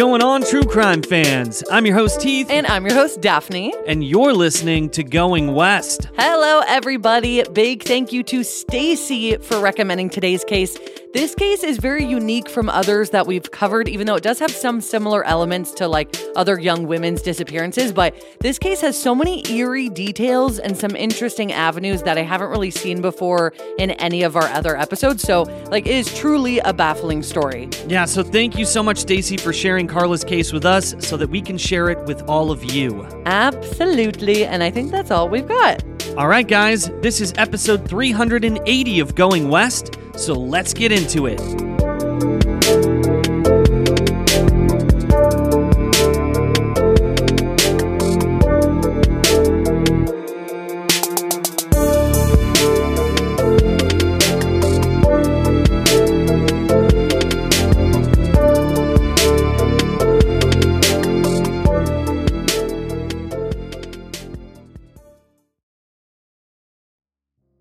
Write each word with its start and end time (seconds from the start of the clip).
going 0.00 0.22
on, 0.22 0.42
true 0.42 0.62
crime 0.62 1.02
fans? 1.02 1.62
I'm 1.70 1.84
your 1.84 1.94
host, 1.94 2.22
Heath. 2.22 2.48
And 2.48 2.66
I'm 2.68 2.86
your 2.86 2.94
host, 2.94 3.20
Daphne. 3.20 3.74
And 3.86 4.02
you're 4.02 4.32
listening 4.32 4.88
to 4.92 5.04
Going 5.04 5.52
West. 5.52 6.08
Hello, 6.16 6.62
everybody. 6.66 7.42
Big 7.52 7.82
thank 7.82 8.10
you 8.10 8.22
to 8.22 8.42
Stacy 8.42 9.36
for 9.36 9.60
recommending 9.60 10.08
today's 10.08 10.42
case. 10.42 10.78
This 11.12 11.34
case 11.34 11.64
is 11.64 11.78
very 11.78 12.04
unique 12.04 12.48
from 12.48 12.68
others 12.68 13.10
that 13.10 13.26
we've 13.26 13.50
covered, 13.50 13.88
even 13.88 14.06
though 14.06 14.14
it 14.14 14.22
does 14.22 14.38
have 14.38 14.52
some 14.52 14.80
similar 14.80 15.24
elements 15.24 15.72
to 15.72 15.88
like 15.88 16.14
other 16.36 16.60
young 16.60 16.86
women's 16.86 17.20
disappearances. 17.20 17.92
But 17.92 18.14
this 18.38 18.60
case 18.60 18.80
has 18.82 18.96
so 18.96 19.12
many 19.12 19.44
eerie 19.50 19.88
details 19.88 20.60
and 20.60 20.76
some 20.76 20.94
interesting 20.94 21.52
avenues 21.52 22.04
that 22.04 22.16
I 22.16 22.22
haven't 22.22 22.50
really 22.50 22.70
seen 22.70 23.02
before 23.02 23.52
in 23.76 23.90
any 23.92 24.22
of 24.22 24.36
our 24.36 24.46
other 24.50 24.76
episodes. 24.76 25.24
So, 25.24 25.42
like, 25.68 25.84
it 25.84 25.96
is 25.96 26.16
truly 26.16 26.60
a 26.60 26.72
baffling 26.72 27.24
story. 27.24 27.68
Yeah, 27.88 28.04
so 28.04 28.22
thank 28.22 28.56
you 28.56 28.64
so 28.64 28.80
much, 28.80 28.98
Stacy, 28.98 29.36
for 29.36 29.52
sharing 29.52 29.88
Carla's 29.88 30.22
case 30.22 30.52
with 30.52 30.64
us 30.64 30.94
so 31.00 31.16
that 31.16 31.28
we 31.28 31.40
can 31.42 31.58
share 31.58 31.90
it 31.90 31.98
with 32.06 32.22
all 32.28 32.52
of 32.52 32.62
you. 32.72 33.04
Absolutely. 33.26 34.46
And 34.46 34.62
I 34.62 34.70
think 34.70 34.92
that's 34.92 35.10
all 35.10 35.28
we've 35.28 35.48
got. 35.48 35.82
All 36.16 36.28
right, 36.28 36.46
guys, 36.46 36.88
this 37.02 37.20
is 37.20 37.32
episode 37.36 37.88
380 37.88 39.00
of 39.00 39.16
Going 39.16 39.48
West, 39.48 39.96
so 40.20 40.34
let's 40.34 40.74
get 40.74 40.92
into 40.92 41.26
it. 41.26 42.49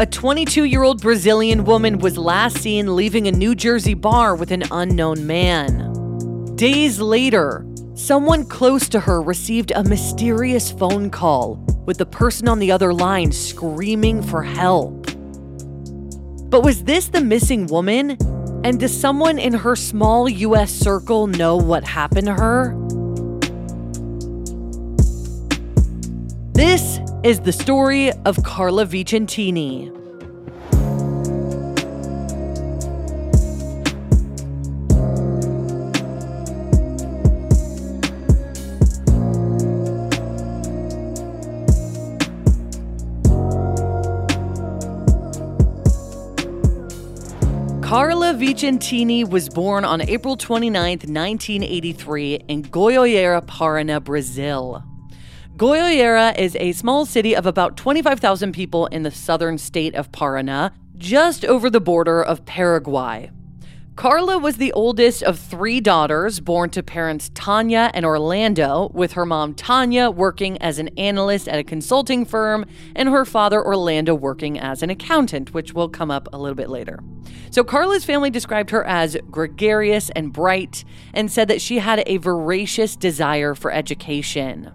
a 0.00 0.06
22 0.06 0.64
year 0.64 0.82
old 0.82 1.02
Brazilian 1.02 1.62
woman 1.62 1.98
was 1.98 2.16
last 2.16 2.56
seen 2.56 2.96
leaving 2.96 3.28
a 3.28 3.32
New 3.32 3.54
Jersey 3.54 3.92
bar 3.92 4.34
with 4.34 4.50
an 4.50 4.62
unknown 4.70 5.26
man. 5.26 6.56
Days 6.56 6.98
later, 6.98 7.66
someone 7.92 8.46
close 8.46 8.88
to 8.88 8.98
her 8.98 9.20
received 9.20 9.72
a 9.72 9.84
mysterious 9.84 10.72
phone 10.72 11.10
call 11.10 11.56
with 11.84 11.98
the 11.98 12.06
person 12.06 12.48
on 12.48 12.58
the 12.58 12.72
other 12.72 12.94
line 12.94 13.30
screaming 13.30 14.22
for 14.22 14.42
help. 14.42 15.04
But 16.48 16.64
was 16.64 16.84
this 16.84 17.08
the 17.08 17.20
missing 17.20 17.66
woman? 17.66 18.16
And 18.64 18.80
does 18.80 18.98
someone 18.98 19.38
in 19.38 19.52
her 19.52 19.76
small 19.76 20.30
US 20.30 20.72
circle 20.72 21.26
know 21.26 21.56
what 21.56 21.84
happened 21.84 22.26
to 22.26 22.32
her? 22.32 22.72
Is 27.22 27.40
the 27.40 27.52
story 27.52 28.12
of 28.24 28.42
Carla 28.42 28.86
Vicentini. 28.86 29.96
Carla 47.90 48.34
Vicentini 48.34 49.28
was 49.28 49.48
born 49.48 49.84
on 49.84 50.00
April 50.00 50.36
29, 50.36 50.72
1983, 50.72 52.34
in 52.46 52.62
Goiânia, 52.62 53.44
Paraná, 53.44 54.00
Brazil. 54.02 54.84
Goiânia 55.60 56.34
is 56.38 56.56
a 56.58 56.72
small 56.72 57.04
city 57.04 57.36
of 57.36 57.44
about 57.44 57.76
25,000 57.76 58.52
people 58.52 58.86
in 58.86 59.02
the 59.02 59.10
southern 59.10 59.58
state 59.58 59.94
of 59.94 60.10
Paraná, 60.10 60.72
just 60.96 61.44
over 61.44 61.68
the 61.68 61.82
border 61.82 62.22
of 62.22 62.46
Paraguay. 62.46 63.30
Carla 63.94 64.38
was 64.38 64.56
the 64.56 64.72
oldest 64.72 65.22
of 65.22 65.38
three 65.38 65.78
daughters 65.78 66.40
born 66.40 66.70
to 66.70 66.82
parents 66.82 67.30
Tanya 67.34 67.90
and 67.92 68.06
Orlando, 68.06 68.90
with 68.94 69.12
her 69.12 69.26
mom 69.26 69.52
Tanya 69.52 70.08
working 70.08 70.56
as 70.62 70.78
an 70.78 70.88
analyst 70.96 71.46
at 71.46 71.58
a 71.58 71.62
consulting 71.62 72.24
firm 72.24 72.64
and 72.96 73.10
her 73.10 73.26
father 73.26 73.62
Orlando 73.62 74.14
working 74.14 74.58
as 74.58 74.82
an 74.82 74.88
accountant, 74.88 75.52
which 75.52 75.74
will 75.74 75.90
come 75.90 76.10
up 76.10 76.26
a 76.32 76.38
little 76.38 76.56
bit 76.56 76.70
later. 76.70 77.00
So, 77.50 77.64
Carla's 77.64 78.06
family 78.06 78.30
described 78.30 78.70
her 78.70 78.86
as 78.86 79.14
gregarious 79.30 80.08
and 80.16 80.32
bright 80.32 80.86
and 81.12 81.30
said 81.30 81.48
that 81.48 81.60
she 81.60 81.80
had 81.80 82.02
a 82.06 82.16
voracious 82.16 82.96
desire 82.96 83.54
for 83.54 83.70
education. 83.70 84.72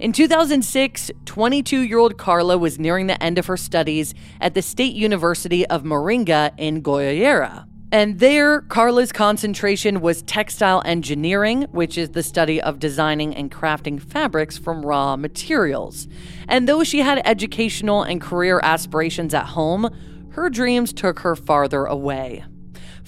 In 0.00 0.12
2006, 0.12 1.10
22 1.26 1.80
year 1.80 1.98
old 1.98 2.16
Carla 2.16 2.56
was 2.56 2.78
nearing 2.78 3.06
the 3.06 3.22
end 3.22 3.36
of 3.36 3.44
her 3.44 3.58
studies 3.58 4.14
at 4.40 4.54
the 4.54 4.62
State 4.62 4.94
University 4.94 5.66
of 5.66 5.82
Maringá 5.82 6.52
in 6.56 6.82
Goiânia. 6.82 7.66
And 7.92 8.18
there, 8.18 8.62
Carla's 8.62 9.12
concentration 9.12 10.00
was 10.00 10.22
textile 10.22 10.80
engineering, 10.86 11.66
which 11.72 11.98
is 11.98 12.12
the 12.12 12.22
study 12.22 12.62
of 12.62 12.78
designing 12.78 13.36
and 13.36 13.50
crafting 13.50 14.00
fabrics 14.00 14.56
from 14.56 14.86
raw 14.86 15.16
materials. 15.16 16.08
And 16.48 16.66
though 16.66 16.82
she 16.82 17.00
had 17.00 17.20
educational 17.26 18.02
and 18.02 18.22
career 18.22 18.58
aspirations 18.62 19.34
at 19.34 19.48
home, 19.48 19.94
her 20.30 20.48
dreams 20.48 20.94
took 20.94 21.18
her 21.18 21.36
farther 21.36 21.84
away. 21.84 22.42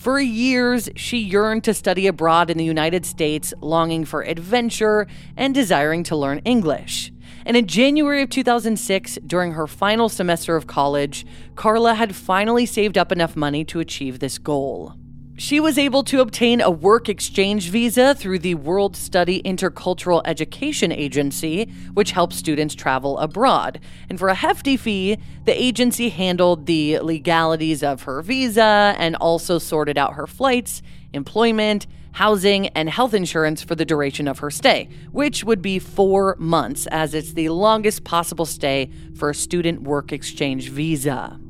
For 0.03 0.19
years, 0.19 0.89
she 0.97 1.19
yearned 1.19 1.63
to 1.63 1.73
study 1.73 2.09
abroad 2.09 2.51
in 2.51 2.59
the 2.59 2.65
United 2.65 3.07
States, 3.07 3.55
longing 3.61 4.05
for 4.05 4.23
adventure 4.23 5.07
and 5.37 5.55
desiring 5.55 6.03
to 6.03 6.17
learn 6.17 6.41
English. 6.41 7.13
And 7.47 7.57
in 7.57 7.69
January 7.69 8.21
of 8.21 8.29
2006, 8.29 9.21
during 9.25 9.53
her 9.53 9.69
final 9.69 10.09
semester 10.09 10.57
of 10.57 10.67
college, 10.67 11.25
Carla 11.55 11.95
had 11.95 12.17
finally 12.17 12.67
saved 12.67 12.99
up 12.99 13.13
enough 13.13 13.37
money 13.37 13.65
to 13.67 13.79
achieve 13.79 14.19
this 14.19 14.39
goal. 14.39 14.97
She 15.39 15.61
was 15.61 15.79
able 15.79 16.05
to 16.05 16.21
obtain 16.21 16.61
a 16.61 16.71
work 16.71 17.09
exchange 17.09 17.71
visa 17.71 18.15
through 18.15 18.41
the 18.41 18.55
World 18.55 18.95
Study 18.95 19.43
Intercultural 19.43 20.21
Education 20.27 20.93
Agency, 20.93 21.73
which 21.95 22.11
helps 22.11 22.37
students 22.37 22.75
travel 22.75 23.19
abroad. 23.19 23.81
And 24.11 24.19
for 24.19 24.29
a 24.29 24.35
hefty 24.35 24.77
fee, 24.77 25.17
the 25.47 25.61
agency 25.61 26.11
handled 26.11 26.67
the 26.67 26.99
legalities 26.99 27.83
of 27.83 28.03
her 28.03 28.21
visa 28.21 28.95
and 28.99 29.17
also 29.17 29.59
sorted 29.59 29.97
out 29.97 30.15
her 30.15 30.27
flights, 30.27 30.83
employment, 31.15 31.87
housing, 32.13 32.69
and 32.69 32.91
health 32.91 33.15
insurance 33.15 33.63
for 33.63 33.75
the 33.75 33.87
duration 33.87 34.29
of 34.29 34.41
her 34.41 34.51
stay, 34.51 34.91
which 35.13 35.45
would 35.45 35.63
be 35.63 35.79
four 35.79 36.37
months, 36.39 36.87
as 36.89 37.15
it's 37.15 37.33
the 37.33 37.49
longest 37.49 38.05
possible 38.05 38.45
stay 38.45 38.91
for 39.17 39.31
a 39.31 39.35
student 39.35 39.81
work 39.81 40.13
exchange 40.13 40.69
visa. 40.69 41.41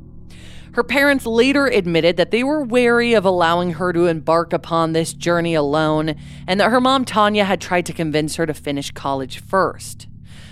Her 0.74 0.82
parents 0.82 1.26
later 1.26 1.66
admitted 1.66 2.16
that 2.16 2.30
they 2.30 2.42
were 2.42 2.62
wary 2.62 3.12
of 3.12 3.26
allowing 3.26 3.72
her 3.72 3.92
to 3.92 4.06
embark 4.06 4.54
upon 4.54 4.92
this 4.92 5.12
journey 5.12 5.54
alone, 5.54 6.14
and 6.46 6.58
that 6.60 6.70
her 6.70 6.80
mom 6.80 7.04
Tanya 7.04 7.44
had 7.44 7.60
tried 7.60 7.84
to 7.86 7.92
convince 7.92 8.36
her 8.36 8.46
to 8.46 8.54
finish 8.54 8.90
college 8.90 9.40
first. 9.40 10.06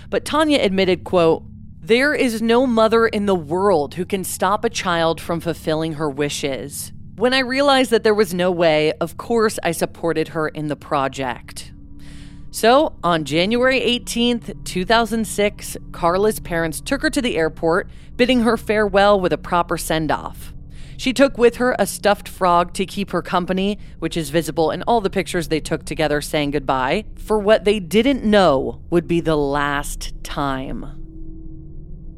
But 0.09 0.23
Tanya 0.23 0.59
admitted, 0.59 1.03
quote, 1.03 1.43
there 1.83 2.13
is 2.13 2.41
no 2.41 2.67
mother 2.67 3.07
in 3.07 3.25
the 3.25 3.33
world 3.33 3.95
who 3.95 4.05
can 4.05 4.23
stop 4.23 4.63
a 4.63 4.69
child 4.69 5.19
from 5.19 5.39
fulfilling 5.39 5.93
her 5.93 6.09
wishes. 6.09 6.91
When 7.15 7.33
I 7.33 7.39
realized 7.39 7.89
that 7.89 8.03
there 8.03 8.13
was 8.13 8.33
no 8.33 8.51
way, 8.51 8.93
of 9.01 9.17
course 9.17 9.57
I 9.63 9.71
supported 9.71 10.29
her 10.29 10.47
in 10.47 10.67
the 10.67 10.75
project. 10.75 11.70
So, 12.53 12.97
on 13.01 13.23
January 13.23 13.79
18th, 13.79 14.65
2006, 14.65 15.77
Carla's 15.93 16.41
parents 16.41 16.81
took 16.81 17.01
her 17.01 17.09
to 17.09 17.21
the 17.21 17.37
airport, 17.37 17.89
bidding 18.17 18.41
her 18.41 18.57
farewell 18.57 19.21
with 19.21 19.31
a 19.31 19.37
proper 19.37 19.77
send 19.77 20.11
off. 20.11 20.53
She 20.97 21.13
took 21.13 21.37
with 21.37 21.55
her 21.55 21.77
a 21.79 21.87
stuffed 21.87 22.27
frog 22.27 22.73
to 22.73 22.85
keep 22.85 23.11
her 23.11 23.21
company, 23.21 23.79
which 23.99 24.17
is 24.17 24.31
visible 24.31 24.69
in 24.69 24.83
all 24.83 24.99
the 24.99 25.09
pictures 25.09 25.47
they 25.47 25.61
took 25.61 25.85
together 25.85 26.19
saying 26.19 26.51
goodbye, 26.51 27.05
for 27.15 27.39
what 27.39 27.63
they 27.63 27.79
didn't 27.79 28.23
know 28.23 28.81
would 28.89 29.07
be 29.07 29.21
the 29.21 29.37
last 29.37 30.13
time. 30.21 30.85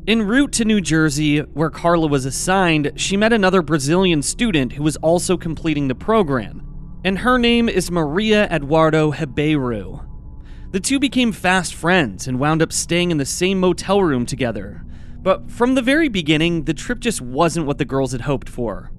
En 0.08 0.24
route 0.24 0.52
to 0.54 0.66
New 0.66 0.82
Jersey, 0.82 1.40
where 1.40 1.70
Carla 1.70 2.08
was 2.08 2.26
assigned, 2.26 2.92
she 2.96 3.16
met 3.16 3.32
another 3.32 3.62
Brazilian 3.62 4.24
student 4.24 4.74
who 4.74 4.84
was 4.84 4.98
also 4.98 5.38
completing 5.38 5.88
the 5.88 5.96
program. 5.96 6.62
and 7.06 7.20
her 7.20 7.38
name 7.38 7.68
is 7.68 7.92
Maria 7.92 8.48
Eduarda 8.50 9.12
Ribeiro. 9.20 10.13
The 10.74 10.80
two 10.80 10.98
became 10.98 11.32
fast 11.32 11.76
friends 11.76 12.28
and 12.28 12.40
wound 12.40 12.64
up 12.64 12.74
staying 12.74 13.12
in 13.12 13.20
the 13.20 13.28
same 13.28 13.60
motel 13.60 14.02
room 14.02 14.26
together. 14.26 14.84
But 15.22 15.52
from 15.52 15.76
the 15.76 15.84
very 15.84 16.10
beginning, 16.10 16.64
the 16.64 16.74
trip 16.74 17.00
just 17.00 17.22
wasn't 17.22 17.68
what 17.68 17.78
the 17.78 17.86
girls 17.86 18.12
had 18.12 18.22
hoped 18.22 18.50
for. 18.50 18.90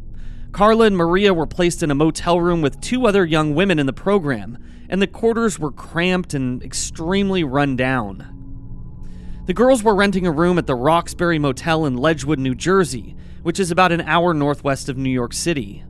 Carla 0.53 0.87
and 0.87 0.97
Maria 0.97 1.35
were 1.35 1.49
placed 1.49 1.83
in 1.83 1.91
a 1.91 1.95
motel 1.97 2.41
room 2.41 2.63
with 2.63 2.81
two 2.81 3.09
other 3.09 3.25
young 3.25 3.57
women 3.57 3.81
in 3.81 3.87
the 3.87 3.93
program, 3.93 4.57
and 4.89 5.03
the 5.03 5.09
quarters 5.09 5.59
were 5.59 5.73
cramped 5.73 6.33
and 6.33 6.63
extremely 6.63 7.43
run 7.43 7.75
down. 7.75 9.43
The 9.47 9.53
girls 9.53 9.83
were 9.83 9.97
renting 9.97 10.29
a 10.29 10.31
room 10.31 10.59
at 10.59 10.69
the 10.69 10.77
Roxbury 10.77 11.41
Motel 11.41 11.87
in 11.87 11.97
Ledgewood, 11.97 12.39
New 12.39 12.55
Jersey, 12.55 13.17
which 13.43 13.59
is 13.59 13.73
about 13.73 13.91
an 13.91 14.03
hour 14.03 14.33
northwest 14.33 14.89
of 14.89 14.97
New 14.97 15.11
York 15.11 15.33
City. 15.33 15.83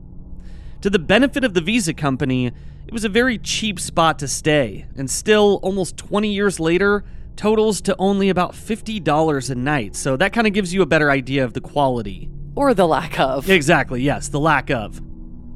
To 0.80 0.88
the 0.88 0.98
benefit 0.98 1.44
of 1.44 1.52
the 1.52 1.60
visa 1.60 1.92
company, 1.92 2.52
was 2.94 3.04
a 3.04 3.08
very 3.08 3.38
cheap 3.38 3.80
spot 3.80 4.20
to 4.20 4.28
stay, 4.28 4.86
and 4.96 5.10
still, 5.10 5.58
almost 5.64 5.96
20 5.96 6.32
years 6.32 6.60
later, 6.60 7.04
totals 7.34 7.80
to 7.80 7.96
only 7.98 8.28
about 8.28 8.52
$50 8.52 9.50
a 9.50 9.54
night, 9.56 9.96
so 9.96 10.16
that 10.16 10.32
kind 10.32 10.46
of 10.46 10.52
gives 10.52 10.72
you 10.72 10.80
a 10.80 10.86
better 10.86 11.10
idea 11.10 11.44
of 11.44 11.54
the 11.54 11.60
quality. 11.60 12.30
Or 12.54 12.72
the 12.72 12.86
lack 12.86 13.18
of. 13.18 13.50
Exactly, 13.50 14.00
yes, 14.00 14.28
the 14.28 14.38
lack 14.38 14.70
of. 14.70 15.00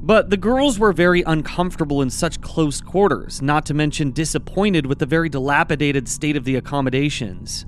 But 0.05 0.29
the 0.29 0.35
girls 0.35 0.79
were 0.79 0.91
very 0.91 1.21
uncomfortable 1.21 2.01
in 2.01 2.09
such 2.09 2.41
close 2.41 2.81
quarters, 2.81 3.41
not 3.41 3.65
to 3.67 3.73
mention 3.73 4.11
disappointed 4.11 4.85
with 4.85 4.99
the 4.99 5.05
very 5.05 5.29
dilapidated 5.29 6.09
state 6.09 6.35
of 6.35 6.43
the 6.43 6.57
accommodations. 6.57 7.65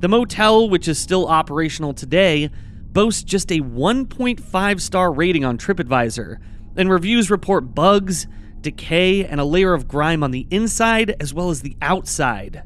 The 0.00 0.08
motel, 0.08 0.70
which 0.70 0.88
is 0.88 0.98
still 0.98 1.28
operational 1.28 1.92
today, 1.92 2.48
boasts 2.92 3.22
just 3.22 3.52
a 3.52 3.60
1.5 3.60 4.80
star 4.80 5.12
rating 5.12 5.44
on 5.44 5.58
TripAdvisor, 5.58 6.38
and 6.74 6.90
reviews 6.90 7.30
report 7.30 7.74
bugs, 7.74 8.26
decay, 8.62 9.24
and 9.24 9.40
a 9.40 9.44
layer 9.44 9.74
of 9.74 9.88
grime 9.88 10.22
on 10.22 10.30
the 10.30 10.46
inside 10.50 11.16
as 11.20 11.32
well 11.32 11.50
as 11.50 11.62
the 11.62 11.76
outside. 11.82 12.62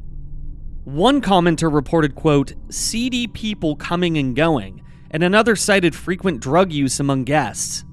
One 0.85 1.21
commenter 1.21 1.73
reported, 1.73 2.15
quote, 2.15 2.55
seedy 2.69 3.27
people 3.27 3.77
coming 3.77 4.19
and 4.19 4.35
going, 4.35 4.83
and 5.11 5.23
another 5.23 5.55
cited 5.55 5.95
frequent 5.95 6.41
drug 6.41 6.73
use 6.73 6.99
among 6.99 7.25
guests. 7.25 7.85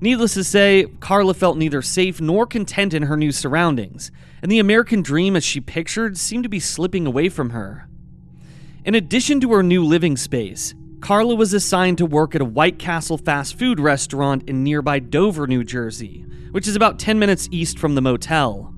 Needless 0.00 0.34
to 0.34 0.44
say, 0.44 0.86
Carla 1.00 1.34
felt 1.34 1.58
neither 1.58 1.82
safe 1.82 2.20
nor 2.20 2.46
content 2.46 2.94
in 2.94 3.02
her 3.02 3.16
new 3.16 3.32
surroundings, 3.32 4.12
and 4.40 4.50
the 4.50 4.60
American 4.60 5.02
dream 5.02 5.34
as 5.34 5.44
she 5.44 5.60
pictured 5.60 6.16
seemed 6.16 6.44
to 6.44 6.48
be 6.48 6.60
slipping 6.60 7.06
away 7.06 7.28
from 7.28 7.50
her. 7.50 7.88
In 8.84 8.94
addition 8.94 9.40
to 9.40 9.52
her 9.52 9.62
new 9.62 9.84
living 9.84 10.16
space, 10.16 10.74
Carla 11.00 11.36
was 11.36 11.54
assigned 11.54 11.98
to 11.98 12.06
work 12.06 12.34
at 12.34 12.40
a 12.40 12.44
White 12.44 12.78
Castle 12.78 13.18
fast 13.18 13.56
food 13.56 13.78
restaurant 13.78 14.48
in 14.48 14.64
nearby 14.64 14.98
Dover, 14.98 15.46
New 15.46 15.62
Jersey, 15.62 16.24
which 16.50 16.66
is 16.66 16.74
about 16.74 16.98
10 16.98 17.18
minutes 17.18 17.48
east 17.52 17.78
from 17.78 17.94
the 17.94 18.02
motel. 18.02 18.74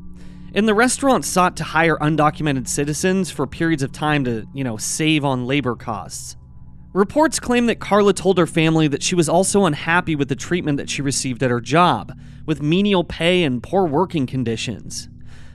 And 0.55 0.69
the 0.69 0.75
restaurant 0.75 1.25
sought 1.25 1.57
to 1.57 1.65
hire 1.65 1.97
undocumented 1.97 2.69
citizens 2.69 3.31
for 3.31 3.47
periods 3.47 3.83
of 3.83 3.93
time 3.93 4.25
to, 4.25 4.47
you 4.53 4.65
know, 4.65 4.77
save 4.77 5.25
on 5.25 5.47
labor 5.47 5.75
costs. 5.75 6.37
Reports 6.93 7.41
claim 7.41 7.67
that 7.67 7.81
Carla 7.81 8.13
told 8.13 8.37
her 8.37 8.47
family 8.47 8.87
that 8.89 9.03
she 9.03 9.15
was 9.15 9.29
also 9.29 9.65
unhappy 9.65 10.15
with 10.15 10.29
the 10.29 10.37
treatment 10.37 10.77
that 10.77 10.91
she 10.91 11.03
received 11.03 11.43
at 11.43 11.51
her 11.51 11.61
job, 11.61 12.13
with 12.47 12.61
menial 12.61 13.05
pay 13.05 13.45
and 13.45 13.63
poor 13.63 13.87
working 13.87 14.27
conditions. 14.27 15.09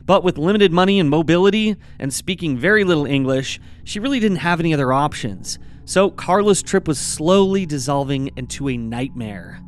But 0.06 0.24
with 0.24 0.38
limited 0.38 0.72
money 0.72 1.00
and 1.00 1.10
mobility, 1.10 1.76
and 2.00 2.14
speaking 2.14 2.58
very 2.58 2.84
little 2.84 3.06
English, 3.06 3.60
she 3.84 4.00
really 4.00 4.20
didn't 4.20 4.38
have 4.38 4.60
any 4.60 4.74
other 4.74 4.94
options. 4.94 5.60
So 5.86 6.10
Carla's 6.10 6.64
trip 6.64 6.88
was 6.88 7.00
slowly 7.00 7.66
dissolving 7.66 8.32
into 8.36 8.70
a 8.70 8.76
nightmare. 8.76 9.62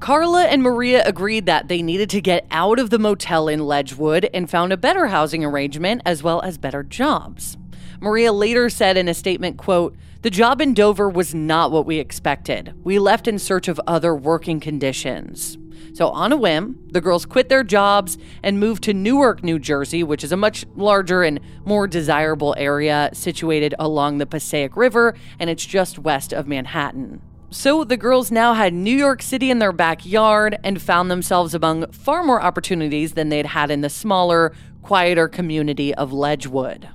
Carla 0.00 0.44
and 0.44 0.62
Maria 0.62 1.02
agreed 1.06 1.46
that 1.46 1.68
they 1.68 1.80
needed 1.80 2.10
to 2.10 2.20
get 2.20 2.46
out 2.50 2.78
of 2.78 2.90
the 2.90 2.98
motel 2.98 3.48
in 3.48 3.60
Ledgewood 3.60 4.28
and 4.34 4.50
found 4.50 4.70
a 4.70 4.76
better 4.76 5.06
housing 5.06 5.42
arrangement 5.42 6.02
as 6.04 6.22
well 6.22 6.42
as 6.42 6.58
better 6.58 6.82
jobs. 6.82 7.56
Maria 8.00 8.32
later 8.32 8.68
said 8.68 8.98
in 8.98 9.08
a 9.08 9.14
statement, 9.14 9.56
quote, 9.56 9.96
"The 10.20 10.28
job 10.28 10.60
in 10.60 10.74
Dover 10.74 11.08
was 11.08 11.34
not 11.34 11.72
what 11.72 11.86
we 11.86 11.98
expected. 11.98 12.74
We 12.84 12.98
left 12.98 13.26
in 13.26 13.38
search 13.38 13.66
of 13.66 13.80
other 13.86 14.14
working 14.14 14.60
conditions." 14.60 15.56
So, 15.94 16.08
on 16.08 16.32
a 16.32 16.36
whim, 16.36 16.76
the 16.90 17.00
girls 17.00 17.24
quit 17.24 17.48
their 17.48 17.62
jobs 17.62 18.18
and 18.42 18.58
moved 18.58 18.82
to 18.82 18.92
Newark, 18.92 19.44
New 19.44 19.60
Jersey, 19.60 20.02
which 20.02 20.24
is 20.24 20.32
a 20.32 20.36
much 20.36 20.66
larger 20.74 21.22
and 21.22 21.38
more 21.64 21.86
desirable 21.86 22.52
area 22.58 23.10
situated 23.12 23.76
along 23.78 24.18
the 24.18 24.26
Passaic 24.26 24.76
River, 24.76 25.14
and 25.38 25.48
it's 25.48 25.64
just 25.64 26.00
west 26.00 26.32
of 26.32 26.48
Manhattan. 26.48 27.22
So 27.50 27.84
the 27.84 27.96
girls 27.96 28.32
now 28.32 28.54
had 28.54 28.74
New 28.74 28.96
York 28.96 29.22
City 29.22 29.52
in 29.52 29.60
their 29.60 29.70
backyard 29.70 30.58
and 30.64 30.82
found 30.82 31.12
themselves 31.12 31.54
among 31.54 31.92
far 31.92 32.24
more 32.24 32.42
opportunities 32.42 33.12
than 33.12 33.28
they'd 33.28 33.46
had 33.46 33.70
in 33.70 33.80
the 33.80 33.88
smaller, 33.88 34.52
quieter 34.82 35.28
community 35.28 35.94
of 35.94 36.12
Ledgewood. 36.12 36.88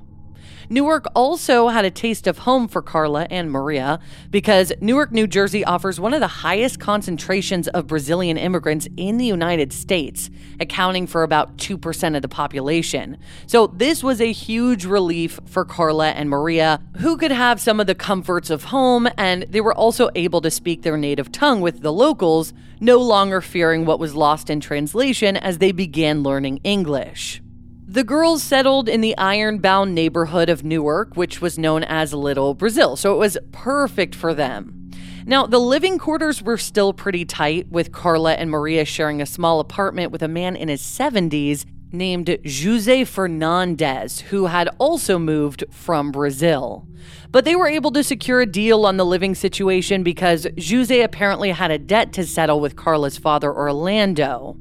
Newark 0.72 1.08
also 1.16 1.70
had 1.70 1.84
a 1.84 1.90
taste 1.90 2.28
of 2.28 2.40
home 2.40 2.68
for 2.68 2.84
Carla 2.84 3.26
and 3.32 3.50
Maria 3.50 4.00
because 4.30 4.72
Newark, 4.80 5.12
New 5.12 5.26
Jersey 5.26 5.66
offers 5.66 6.00
one 6.00 6.14
of 6.14 6.20
the 6.20 6.28
highest 6.28 6.80
concentrations 6.80 7.68
of 7.70 7.88
Brazilian 7.88 8.38
immigrants 8.38 8.88
in 8.96 9.18
the 9.18 9.26
United 9.26 9.74
States, 9.74 10.30
accounting 10.60 11.08
for 11.08 11.24
about 11.24 11.58
2% 11.58 12.16
of 12.16 12.22
the 12.22 12.28
population. 12.28 13.18
So 13.48 13.66
this 13.66 14.04
was 14.04 14.22
a 14.22 14.32
huge 14.32 14.86
relief 14.86 15.40
for 15.46 15.66
Carla 15.66 16.10
and 16.10 16.30
Maria, 16.30 16.80
who 16.98 17.18
could 17.18 17.32
have 17.32 17.60
some 17.60 17.80
of 17.80 17.88
the 17.88 17.96
comforts 17.96 18.52
of 18.52 18.66
home, 18.66 19.10
and 19.18 19.48
they 19.50 19.62
were 19.62 19.74
also 19.74 20.12
able 20.14 20.42
to 20.42 20.52
speak 20.52 20.84
their 20.84 20.98
native 20.98 21.32
tongue 21.32 21.62
with 21.62 21.82
the 21.82 21.92
locals, 21.92 22.54
no 22.80 23.00
longer 23.00 23.42
fearing 23.42 23.86
what 23.86 24.00
was 24.00 24.14
lost 24.14 24.52
in 24.52 24.60
translation 24.60 25.36
as 25.36 25.58
they 25.58 25.72
began 25.72 26.22
learning 26.22 26.60
English. 26.64 27.42
The 27.92 28.04
girls 28.04 28.44
settled 28.44 28.88
in 28.88 29.02
the 29.02 29.18
Ironbound 29.18 29.96
neighborhood 29.96 30.48
of 30.48 30.64
Newark, 30.64 31.18
which 31.18 31.42
was 31.42 31.58
known 31.58 31.84
as 31.84 32.14
Little 32.14 32.54
Brazil, 32.54 32.96
so 32.96 33.16
it 33.16 33.18
was 33.18 33.36
perfect 33.52 34.14
for 34.14 34.32
them. 34.36 34.92
Now, 35.26 35.48
the 35.48 35.58
living 35.58 35.98
quarters 35.98 36.40
were 36.40 36.60
still 36.60 36.94
pretty 36.94 37.26
tight, 37.26 37.68
with 37.72 37.92
Carla 37.92 38.36
and 38.36 38.52
Maria 38.52 38.86
sharing 38.86 39.24
a 39.24 39.26
small 39.26 39.60
apartment 39.60 40.12
with 40.12 40.22
a 40.22 40.28
man 40.28 40.56
in 40.56 40.68
his 40.68 40.84
70s 40.84 41.66
named 41.92 42.38
Jose 42.46 43.06
Fernandez, 43.06 44.20
who 44.20 44.46
had 44.46 44.70
also 44.78 45.18
moved 45.18 45.64
from 45.72 46.12
Brazil. 46.12 46.88
But 47.32 47.44
they 47.44 47.56
were 47.56 47.68
able 47.68 47.90
to 47.94 48.04
secure 48.04 48.42
a 48.42 48.46
deal 48.46 48.86
on 48.86 48.98
the 48.98 49.06
living 49.06 49.34
situation 49.34 50.04
because 50.04 50.46
Jose 50.64 51.02
apparently 51.02 51.50
had 51.50 51.72
a 51.72 51.80
debt 51.80 52.14
to 52.14 52.24
settle 52.24 52.60
with 52.60 52.76
Carla's 52.76 53.18
father, 53.18 53.52
Orlando. 53.52 54.58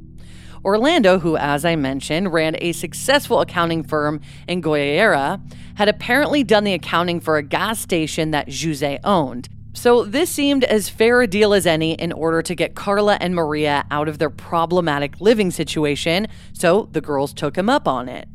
Orlando, 0.64 1.18
who, 1.18 1.36
as 1.36 1.64
I 1.64 1.76
mentioned, 1.76 2.32
ran 2.32 2.56
a 2.58 2.72
successful 2.72 3.40
accounting 3.40 3.82
firm 3.82 4.20
in 4.46 4.62
Goiâira, 4.62 5.40
had 5.76 5.88
apparently 5.88 6.42
done 6.44 6.64
the 6.64 6.74
accounting 6.74 7.20
for 7.20 7.36
a 7.36 7.42
gas 7.42 7.80
station 7.80 8.30
that 8.32 8.52
Jose 8.52 8.98
owned. 9.04 9.48
So 9.74 10.04
this 10.04 10.30
seemed 10.30 10.64
as 10.64 10.88
fair 10.88 11.22
a 11.22 11.26
deal 11.26 11.54
as 11.54 11.66
any 11.66 11.92
in 11.92 12.10
order 12.10 12.42
to 12.42 12.54
get 12.54 12.74
Carla 12.74 13.16
and 13.20 13.34
Maria 13.34 13.84
out 13.90 14.08
of 14.08 14.18
their 14.18 14.30
problematic 14.30 15.20
living 15.20 15.50
situation, 15.52 16.26
so 16.52 16.88
the 16.92 17.00
girls 17.00 17.32
took 17.32 17.56
him 17.56 17.68
up 17.68 17.86
on 17.86 18.08
it. 18.08 18.28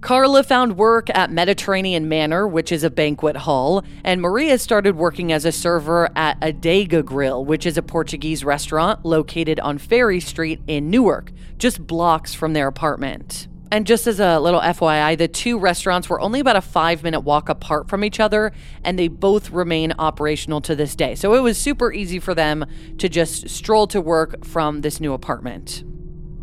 Carla 0.00 0.44
found 0.44 0.76
work 0.76 1.10
at 1.10 1.32
Mediterranean 1.32 2.08
Manor, 2.08 2.46
which 2.46 2.70
is 2.70 2.84
a 2.84 2.90
banquet 2.90 3.36
hall, 3.36 3.82
and 4.04 4.22
Maria 4.22 4.56
started 4.56 4.94
working 4.94 5.32
as 5.32 5.44
a 5.44 5.50
server 5.50 6.08
at 6.14 6.38
Adega 6.40 7.04
Grill, 7.04 7.44
which 7.44 7.66
is 7.66 7.76
a 7.76 7.82
Portuguese 7.82 8.44
restaurant 8.44 9.04
located 9.04 9.58
on 9.58 9.76
Ferry 9.76 10.20
Street 10.20 10.60
in 10.68 10.88
Newark, 10.88 11.32
just 11.58 11.84
blocks 11.84 12.32
from 12.32 12.52
their 12.52 12.68
apartment. 12.68 13.48
And 13.72 13.88
just 13.88 14.06
as 14.06 14.20
a 14.20 14.38
little 14.38 14.60
FYI, 14.60 15.18
the 15.18 15.26
two 15.26 15.58
restaurants 15.58 16.08
were 16.08 16.20
only 16.20 16.38
about 16.40 16.56
a 16.56 16.62
five 16.62 17.02
minute 17.02 17.20
walk 17.20 17.48
apart 17.48 17.88
from 17.88 18.04
each 18.04 18.20
other, 18.20 18.52
and 18.84 18.96
they 18.96 19.08
both 19.08 19.50
remain 19.50 19.92
operational 19.98 20.60
to 20.62 20.76
this 20.76 20.94
day. 20.94 21.16
So 21.16 21.34
it 21.34 21.40
was 21.40 21.58
super 21.58 21.92
easy 21.92 22.20
for 22.20 22.34
them 22.34 22.64
to 22.98 23.08
just 23.08 23.48
stroll 23.50 23.88
to 23.88 24.00
work 24.00 24.44
from 24.44 24.82
this 24.82 25.00
new 25.00 25.12
apartment. 25.12 25.82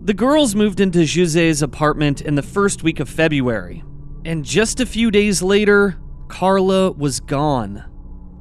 The 0.05 0.13
girls 0.13 0.53
moved 0.53 0.79
into 0.81 1.03
Jose's 1.03 1.63
apartment 1.63 2.21
in 2.21 2.35
the 2.35 2.43
first 2.43 2.83
week 2.83 2.99
of 2.99 3.09
February, 3.09 3.83
and 4.23 4.45
just 4.45 4.79
a 4.79 4.85
few 4.85 5.09
days 5.09 5.41
later, 5.41 5.97
Carla 6.27 6.91
was 6.91 7.19
gone. 7.19 7.83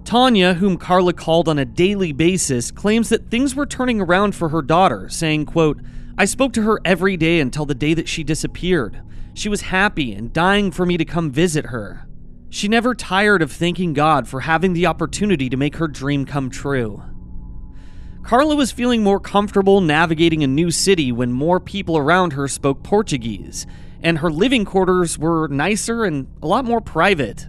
Tanya, 0.05 0.53
whom 0.53 0.77
Carla 0.77 1.15
called 1.15 1.49
on 1.49 1.59
a 1.59 1.65
daily 1.65 2.13
basis, 2.13 2.71
claims 2.71 3.09
that 3.09 3.31
things 3.31 3.55
were 3.55 3.65
turning 3.65 3.99
around 3.99 4.35
for 4.35 4.51
her 4.51 4.61
daughter, 4.61 5.09
saying, 5.09 5.47
quote, 5.47 5.81
I 6.19 6.27
spoke 6.27 6.53
to 6.53 6.63
her 6.65 6.83
every 6.85 7.17
day 7.17 7.41
until 7.41 7.65
the 7.65 7.75
day 7.75 7.95
that 7.95 8.09
she 8.11 8.25
disappeared. 8.25 9.01
She 9.33 9.49
was 9.49 9.63
happy 9.63 10.13
and 10.13 10.35
dying 10.35 10.71
for 10.71 10.85
me 10.85 10.99
to 10.99 11.05
come 11.07 11.31
visit 11.31 11.65
her. 11.65 12.07
She 12.51 12.69
never 12.69 12.95
tired 12.95 13.41
of 13.41 13.51
thanking 13.51 13.95
God 13.95 14.29
for 14.29 14.41
having 14.41 14.75
the 14.75 14.85
opportunity 14.85 15.49
to 15.49 15.57
make 15.57 15.77
her 15.77 15.89
dream 15.89 16.27
come 16.27 16.51
true. 16.51 17.03
Carla 18.25 18.57
was 18.57 18.73
feeling 18.73 19.03
more 19.03 19.21
comfortable 19.21 19.83
navigating 19.83 20.43
a 20.43 20.47
new 20.47 20.71
city 20.71 21.13
when 21.13 21.31
more 21.31 21.61
people 21.61 21.99
around 21.99 22.33
her 22.33 22.49
spoke 22.49 22.83
Portuguese, 22.83 23.67
and 24.03 24.19
her 24.19 24.31
living 24.31 24.65
quarters 24.65 25.19
were 25.19 25.47
nicer 25.49 26.05
and 26.07 26.27
a 26.43 26.47
lot 26.47 26.65
more 26.65 26.81
private. 26.81 27.47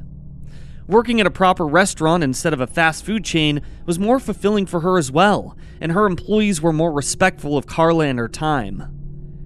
Working 0.86 1.22
at 1.22 1.28
a 1.28 1.32
proper 1.32 1.66
restaurant 1.66 2.26
instead 2.26 2.52
of 2.52 2.60
a 2.60 2.68
fast 2.68 3.06
food 3.06 3.24
chain 3.24 3.62
was 3.86 3.98
more 3.98 4.20
fulfilling 4.20 4.66
for 4.66 4.82
her 4.82 4.98
as 4.98 5.10
well, 5.10 5.58
and 5.80 5.94
her 5.94 6.06
employees 6.06 6.62
were 6.62 6.74
more 6.74 6.92
respectful 6.92 7.58
of 7.58 7.68
Carla 7.68 8.08
and 8.08 8.20
her 8.20 8.28
time. 8.28 8.84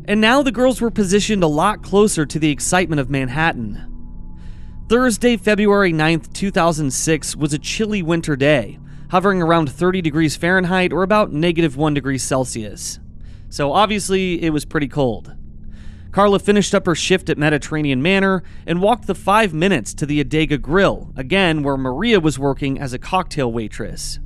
And 0.05 0.19
now 0.19 0.41
the 0.41 0.51
girls 0.51 0.81
were 0.81 0.89
positioned 0.89 1.43
a 1.43 1.47
lot 1.47 1.83
closer 1.83 2.25
to 2.25 2.39
the 2.39 2.49
excitement 2.49 2.99
of 2.99 3.11
Manhattan. 3.11 3.85
Thursday, 4.89 5.37
February 5.37 5.93
9th, 5.93 6.33
2006 6.33 7.35
was 7.35 7.53
a 7.53 7.59
chilly 7.59 8.01
winter 8.01 8.35
day, 8.35 8.79
hovering 9.09 9.41
around 9.41 9.71
30 9.71 10.01
degrees 10.01 10.35
Fahrenheit 10.35 10.93
or 10.93 11.03
about 11.03 11.31
negative 11.31 11.75
1 11.75 11.93
degrees 11.93 12.23
Celsius. 12.23 12.99
So 13.49 13.73
obviously, 13.73 14.41
it 14.41 14.51
was 14.51 14.65
pretty 14.65 14.87
cold. 14.87 15.35
Carla 16.11 16.39
finished 16.39 16.73
up 16.73 16.85
her 16.87 16.95
shift 16.95 17.29
at 17.29 17.37
Mediterranean 17.37 18.01
Manor 18.01 18.43
and 18.65 18.81
walked 18.81 19.05
the 19.05 19.15
five 19.15 19.53
minutes 19.53 19.93
to 19.95 20.05
the 20.05 20.23
Adega 20.23 20.59
Grill, 20.59 21.13
again 21.15 21.61
where 21.61 21.77
Maria 21.77 22.19
was 22.19 22.39
working 22.39 22.79
as 22.79 22.93
a 22.93 22.99
cocktail 22.99 23.51
waitress. 23.51 24.19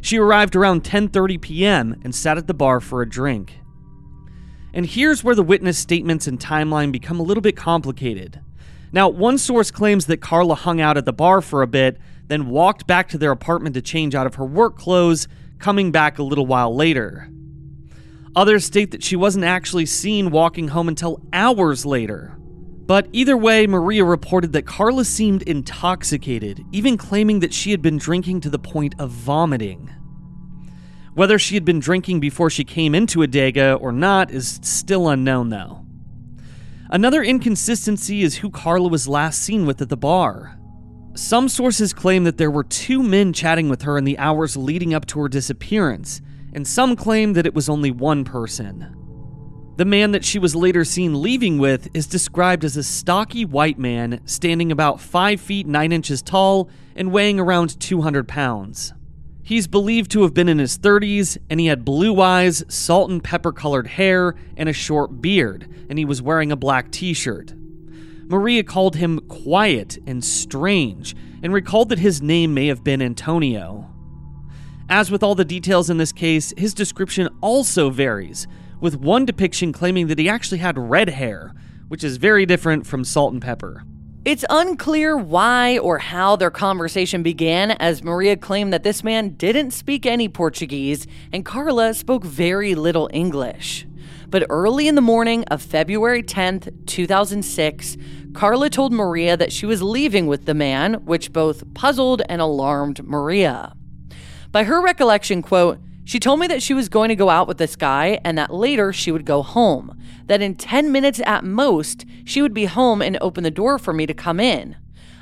She 0.00 0.18
arrived 0.18 0.54
around 0.54 0.84
10:30 0.84 1.40
p.m. 1.40 2.00
and 2.04 2.14
sat 2.14 2.38
at 2.38 2.46
the 2.46 2.54
bar 2.54 2.80
for 2.80 3.02
a 3.02 3.08
drink. 3.08 3.58
And 4.72 4.86
here's 4.86 5.24
where 5.24 5.34
the 5.34 5.42
witness 5.42 5.78
statements 5.78 6.28
and 6.28 6.38
timeline 6.38 6.92
become 6.92 7.18
a 7.18 7.24
little 7.24 7.40
bit 7.40 7.56
complicated. 7.56 8.40
Now, 8.92 9.08
one 9.08 9.36
source 9.36 9.70
claims 9.70 10.06
that 10.06 10.20
Carla 10.20 10.54
hung 10.54 10.80
out 10.80 10.96
at 10.96 11.04
the 11.04 11.12
bar 11.12 11.40
for 11.40 11.62
a 11.62 11.66
bit, 11.66 11.98
then 12.30 12.48
walked 12.48 12.86
back 12.86 13.08
to 13.08 13.18
their 13.18 13.32
apartment 13.32 13.74
to 13.74 13.82
change 13.82 14.14
out 14.14 14.26
of 14.26 14.36
her 14.36 14.44
work 14.44 14.76
clothes, 14.76 15.28
coming 15.58 15.92
back 15.92 16.18
a 16.18 16.22
little 16.22 16.46
while 16.46 16.74
later. 16.74 17.28
Others 18.36 18.64
state 18.64 18.92
that 18.92 19.02
she 19.02 19.16
wasn't 19.16 19.44
actually 19.44 19.86
seen 19.86 20.30
walking 20.30 20.68
home 20.68 20.88
until 20.88 21.20
hours 21.32 21.84
later. 21.84 22.36
But 22.86 23.08
either 23.12 23.36
way, 23.36 23.66
Maria 23.66 24.04
reported 24.04 24.52
that 24.52 24.66
Carla 24.66 25.04
seemed 25.04 25.42
intoxicated, 25.42 26.64
even 26.72 26.96
claiming 26.96 27.40
that 27.40 27.54
she 27.54 27.70
had 27.70 27.82
been 27.82 27.98
drinking 27.98 28.40
to 28.42 28.50
the 28.50 28.58
point 28.58 28.94
of 28.98 29.10
vomiting. 29.10 29.90
Whether 31.14 31.38
she 31.38 31.54
had 31.54 31.64
been 31.64 31.80
drinking 31.80 32.20
before 32.20 32.50
she 32.50 32.64
came 32.64 32.94
into 32.94 33.20
Adega 33.20 33.80
or 33.80 33.92
not 33.92 34.30
is 34.30 34.60
still 34.62 35.08
unknown, 35.08 35.48
though. 35.50 35.84
Another 36.88 37.22
inconsistency 37.22 38.22
is 38.22 38.38
who 38.38 38.50
Carla 38.50 38.88
was 38.88 39.08
last 39.08 39.42
seen 39.42 39.66
with 39.66 39.80
at 39.82 39.88
the 39.88 39.96
bar. 39.96 40.59
Some 41.14 41.48
sources 41.48 41.92
claim 41.92 42.24
that 42.24 42.38
there 42.38 42.50
were 42.50 42.62
two 42.62 43.02
men 43.02 43.32
chatting 43.32 43.68
with 43.68 43.82
her 43.82 43.98
in 43.98 44.04
the 44.04 44.18
hours 44.18 44.56
leading 44.56 44.94
up 44.94 45.06
to 45.06 45.20
her 45.20 45.28
disappearance, 45.28 46.20
and 46.52 46.66
some 46.66 46.94
claim 46.94 47.32
that 47.32 47.46
it 47.46 47.54
was 47.54 47.68
only 47.68 47.90
one 47.90 48.24
person. 48.24 48.94
The 49.76 49.84
man 49.84 50.12
that 50.12 50.24
she 50.24 50.38
was 50.38 50.54
later 50.54 50.84
seen 50.84 51.20
leaving 51.20 51.58
with 51.58 51.88
is 51.94 52.06
described 52.06 52.64
as 52.64 52.76
a 52.76 52.82
stocky 52.82 53.44
white 53.44 53.78
man 53.78 54.20
standing 54.24 54.70
about 54.70 55.00
5 55.00 55.40
feet 55.40 55.66
9 55.66 55.90
inches 55.92 56.22
tall 56.22 56.68
and 56.94 57.12
weighing 57.12 57.40
around 57.40 57.80
200 57.80 58.28
pounds. 58.28 58.92
He's 59.42 59.66
believed 59.66 60.12
to 60.12 60.22
have 60.22 60.34
been 60.34 60.48
in 60.48 60.58
his 60.58 60.78
30s, 60.78 61.38
and 61.48 61.58
he 61.58 61.66
had 61.66 61.84
blue 61.84 62.20
eyes, 62.20 62.62
salt 62.68 63.10
and 63.10 63.24
pepper 63.24 63.50
colored 63.50 63.88
hair, 63.88 64.36
and 64.56 64.68
a 64.68 64.72
short 64.72 65.20
beard, 65.20 65.66
and 65.88 65.98
he 65.98 66.04
was 66.04 66.22
wearing 66.22 66.52
a 66.52 66.56
black 66.56 66.92
t 66.92 67.14
shirt. 67.14 67.54
Maria 68.30 68.62
called 68.62 68.94
him 68.94 69.18
quiet 69.26 69.98
and 70.06 70.24
strange, 70.24 71.16
and 71.42 71.52
recalled 71.52 71.88
that 71.88 71.98
his 71.98 72.22
name 72.22 72.54
may 72.54 72.68
have 72.68 72.84
been 72.84 73.02
Antonio. 73.02 73.92
As 74.88 75.10
with 75.10 75.24
all 75.24 75.34
the 75.34 75.44
details 75.44 75.90
in 75.90 75.96
this 75.96 76.12
case, 76.12 76.54
his 76.56 76.72
description 76.72 77.28
also 77.40 77.90
varies, 77.90 78.46
with 78.80 78.94
one 78.94 79.24
depiction 79.24 79.72
claiming 79.72 80.06
that 80.06 80.18
he 80.20 80.28
actually 80.28 80.58
had 80.58 80.78
red 80.78 81.08
hair, 81.08 81.52
which 81.88 82.04
is 82.04 82.18
very 82.18 82.46
different 82.46 82.86
from 82.86 83.02
salt 83.02 83.32
and 83.32 83.42
pepper. 83.42 83.82
It's 84.24 84.44
unclear 84.48 85.16
why 85.16 85.78
or 85.78 85.98
how 85.98 86.36
their 86.36 86.52
conversation 86.52 87.24
began, 87.24 87.72
as 87.72 88.04
Maria 88.04 88.36
claimed 88.36 88.72
that 88.72 88.84
this 88.84 89.02
man 89.02 89.30
didn't 89.30 89.72
speak 89.72 90.06
any 90.06 90.28
Portuguese 90.28 91.08
and 91.32 91.44
Carla 91.44 91.94
spoke 91.94 92.22
very 92.22 92.76
little 92.76 93.10
English. 93.12 93.86
But 94.30 94.46
early 94.48 94.86
in 94.86 94.94
the 94.94 95.00
morning 95.00 95.42
of 95.50 95.60
February 95.60 96.22
10th, 96.22 96.86
2006, 96.86 97.96
Carla 98.32 98.70
told 98.70 98.92
Maria 98.92 99.36
that 99.36 99.52
she 99.52 99.66
was 99.66 99.82
leaving 99.82 100.28
with 100.28 100.46
the 100.46 100.54
man, 100.54 100.94
which 101.04 101.32
both 101.32 101.74
puzzled 101.74 102.22
and 102.28 102.40
alarmed 102.40 103.02
Maria. 103.04 103.72
By 104.52 104.62
her 104.64 104.80
recollection, 104.80 105.42
quote, 105.42 105.80
she 106.04 106.20
told 106.20 106.38
me 106.38 106.46
that 106.46 106.62
she 106.62 106.74
was 106.74 106.88
going 106.88 107.08
to 107.08 107.16
go 107.16 107.28
out 107.28 107.48
with 107.48 107.58
this 107.58 107.74
guy 107.74 108.20
and 108.24 108.38
that 108.38 108.54
later 108.54 108.92
she 108.92 109.10
would 109.10 109.24
go 109.24 109.42
home. 109.42 110.00
That 110.26 110.42
in 110.42 110.54
10 110.54 110.92
minutes 110.92 111.20
at 111.26 111.44
most, 111.44 112.04
she 112.24 112.40
would 112.40 112.54
be 112.54 112.66
home 112.66 113.02
and 113.02 113.18
open 113.20 113.42
the 113.42 113.50
door 113.50 113.80
for 113.80 113.92
me 113.92 114.06
to 114.06 114.14
come 114.14 114.38
in. 114.38 114.76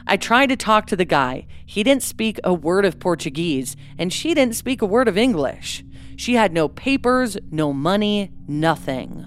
I 0.07 0.19
tried 0.19 0.49
to 0.49 0.57
talk 0.57 0.87
to 0.87 0.97
the 0.97 1.05
guy. 1.05 1.47
He 1.65 1.83
didn't 1.83 2.03
speak 2.03 2.41
a 2.45 2.55
word 2.55 2.85
of 2.85 3.01
Portuguese, 3.01 3.75
and 3.99 4.13
she 4.13 4.33
didn't 4.35 4.57
speak 4.57 4.81
a 4.81 4.87
word 4.87 5.09
of 5.09 5.19
English. 5.19 5.85
She 6.19 6.35
had 6.35 6.53
no 6.53 6.67
papers, 6.69 7.39
no 7.49 7.73
money, 7.73 8.33
nothing. 8.49 9.25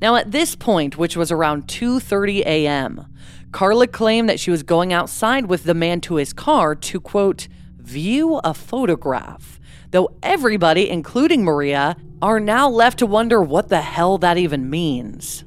Now 0.00 0.14
at 0.14 0.30
this 0.30 0.54
point, 0.54 0.96
which 0.96 1.16
was 1.16 1.32
around 1.32 1.66
2:30 1.66 2.46
a.m., 2.46 3.06
Carla 3.50 3.88
claimed 3.88 4.28
that 4.28 4.38
she 4.38 4.52
was 4.52 4.62
going 4.62 4.92
outside 4.92 5.46
with 5.46 5.64
the 5.64 5.74
man 5.74 6.00
to 6.02 6.14
his 6.14 6.32
car 6.32 6.76
to 6.76 7.00
quote 7.00 7.48
view 7.76 8.36
a 8.44 8.54
photograph, 8.54 9.58
though 9.90 10.16
everybody, 10.22 10.88
including 10.88 11.42
Maria, 11.42 11.96
are 12.22 12.38
now 12.38 12.68
left 12.68 13.00
to 13.00 13.06
wonder 13.06 13.42
what 13.42 13.68
the 13.68 13.80
hell 13.80 14.18
that 14.18 14.38
even 14.38 14.70
means. 14.70 15.44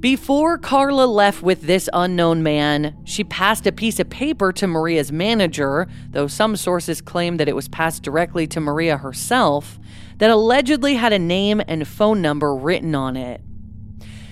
Before 0.00 0.58
Carla 0.58 1.06
left 1.06 1.42
with 1.42 1.62
this 1.62 1.90
unknown 1.92 2.40
man, 2.40 2.96
she 3.02 3.24
passed 3.24 3.66
a 3.66 3.72
piece 3.72 3.98
of 3.98 4.08
paper 4.08 4.52
to 4.52 4.68
Maria's 4.68 5.10
manager, 5.10 5.88
though 6.10 6.28
some 6.28 6.54
sources 6.54 7.00
claim 7.00 7.36
that 7.38 7.48
it 7.48 7.56
was 7.56 7.66
passed 7.66 8.04
directly 8.04 8.46
to 8.46 8.60
Maria 8.60 8.98
herself, 8.98 9.80
that 10.18 10.30
allegedly 10.30 10.94
had 10.94 11.12
a 11.12 11.18
name 11.18 11.60
and 11.66 11.88
phone 11.88 12.22
number 12.22 12.54
written 12.54 12.94
on 12.94 13.16
it. 13.16 13.40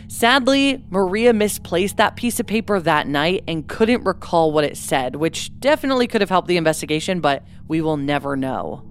Sadly, 0.06 0.84
Maria 0.88 1.32
misplaced 1.32 1.96
that 1.96 2.14
piece 2.14 2.38
of 2.38 2.46
paper 2.46 2.78
that 2.78 3.08
night 3.08 3.42
and 3.48 3.66
couldn't 3.66 4.04
recall 4.04 4.52
what 4.52 4.62
it 4.62 4.76
said, 4.76 5.16
which 5.16 5.50
definitely 5.58 6.06
could 6.06 6.20
have 6.20 6.30
helped 6.30 6.46
the 6.46 6.56
investigation, 6.56 7.18
but 7.18 7.44
we 7.66 7.80
will 7.80 7.96
never 7.96 8.36
know. 8.36 8.88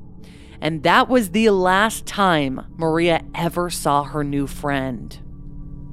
And 0.60 0.84
that 0.84 1.08
was 1.08 1.32
the 1.32 1.52
last 1.52 2.06
time 2.06 2.66
Maria 2.76 3.22
ever 3.34 3.70
saw 3.70 4.04
her 4.04 4.26
new 4.26 4.46
friend. 4.46 5.18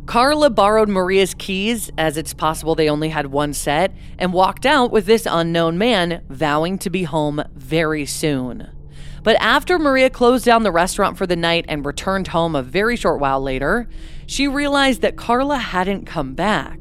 Carla 0.07 0.51
borrowed 0.51 0.89
Maria's 0.89 1.33
keys, 1.33 1.91
as 1.97 2.17
it's 2.17 2.35
possible 2.35 2.75
they 2.75 2.91
only 2.91 3.11
had 3.11 3.27
one 3.27 3.55
set, 3.55 3.95
and 4.19 4.33
walked 4.33 4.67
out 4.67 4.91
with 4.91 5.07
this 5.07 5.27
unknown 5.31 5.79
man, 5.79 6.23
vowing 6.29 6.77
to 6.79 6.91
be 6.91 7.05
home 7.05 7.43
very 7.55 8.05
soon. 8.05 8.69
But 9.23 9.37
after 9.41 9.79
Maria 9.79 10.11
closed 10.11 10.45
down 10.45 10.65
the 10.65 10.73
restaurant 10.73 11.17
for 11.17 11.27
the 11.27 11.37
night 11.37 11.65
and 11.69 11.87
returned 11.87 12.29
home 12.29 12.57
a 12.57 12.63
very 12.63 12.97
short 12.97 13.21
while 13.21 13.41
later, 13.41 13.89
she 14.27 14.49
realized 14.49 15.01
that 15.03 15.17
Carla 15.17 15.59
hadn't 15.59 16.07
come 16.07 16.35
back. 16.35 16.81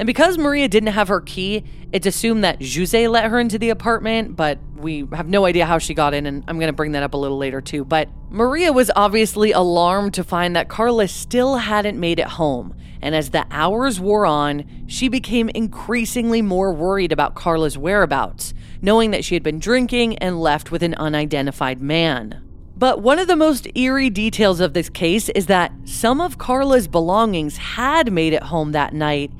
And 0.00 0.06
because 0.06 0.38
Maria 0.38 0.66
didn't 0.66 0.94
have 0.94 1.08
her 1.08 1.20
key, 1.20 1.62
it's 1.92 2.06
assumed 2.06 2.42
that 2.42 2.62
Jose 2.62 3.06
let 3.06 3.26
her 3.26 3.38
into 3.38 3.58
the 3.58 3.68
apartment, 3.68 4.34
but 4.34 4.58
we 4.74 5.06
have 5.12 5.28
no 5.28 5.44
idea 5.44 5.66
how 5.66 5.76
she 5.76 5.92
got 5.92 6.14
in, 6.14 6.24
and 6.24 6.42
I'm 6.48 6.58
going 6.58 6.72
to 6.72 6.76
bring 6.76 6.92
that 6.92 7.02
up 7.02 7.12
a 7.12 7.18
little 7.18 7.36
later 7.36 7.60
too. 7.60 7.84
But 7.84 8.08
Maria 8.30 8.72
was 8.72 8.90
obviously 8.96 9.52
alarmed 9.52 10.14
to 10.14 10.24
find 10.24 10.56
that 10.56 10.70
Carla 10.70 11.06
still 11.06 11.58
hadn't 11.58 12.00
made 12.00 12.18
it 12.18 12.28
home. 12.28 12.74
And 13.02 13.14
as 13.14 13.28
the 13.28 13.46
hours 13.50 14.00
wore 14.00 14.24
on, 14.24 14.86
she 14.86 15.08
became 15.08 15.50
increasingly 15.50 16.40
more 16.40 16.72
worried 16.72 17.12
about 17.12 17.34
Carla's 17.34 17.76
whereabouts, 17.76 18.54
knowing 18.80 19.10
that 19.10 19.22
she 19.22 19.34
had 19.34 19.42
been 19.42 19.58
drinking 19.58 20.16
and 20.16 20.40
left 20.40 20.70
with 20.70 20.82
an 20.82 20.94
unidentified 20.94 21.82
man. 21.82 22.42
But 22.74 23.02
one 23.02 23.18
of 23.18 23.28
the 23.28 23.36
most 23.36 23.68
eerie 23.74 24.08
details 24.08 24.60
of 24.60 24.72
this 24.72 24.88
case 24.88 25.28
is 25.28 25.44
that 25.48 25.72
some 25.84 26.22
of 26.22 26.38
Carla's 26.38 26.88
belongings 26.88 27.58
had 27.58 28.10
made 28.10 28.32
it 28.32 28.44
home 28.44 28.72
that 28.72 28.94
night, 28.94 29.30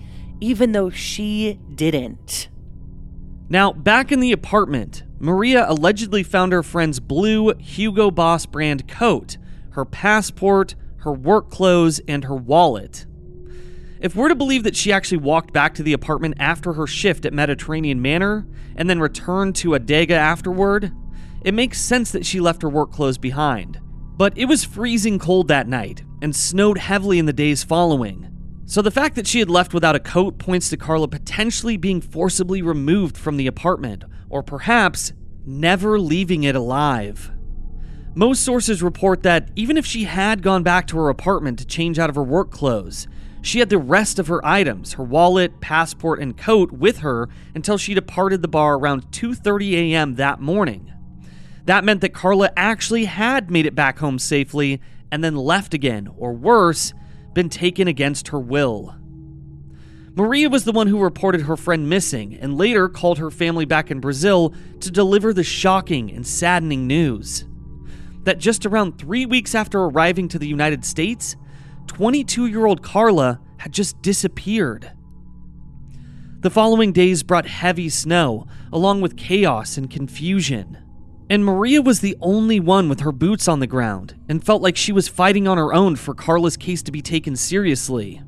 even 0.40 0.73
though 0.73 0.90
she 0.90 1.59
didn't. 1.75 2.49
Now, 3.49 3.73
back 3.73 4.12
in 4.12 4.20
the 4.20 4.32
apartment, 4.32 5.02
Maria 5.18 5.68
allegedly 5.68 6.23
found 6.23 6.52
her 6.52 6.62
friend's 6.62 7.00
blue 7.00 7.52
Hugo 7.59 8.11
Boss 8.11 8.47
brand 8.47 8.88
coat, 8.88 9.37
her 9.70 9.85
passport, 9.85 10.75
her 10.99 11.12
work 11.12 11.50
clothes, 11.50 12.00
and 12.06 12.25
her 12.25 12.37
wallet. 12.37 13.06
If 14.00 14.16
we're 14.16 14.28
to 14.28 14.35
believe 14.35 14.62
that 14.62 14.76
she 14.76 14.92
actually 14.92 15.18
walked 15.18 15.52
back 15.52 15.75
to 15.75 15.82
the 15.82 15.92
apartment 15.92 16.37
after 16.38 16.73
her 16.73 16.87
shift 16.87 17.26
at 17.26 17.35
Mediterranean 17.35 18.00
Manor 18.00 18.47
and 18.76 18.88
then 18.88 18.99
returned 18.99 19.56
to 19.56 19.70
Adega 19.70 20.12
afterward, 20.12 20.92
it 21.42 21.52
makes 21.52 21.80
sense 21.80 22.11
that 22.12 22.25
she 22.25 22.40
left 22.40 22.62
her 22.62 22.68
work 22.68 22.92
clothes 22.92 23.18
behind. 23.18 23.78
But 24.16 24.37
it 24.38 24.47
was 24.47 24.64
freezing 24.64 25.18
cold 25.18 25.49
that 25.49 25.68
night 25.68 26.02
and 26.23 26.35
snowed 26.35 26.78
heavily 26.78 27.18
in 27.18 27.26
the 27.26 27.32
days 27.32 27.62
following. 27.62 28.26
So 28.70 28.82
the 28.82 28.92
fact 28.92 29.16
that 29.16 29.26
she 29.26 29.40
had 29.40 29.50
left 29.50 29.74
without 29.74 29.96
a 29.96 29.98
coat 29.98 30.38
points 30.38 30.70
to 30.70 30.76
Carla 30.76 31.08
potentially 31.08 31.76
being 31.76 32.00
forcibly 32.00 32.62
removed 32.62 33.16
from 33.16 33.36
the 33.36 33.48
apartment, 33.48 34.04
or 34.28 34.44
perhaps 34.44 35.12
never 35.44 35.98
leaving 35.98 36.44
it 36.44 36.54
alive. 36.54 37.32
Most 38.14 38.44
sources 38.44 38.80
report 38.80 39.24
that 39.24 39.48
even 39.56 39.76
if 39.76 39.84
she 39.84 40.04
had 40.04 40.40
gone 40.40 40.62
back 40.62 40.86
to 40.86 40.96
her 40.98 41.08
apartment 41.08 41.58
to 41.58 41.66
change 41.66 41.98
out 41.98 42.10
of 42.10 42.14
her 42.14 42.22
work 42.22 42.52
clothes, 42.52 43.08
she 43.42 43.58
had 43.58 43.70
the 43.70 43.76
rest 43.76 44.20
of 44.20 44.28
her 44.28 44.46
items, 44.46 44.92
her 44.92 45.02
wallet, 45.02 45.60
passport, 45.60 46.20
and 46.20 46.38
coat 46.38 46.70
with 46.70 46.98
her 46.98 47.28
until 47.56 47.76
she 47.76 47.92
departed 47.92 48.40
the 48.40 48.46
bar 48.46 48.74
around 48.78 49.10
2:30 49.10 49.72
a.m. 49.72 50.14
that 50.14 50.40
morning. 50.40 50.92
That 51.64 51.82
meant 51.82 52.02
that 52.02 52.14
Carla 52.14 52.52
actually 52.56 53.06
had 53.06 53.50
made 53.50 53.66
it 53.66 53.74
back 53.74 53.98
home 53.98 54.20
safely 54.20 54.80
and 55.10 55.24
then 55.24 55.34
left 55.34 55.74
again, 55.74 56.08
or 56.16 56.32
worse, 56.32 56.94
been 57.32 57.49
taken 57.49 57.88
against 57.88 58.28
her 58.28 58.40
will. 58.40 58.94
Maria 60.14 60.49
was 60.49 60.64
the 60.64 60.72
one 60.72 60.88
who 60.88 60.99
reported 60.99 61.42
her 61.42 61.56
friend 61.56 61.88
missing 61.88 62.37
and 62.40 62.58
later 62.58 62.88
called 62.88 63.18
her 63.18 63.30
family 63.30 63.64
back 63.64 63.90
in 63.90 64.00
Brazil 64.00 64.52
to 64.80 64.90
deliver 64.90 65.32
the 65.32 65.44
shocking 65.44 66.10
and 66.10 66.26
saddening 66.26 66.87
news 66.87 67.44
that 68.25 68.38
just 68.38 68.66
around 68.66 68.99
three 68.99 69.26
weeks 69.26 69.54
after 69.54 69.80
arriving 69.80 70.28
to 70.28 70.38
the 70.38 70.49
United 70.49 70.84
States, 70.84 71.37
22 71.87 72.46
year 72.46 72.66
old 72.66 72.82
Carla 72.82 73.40
had 73.58 73.72
just 73.72 74.00
disappeared. 74.02 74.90
The 76.40 76.50
following 76.50 76.92
days 76.92 77.22
brought 77.22 77.46
heavy 77.46 77.88
snow, 77.88 78.46
along 78.72 79.00
with 79.00 79.16
chaos 79.16 79.76
and 79.76 79.90
confusion. 79.90 80.78
And 81.30 81.44
Maria 81.44 81.80
was 81.80 82.00
the 82.00 82.16
only 82.20 82.58
one 82.58 82.88
with 82.88 83.00
her 83.00 83.12
boots 83.12 83.46
on 83.46 83.60
the 83.60 83.68
ground 83.68 84.16
and 84.28 84.44
felt 84.44 84.62
like 84.62 84.76
she 84.76 84.90
was 84.90 85.06
fighting 85.06 85.46
on 85.46 85.58
her 85.58 85.72
own 85.72 85.94
for 85.94 86.12
Carla's 86.12 86.56
case 86.56 86.82
to 86.82 86.90
be 86.90 87.00
taken 87.00 87.37
seriously. 87.37 88.20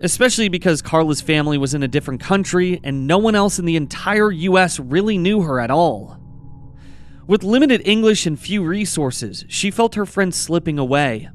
Especially 0.00 0.48
because 0.48 0.80
Carla's 0.80 1.20
family 1.20 1.58
was 1.58 1.74
in 1.74 1.82
a 1.82 1.88
different 1.88 2.22
country 2.22 2.80
and 2.82 3.06
no 3.06 3.18
one 3.18 3.34
else 3.34 3.58
in 3.58 3.66
the 3.66 3.76
entire 3.76 4.32
US 4.32 4.80
really 4.80 5.18
knew 5.18 5.42
her 5.42 5.60
at 5.60 5.70
all. 5.70 6.18
With 7.26 7.44
limited 7.44 7.86
English 7.86 8.24
and 8.24 8.40
few 8.40 8.64
resources, 8.64 9.44
she 9.48 9.70
felt 9.70 9.96
her 9.96 10.06
friend 10.06 10.34
slipping 10.34 10.78
away. 10.78 11.28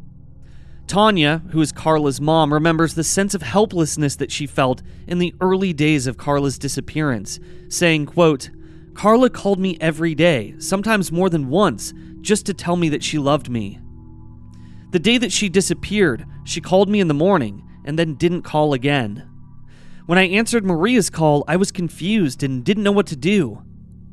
Tanya, 0.88 1.44
who 1.52 1.62
is 1.62 1.72
Carla's 1.72 2.20
mom, 2.20 2.52
remembers 2.52 2.96
the 2.96 3.04
sense 3.04 3.36
of 3.36 3.44
helplessness 3.44 4.16
that 4.16 4.32
she 4.32 4.48
felt 4.48 4.82
in 5.06 5.20
the 5.20 5.36
early 5.40 5.74
days 5.74 6.08
of 6.08 6.18
Carla's 6.18 6.58
disappearance, 6.58 7.40
saying, 7.70 8.08
quote, 8.08 8.50
Carla 8.96 9.30
called 9.30 9.60
me 9.60 9.78
every 9.82 10.16
day, 10.16 10.56
sometimes 10.60 11.12
more 11.12 11.30
than 11.30 11.50
once, 11.50 11.94
just 12.22 12.46
to 12.46 12.54
tell 12.54 12.76
me 12.76 12.90
that 12.90 13.04
she 13.04 13.18
loved 13.18 13.50
me. 13.50 13.80
The 14.92 15.00
day 15.00 15.18
that 15.18 15.32
she 15.32 15.50
disappeared, 15.50 16.26
she 16.44 16.62
called 16.62 16.90
me 16.90 17.00
in 17.00 17.08
the 17.08 17.14
morning 17.14 17.68
and 17.86 17.98
then 17.98 18.16
didn't 18.16 18.44
call 18.44 18.74
again. 18.74 19.28
When 20.06 20.18
I 20.18 20.28
answered 20.28 20.66
Maria's 20.66 21.10
call, 21.10 21.44
I 21.48 21.56
was 21.56 21.72
confused 21.72 22.44
and 22.44 22.64
didn't 22.64 22.84
know 22.84 22.92
what 22.92 23.08
to 23.08 23.16
do. 23.16 23.64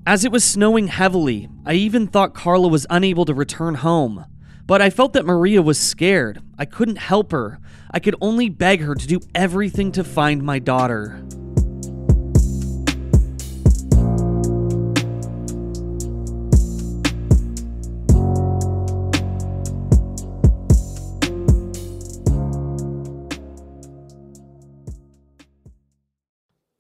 As 0.06 0.24
it 0.24 0.32
was 0.32 0.42
snowing 0.42 0.88
heavily, 0.88 1.48
I 1.66 1.74
even 1.74 2.06
thought 2.06 2.34
Carla 2.34 2.68
was 2.68 2.86
unable 2.88 3.24
to 3.26 3.34
return 3.34 3.74
home. 3.74 4.24
But 4.66 4.80
I 4.80 4.88
felt 4.88 5.12
that 5.12 5.26
Maria 5.26 5.60
was 5.62 5.78
scared. 5.78 6.40
I 6.56 6.64
couldn't 6.64 6.96
help 6.96 7.32
her. 7.32 7.58
I 7.90 7.98
could 7.98 8.14
only 8.20 8.48
beg 8.48 8.80
her 8.82 8.94
to 8.94 9.06
do 9.06 9.20
everything 9.34 9.92
to 9.92 10.04
find 10.04 10.42
my 10.42 10.58
daughter. 10.60 11.22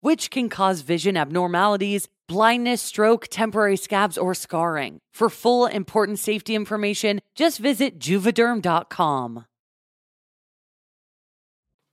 which 0.00 0.30
can 0.30 0.48
cause 0.48 0.82
vision 0.82 1.16
abnormalities, 1.16 2.08
blindness, 2.28 2.82
stroke, 2.82 3.28
temporary 3.28 3.76
scabs, 3.76 4.18
or 4.18 4.34
scarring. 4.34 4.98
For 5.12 5.28
full 5.28 5.66
important 5.66 6.18
safety 6.18 6.54
information, 6.54 7.20
just 7.34 7.58
visit 7.58 7.98
juvederm.com. 7.98 9.46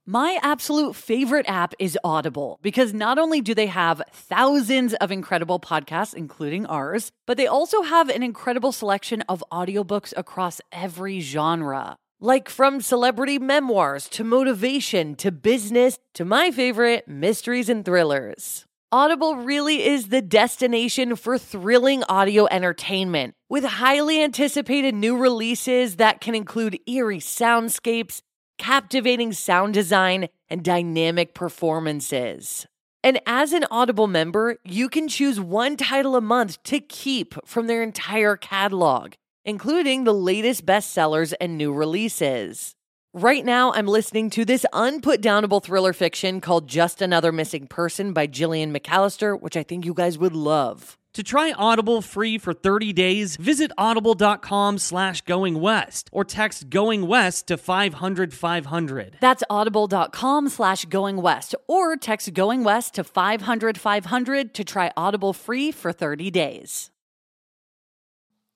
My 0.08 0.38
absolute 0.44 0.96
favorite 0.96 1.50
app 1.50 1.74
is 1.80 1.98
Audible 2.04 2.60
because 2.62 2.94
not 2.94 3.18
only 3.18 3.42
do 3.42 3.56
they 3.56 3.66
have 3.66 4.04
thousands 4.12 4.94
of 4.94 5.12
incredible 5.12 5.60
podcasts, 5.60 6.14
including 6.14 6.68
ours, 6.68 7.12
but 7.26 7.38
they 7.38 7.48
also 7.48 7.82
have 7.82 8.10
an 8.10 8.22
incredible 8.22 8.72
selection 8.72 9.24
of 9.24 9.44
audiobooks 9.52 10.14
across 10.16 10.62
every 10.72 11.22
genre. 11.22 11.98
Like 12.22 12.48
from 12.48 12.80
celebrity 12.80 13.40
memoirs 13.40 14.08
to 14.10 14.24
motivation 14.24 15.16
to 15.16 15.34
business 15.34 16.00
to 16.14 16.24
my 16.24 16.50
favorite, 16.50 17.10
mysteries 17.10 17.68
and 17.68 17.84
thrillers. 17.84 18.66
Audible 18.90 19.36
really 19.36 19.86
is 19.86 20.08
the 20.08 20.22
destination 20.22 21.18
for 21.18 21.38
thrilling 21.38 22.06
audio 22.08 22.48
entertainment 22.50 23.34
with 23.50 23.66
highly 23.66 24.24
anticipated 24.24 24.96
new 24.96 25.18
releases 25.18 25.98
that 25.98 26.22
can 26.22 26.34
include 26.34 26.80
eerie 26.88 27.20
soundscapes, 27.20 28.22
captivating 28.58 29.34
sound 29.34 29.74
design, 29.74 30.30
and 30.48 30.64
dynamic 30.64 31.34
performances. 31.34 32.66
And 33.04 33.20
as 33.28 33.52
an 33.52 33.66
Audible 33.70 34.08
member, 34.08 34.56
you 34.64 34.88
can 34.88 35.10
choose 35.10 35.40
one 35.40 35.76
title 35.76 36.16
a 36.16 36.22
month 36.22 36.64
to 36.64 36.80
keep 36.80 37.36
from 37.46 37.68
their 37.68 37.84
entire 37.84 38.38
catalog, 38.38 39.16
including 39.46 40.04
the 40.04 40.14
latest 40.14 40.66
bestsellers 40.66 41.34
and 41.40 41.58
new 41.58 41.72
releases. 41.72 42.76
Right 43.14 43.46
now, 43.46 43.72
I'm 43.72 43.88
listening 43.88 44.30
to 44.32 44.44
this 44.44 44.66
unputdownable 44.74 45.64
thriller 45.64 45.94
fiction 45.94 46.42
called 46.42 46.68
Just 46.68 47.02
Another 47.02 47.32
Missing 47.32 47.68
Person 47.68 48.12
by 48.12 48.28
Gillian 48.28 48.74
McAllister, 48.74 49.40
which 49.40 49.56
I 49.56 49.64
think 49.64 49.86
you 49.86 49.94
guys 49.94 50.18
would 50.18 50.36
love. 50.36 50.98
To 51.16 51.24
try 51.24 51.54
Audible 51.54 52.02
free 52.02 52.38
for 52.38 52.52
30 52.52 52.92
days, 52.92 53.38
visit 53.38 53.72
audible.com 53.78 54.80
slash 54.80 55.22
going 55.22 55.62
west 55.62 56.10
or 56.12 56.26
text 56.26 56.70
going 56.70 57.08
west 57.08 57.48
to 57.48 57.56
500 57.56 58.34
500. 58.34 59.18
That's 59.22 59.44
audible.com 59.50 60.50
slash 60.50 60.84
going 60.84 61.22
west 61.22 61.56
or 61.70 61.96
text 61.96 62.34
going 62.34 62.66
west 62.66 62.96
to 62.96 63.06
500 63.06 63.78
500 63.78 64.54
to 64.56 64.64
try 64.66 64.92
Audible 64.98 65.32
free 65.32 65.72
for 65.72 65.94
30 65.94 66.32
days. 66.32 66.92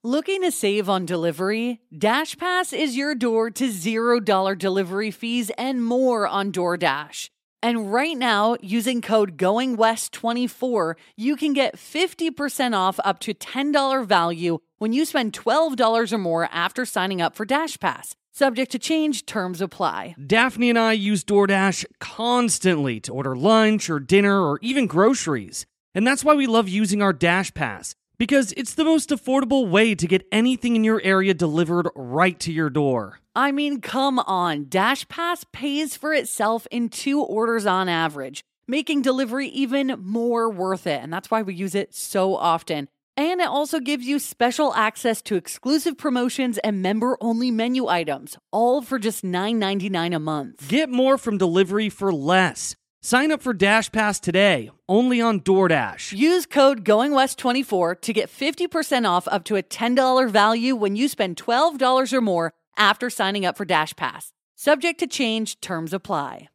Looking 0.05 0.43
to 0.43 0.51
save 0.51 0.88
on 0.88 1.05
delivery? 1.05 1.81
DashPass 1.93 2.71
is 2.71 2.95
your 2.95 3.13
door 3.15 3.51
to 3.51 3.65
$0 3.65 4.57
delivery 4.57 5.12
fees 5.12 5.51
and 5.57 5.83
more 5.83 6.25
on 6.25 6.53
DoorDash. 6.53 7.29
And 7.62 7.91
right 7.91 8.17
now, 8.17 8.55
using 8.62 9.01
code 9.01 9.35
GOINGWEST24, 9.35 10.93
you 11.17 11.35
can 11.35 11.51
get 11.51 11.75
50% 11.75 12.73
off 12.73 12.97
up 13.03 13.19
to 13.19 13.33
$10 13.33 14.05
value 14.05 14.59
when 14.77 14.93
you 14.93 15.03
spend 15.03 15.33
$12 15.33 16.13
or 16.13 16.17
more 16.17 16.47
after 16.49 16.85
signing 16.85 17.21
up 17.21 17.35
for 17.35 17.45
DashPass. 17.45 18.13
Subject 18.31 18.71
to 18.71 18.79
change, 18.79 19.25
terms 19.25 19.59
apply. 19.59 20.15
Daphne 20.25 20.69
and 20.69 20.79
I 20.79 20.93
use 20.93 21.25
DoorDash 21.25 21.83
constantly 21.99 23.01
to 23.01 23.12
order 23.12 23.35
lunch 23.35 23.89
or 23.89 23.99
dinner 23.99 24.39
or 24.39 24.59
even 24.62 24.88
groceries. 24.88 25.65
And 25.93 26.07
that's 26.07 26.23
why 26.23 26.35
we 26.35 26.47
love 26.47 26.69
using 26.69 27.01
our 27.01 27.13
DashPass, 27.13 27.95
because 28.19 28.53
it's 28.58 28.75
the 28.75 28.84
most 28.84 29.10
affordable 29.10 29.67
way 29.67 29.95
to 29.95 30.05
get 30.05 30.27
anything 30.32 30.75
in 30.75 30.84
your 30.84 31.01
area 31.01 31.34
delivered 31.34 31.89
right 31.95 32.39
to 32.41 32.51
your 32.51 32.69
door. 32.69 33.19
I 33.36 33.51
mean, 33.51 33.79
come 33.79 34.19
on. 34.19 34.65
DashPass 34.65 35.45
pays 35.51 35.95
for 35.95 36.13
itself 36.13 36.67
in 36.69 36.89
two 36.89 37.21
orders 37.21 37.65
on 37.65 37.88
average, 37.88 38.43
making 38.67 39.01
delivery 39.01 39.47
even 39.47 39.95
more 39.99 40.49
worth 40.49 40.86
it. 40.86 41.01
And 41.01 41.12
that's 41.12 41.32
why 41.32 41.41
we 41.41 41.55
use 41.55 41.73
it 41.73 41.95
so 41.95 42.36
often. 42.36 42.89
And 43.15 43.41
it 43.41 43.47
also 43.47 43.79
gives 43.79 44.05
you 44.05 44.19
special 44.19 44.73
access 44.75 45.21
to 45.23 45.36
exclusive 45.36 45.97
promotions 45.97 46.58
and 46.60 46.82
member 46.82 47.17
only 47.19 47.51
menu 47.51 47.88
items, 47.88 48.38
all 48.51 48.82
for 48.82 48.99
just 48.99 49.23
$9.99 49.23 50.15
a 50.15 50.19
month. 50.19 50.67
Get 50.67 50.89
more 50.89 51.17
from 51.17 51.38
delivery 51.38 51.89
for 51.89 52.13
less. 52.13 52.75
Sign 53.01 53.31
up 53.31 53.41
for 53.41 53.53
DashPass 53.53 54.19
today, 54.19 54.69
only 54.89 55.21
on 55.21 55.39
DoorDash. 55.39 56.12
Use 56.12 56.45
code 56.45 56.83
GOINGWEST24 56.83 58.01
to 58.01 58.12
get 58.13 58.29
50% 58.29 59.09
off 59.09 59.25
up 59.29 59.45
to 59.45 59.55
a 59.55 59.63
$10 59.63 60.29
value 60.29 60.75
when 60.75 60.97
you 60.97 61.07
spend 61.07 61.38
$12 61.38 62.12
or 62.12 62.19
more 62.21 62.51
after 62.77 63.09
signing 63.09 63.45
up 63.45 63.55
for 63.55 63.65
DashPass. 63.65 64.31
Subject 64.57 64.99
to 64.99 65.07
change, 65.07 65.62
terms 65.62 65.93
apply. 65.93 66.49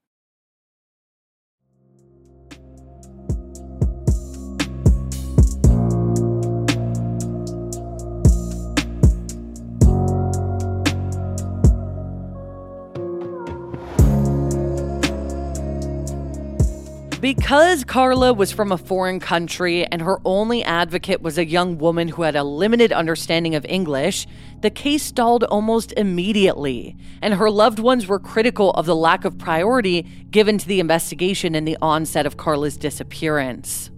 Because 17.25 17.85
Carla 17.85 18.35
was 18.35 18.53
from 18.53 18.71
a 18.71 18.77
foreign 18.77 19.19
country 19.19 19.87
and 19.87 20.03
her 20.03 20.19
only 20.27 20.63
advocate 20.63 21.23
was 21.23 21.39
a 21.39 21.47
young 21.47 21.79
woman 21.79 22.09
who 22.09 22.21
had 22.21 22.37
a 22.37 22.45
limited 22.45 22.93
understanding 22.93 23.55
of 23.55 23.65
English, 23.65 24.27
the 24.61 24.69
case 24.69 25.03
stalled 25.03 25.43
almost 25.45 25.95
immediately, 25.97 26.99
and 27.23 27.33
her 27.33 27.51
loved 27.51 27.79
ones 27.79 28.07
were 28.07 28.19
critical 28.19 28.73
of 28.73 28.85
the 28.85 28.95
lack 28.95 29.25
of 29.25 29.39
priority 29.39 30.03
given 30.31 30.59
to 30.59 30.69
the 30.69 30.81
investigation 30.81 31.55
in 31.55 31.65
the 31.65 31.79
onset 31.81 32.27
of 32.27 32.37
Carla's 32.37 32.77
disappearance. 32.77 33.91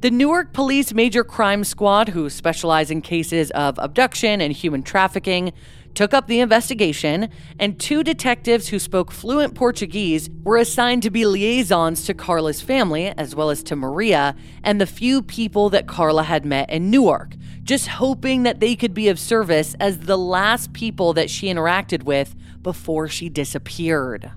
The 0.00 0.10
Newark 0.10 0.52
Police 0.52 0.92
Major 0.92 1.22
Crime 1.22 1.62
Squad, 1.62 2.08
who 2.08 2.28
specialize 2.28 2.90
in 2.90 3.00
cases 3.00 3.52
of 3.52 3.78
abduction 3.78 4.40
and 4.40 4.52
human 4.52 4.82
trafficking, 4.82 5.52
took 5.96 6.14
up 6.14 6.28
the 6.28 6.40
investigation, 6.40 7.28
and 7.58 7.80
two 7.80 8.04
detectives 8.04 8.68
who 8.68 8.78
spoke 8.78 9.10
fluent 9.10 9.54
Portuguese 9.54 10.28
were 10.44 10.58
assigned 10.58 11.02
to 11.02 11.10
be 11.10 11.26
liaisons 11.26 12.04
to 12.04 12.14
Carla's 12.14 12.60
family, 12.60 13.06
as 13.16 13.34
well 13.34 13.50
as 13.50 13.62
to 13.64 13.74
Maria 13.74 14.36
and 14.62 14.80
the 14.80 14.86
few 14.86 15.22
people 15.22 15.70
that 15.70 15.88
Carla 15.88 16.22
had 16.22 16.44
met 16.44 16.70
in 16.70 16.90
Newark, 16.90 17.34
just 17.64 17.88
hoping 17.88 18.42
that 18.44 18.60
they 18.60 18.76
could 18.76 18.94
be 18.94 19.08
of 19.08 19.18
service 19.18 19.74
as 19.80 20.00
the 20.00 20.18
last 20.18 20.72
people 20.72 21.14
that 21.14 21.30
she 21.30 21.48
interacted 21.48 22.04
with 22.04 22.36
before 22.62 23.08
she 23.08 23.28
disappeared. 23.28 24.30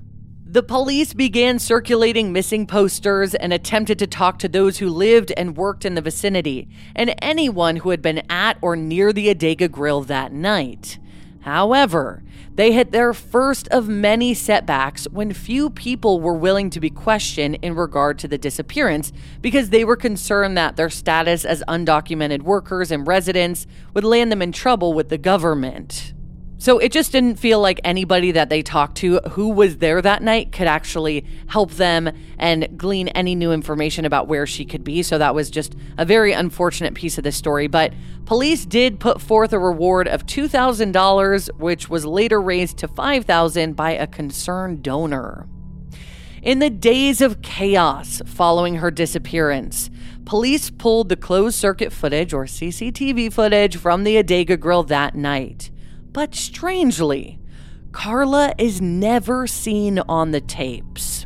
The 0.51 0.63
police 0.63 1.13
began 1.13 1.59
circulating 1.59 2.33
missing 2.33 2.65
posters 2.65 3.35
and 3.35 3.53
attempted 3.53 3.99
to 3.99 4.07
talk 4.07 4.39
to 4.39 4.47
those 4.47 4.79
who 4.79 4.89
lived 4.89 5.31
and 5.37 5.55
worked 5.55 5.85
in 5.85 5.93
the 5.93 6.01
vicinity 6.01 6.67
and 6.95 7.13
anyone 7.21 7.75
who 7.75 7.91
had 7.91 8.01
been 8.01 8.23
at 8.31 8.57
or 8.61 8.75
near 8.75 9.13
the 9.13 9.27
Adega 9.27 9.69
Grill 9.69 10.01
that 10.01 10.31
night. 10.31 10.97
However, 11.41 12.23
they 12.55 12.73
hit 12.73 12.91
their 12.91 13.13
first 13.13 13.67
of 13.69 13.87
many 13.87 14.33
setbacks 14.33 15.05
when 15.11 15.31
few 15.31 15.69
people 15.69 16.19
were 16.19 16.33
willing 16.33 16.69
to 16.71 16.79
be 16.79 16.89
questioned 16.89 17.57
in 17.61 17.75
regard 17.75 18.19
to 18.19 18.27
the 18.27 18.37
disappearance 18.37 19.13
because 19.41 19.69
they 19.69 19.85
were 19.85 19.95
concerned 19.95 20.57
that 20.57 20.75
their 20.75 20.89
status 20.89 21.45
as 21.45 21.63
undocumented 21.67 22.41
workers 22.41 22.91
and 22.91 23.07
residents 23.07 23.65
would 23.93 24.03
land 24.03 24.31
them 24.31 24.41
in 24.41 24.51
trouble 24.51 24.93
with 24.93 25.07
the 25.09 25.17
government. 25.17 26.13
So 26.59 26.77
it 26.77 26.91
just 26.91 27.13
didn't 27.13 27.37
feel 27.37 27.61
like 27.61 27.79
anybody 27.85 28.33
that 28.33 28.49
they 28.49 28.61
talked 28.61 28.97
to 28.97 29.19
who 29.31 29.47
was 29.47 29.77
there 29.77 30.01
that 30.01 30.21
night 30.21 30.51
could 30.51 30.67
actually 30.67 31.25
help 31.47 31.71
them 31.71 32.11
and 32.37 32.77
glean 32.77 33.07
any 33.09 33.33
new 33.33 33.53
information 33.53 34.03
about 34.03 34.27
where 34.27 34.45
she 34.45 34.65
could 34.65 34.83
be. 34.83 35.01
So 35.01 35.17
that 35.17 35.33
was 35.33 35.49
just 35.49 35.75
a 35.97 36.03
very 36.03 36.33
unfortunate 36.33 36.95
piece 36.95 37.17
of 37.17 37.23
the 37.23 37.31
story. 37.31 37.67
But 37.67 37.93
police 38.25 38.65
did 38.65 38.99
put 38.99 39.21
forth 39.21 39.53
a 39.53 39.59
reward 39.59 40.09
of 40.09 40.25
$2,000, 40.25 41.49
which 41.57 41.89
was 41.89 42.05
later 42.05 42.41
raised 42.41 42.77
to 42.79 42.89
$5,000 42.89 43.73
by 43.73 43.91
a 43.91 44.05
concerned 44.05 44.83
donor. 44.83 45.47
In 46.43 46.59
the 46.59 46.69
days 46.69 47.21
of 47.21 47.41
chaos 47.41 48.21
following 48.25 48.75
her 48.75 48.91
disappearance, 48.91 49.89
police 50.25 50.69
pulled 50.69 51.07
the 51.07 51.15
closed 51.15 51.55
circuit 51.55 51.93
footage 51.93 52.33
or 52.33 52.43
CCTV 52.43 53.31
footage 53.31 53.77
from 53.77 54.03
the 54.03 54.21
Adega 54.21 54.59
Grill 54.59 54.83
that 54.83 55.15
night. 55.15 55.71
But 56.11 56.33
strangely, 56.35 57.39
Carla 57.91 58.53
is 58.57 58.81
never 58.81 59.47
seen 59.47 59.99
on 59.99 60.31
the 60.31 60.41
tapes. 60.41 61.25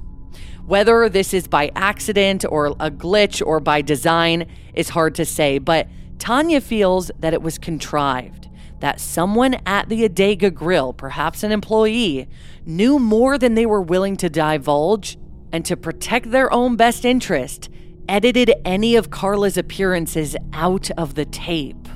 Whether 0.66 1.10
this 1.10 1.34
is 1.34 1.48
by 1.48 1.72
accident 1.76 2.46
or 2.48 2.68
a 2.80 2.90
glitch 2.90 3.46
or 3.46 3.60
by 3.60 3.82
design 3.82 4.48
is 4.74 4.90
hard 4.90 5.16
to 5.16 5.26
say, 5.26 5.58
but 5.58 5.88
Tanya 6.20 6.62
feels 6.62 7.12
that 7.20 7.34
it 7.34 7.42
was 7.42 7.58
contrived, 7.58 8.48
that 8.80 9.02
someone 9.02 9.56
at 9.66 9.90
the 9.90 10.08
Adega 10.08 10.54
Grill, 10.54 10.94
perhaps 10.94 11.44
an 11.44 11.52
employee, 11.52 12.30
knew 12.66 12.98
more 12.98 13.38
than 13.38 13.56
they 13.56 13.66
were 13.66 13.82
willing 13.82 14.16
to 14.18 14.30
divulge, 14.30 15.18
and 15.52 15.66
to 15.66 15.76
protect 15.76 16.32
their 16.32 16.52
own 16.52 16.78
best 16.78 17.04
interest, 17.04 17.70
edited 18.08 18.54
any 18.64 18.96
of 18.96 19.10
Carla's 19.10 19.58
appearances 19.58 20.36
out 20.54 20.90
of 20.92 21.16
the 21.16 21.26
tape. 21.26 21.88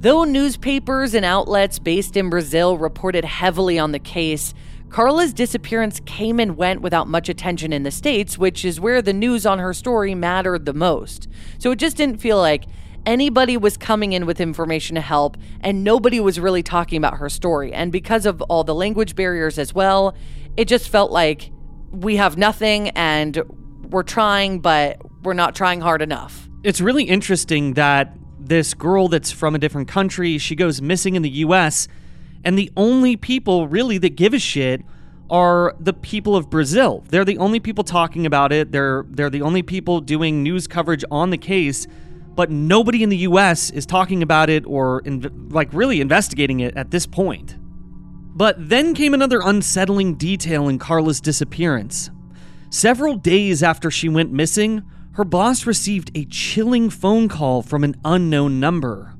Though 0.00 0.24
newspapers 0.24 1.12
and 1.12 1.26
outlets 1.26 1.78
based 1.78 2.16
in 2.16 2.30
Brazil 2.30 2.78
reported 2.78 3.22
heavily 3.22 3.78
on 3.78 3.92
the 3.92 3.98
case, 3.98 4.54
Carla's 4.88 5.34
disappearance 5.34 6.00
came 6.06 6.40
and 6.40 6.56
went 6.56 6.80
without 6.80 7.06
much 7.06 7.28
attention 7.28 7.70
in 7.70 7.82
the 7.82 7.90
States, 7.90 8.38
which 8.38 8.64
is 8.64 8.80
where 8.80 9.02
the 9.02 9.12
news 9.12 9.44
on 9.44 9.58
her 9.58 9.74
story 9.74 10.14
mattered 10.14 10.64
the 10.64 10.72
most. 10.72 11.28
So 11.58 11.70
it 11.70 11.78
just 11.78 11.98
didn't 11.98 12.16
feel 12.16 12.38
like 12.38 12.64
anybody 13.04 13.58
was 13.58 13.76
coming 13.76 14.14
in 14.14 14.24
with 14.24 14.40
information 14.40 14.94
to 14.94 15.02
help, 15.02 15.36
and 15.60 15.84
nobody 15.84 16.18
was 16.18 16.40
really 16.40 16.62
talking 16.62 16.96
about 16.96 17.18
her 17.18 17.28
story. 17.28 17.70
And 17.70 17.92
because 17.92 18.24
of 18.24 18.40
all 18.42 18.64
the 18.64 18.74
language 18.74 19.14
barriers 19.14 19.58
as 19.58 19.74
well, 19.74 20.16
it 20.56 20.64
just 20.66 20.88
felt 20.88 21.12
like 21.12 21.52
we 21.90 22.16
have 22.16 22.38
nothing 22.38 22.88
and 22.90 23.42
we're 23.90 24.02
trying, 24.02 24.60
but 24.60 24.96
we're 25.24 25.34
not 25.34 25.54
trying 25.54 25.82
hard 25.82 26.00
enough. 26.00 26.48
It's 26.62 26.80
really 26.80 27.04
interesting 27.04 27.74
that 27.74 28.16
this 28.50 28.74
girl 28.74 29.06
that's 29.06 29.30
from 29.30 29.54
a 29.54 29.58
different 29.58 29.86
country, 29.86 30.36
she 30.36 30.56
goes 30.56 30.82
missing 30.82 31.14
in 31.14 31.22
the 31.22 31.30
US, 31.46 31.86
and 32.44 32.58
the 32.58 32.70
only 32.76 33.16
people 33.16 33.68
really 33.68 33.96
that 33.98 34.16
give 34.16 34.34
a 34.34 34.40
shit 34.40 34.82
are 35.30 35.76
the 35.78 35.92
people 35.92 36.34
of 36.34 36.50
Brazil. 36.50 37.04
They're 37.08 37.24
the 37.24 37.38
only 37.38 37.60
people 37.60 37.84
talking 37.84 38.26
about 38.26 38.50
it. 38.52 38.72
They're 38.72 39.04
they're 39.08 39.30
the 39.30 39.42
only 39.42 39.62
people 39.62 40.00
doing 40.00 40.42
news 40.42 40.66
coverage 40.66 41.04
on 41.12 41.30
the 41.30 41.38
case, 41.38 41.86
but 42.34 42.50
nobody 42.50 43.04
in 43.04 43.08
the 43.08 43.18
US 43.18 43.70
is 43.70 43.86
talking 43.86 44.20
about 44.20 44.50
it 44.50 44.66
or 44.66 45.00
like 45.50 45.72
really 45.72 46.00
investigating 46.00 46.58
it 46.58 46.76
at 46.76 46.90
this 46.90 47.06
point. 47.06 47.56
But 48.34 48.56
then 48.58 48.94
came 48.94 49.14
another 49.14 49.40
unsettling 49.44 50.16
detail 50.16 50.66
in 50.66 50.80
Carla's 50.80 51.20
disappearance. 51.20 52.10
Several 52.70 53.14
days 53.14 53.62
after 53.62 53.92
she 53.92 54.08
went 54.08 54.32
missing, 54.32 54.82
her 55.12 55.24
boss 55.24 55.66
received 55.66 56.10
a 56.14 56.24
chilling 56.26 56.88
phone 56.88 57.28
call 57.28 57.62
from 57.62 57.84
an 57.84 57.96
unknown 58.04 58.60
number. 58.60 59.14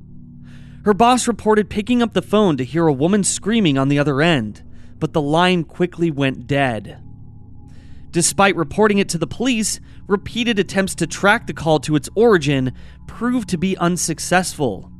Her 0.85 0.93
boss 0.93 1.27
reported 1.27 1.69
picking 1.69 2.01
up 2.01 2.13
the 2.13 2.21
phone 2.21 2.57
to 2.57 2.63
hear 2.63 2.87
a 2.87 2.93
woman 2.93 3.23
screaming 3.23 3.77
on 3.77 3.89
the 3.89 3.99
other 3.99 4.21
end, 4.21 4.63
but 4.99 5.13
the 5.13 5.21
line 5.21 5.63
quickly 5.63 6.09
went 6.09 6.47
dead. 6.47 7.01
Despite 8.11 8.55
reporting 8.55 8.97
it 8.97 9.09
to 9.09 9.17
the 9.17 9.27
police, 9.27 9.79
repeated 10.07 10.59
attempts 10.59 10.95
to 10.95 11.07
track 11.07 11.47
the 11.47 11.53
call 11.53 11.79
to 11.81 11.95
its 11.95 12.09
origin 12.15 12.73
proved 13.07 13.49
to 13.49 13.57
be 13.57 13.77
unsuccessful. 13.77 14.91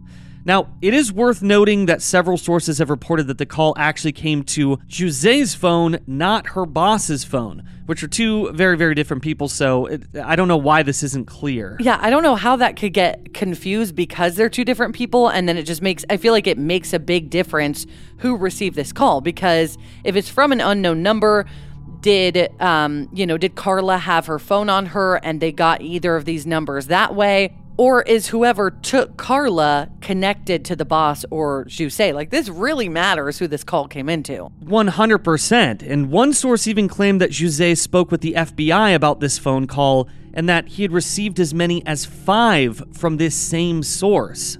Now, 0.43 0.69
it 0.81 0.93
is 0.93 1.13
worth 1.13 1.41
noting 1.41 1.85
that 1.85 2.01
several 2.01 2.37
sources 2.37 2.79
have 2.79 2.89
reported 2.89 3.27
that 3.27 3.37
the 3.37 3.45
call 3.45 3.75
actually 3.77 4.11
came 4.11 4.43
to 4.43 4.77
José's 4.87 5.53
phone, 5.53 5.99
not 6.07 6.47
her 6.47 6.65
boss's 6.65 7.23
phone, 7.23 7.63
which 7.85 8.03
are 8.03 8.07
two 8.07 8.51
very, 8.53 8.75
very 8.75 8.95
different 8.95 9.21
people. 9.21 9.47
So 9.47 9.85
it, 9.85 10.03
I 10.23 10.35
don't 10.35 10.47
know 10.47 10.57
why 10.57 10.81
this 10.83 11.03
isn't 11.03 11.27
clear. 11.27 11.77
Yeah, 11.79 11.99
I 12.01 12.09
don't 12.09 12.23
know 12.23 12.35
how 12.35 12.55
that 12.55 12.75
could 12.75 12.93
get 12.93 13.33
confused 13.33 13.95
because 13.95 14.35
they're 14.35 14.49
two 14.49 14.65
different 14.65 14.95
people. 14.95 15.27
And 15.27 15.47
then 15.47 15.57
it 15.57 15.63
just 15.63 15.81
makes, 15.81 16.03
I 16.09 16.17
feel 16.17 16.33
like 16.33 16.47
it 16.47 16.57
makes 16.57 16.93
a 16.93 16.99
big 16.99 17.29
difference 17.29 17.85
who 18.17 18.35
received 18.35 18.75
this 18.75 18.91
call 18.91 19.21
because 19.21 19.77
if 20.03 20.15
it's 20.15 20.29
from 20.29 20.51
an 20.51 20.61
unknown 20.61 21.03
number, 21.03 21.45
did 22.01 22.49
um, 22.59 23.07
you 23.13 23.27
know 23.27 23.37
did 23.37 23.55
carla 23.55 23.97
have 23.97 24.25
her 24.25 24.39
phone 24.39 24.69
on 24.69 24.87
her 24.87 25.17
and 25.23 25.39
they 25.39 25.51
got 25.51 25.81
either 25.81 26.15
of 26.15 26.25
these 26.25 26.47
numbers 26.47 26.87
that 26.87 27.13
way 27.13 27.55
or 27.81 28.03
is 28.03 28.27
whoever 28.27 28.69
took 28.69 29.17
Carla 29.17 29.89
connected 30.01 30.63
to 30.65 30.75
the 30.75 30.85
boss 30.85 31.25
or 31.31 31.65
José? 31.65 32.13
Like, 32.13 32.29
this 32.29 32.47
really 32.47 32.87
matters 32.87 33.39
who 33.39 33.47
this 33.47 33.63
call 33.63 33.87
came 33.87 34.07
into. 34.07 34.51
100%. 34.63 35.81
And 35.81 36.11
one 36.11 36.31
source 36.31 36.67
even 36.67 36.87
claimed 36.87 37.19
that 37.21 37.31
José 37.31 37.75
spoke 37.75 38.11
with 38.11 38.21
the 38.21 38.33
FBI 38.33 38.93
about 38.93 39.19
this 39.19 39.39
phone 39.39 39.65
call 39.65 40.07
and 40.31 40.47
that 40.47 40.67
he 40.67 40.83
had 40.83 40.91
received 40.91 41.39
as 41.39 41.55
many 41.55 41.83
as 41.87 42.05
five 42.05 42.83
from 42.93 43.17
this 43.17 43.33
same 43.33 43.81
source. 43.81 44.59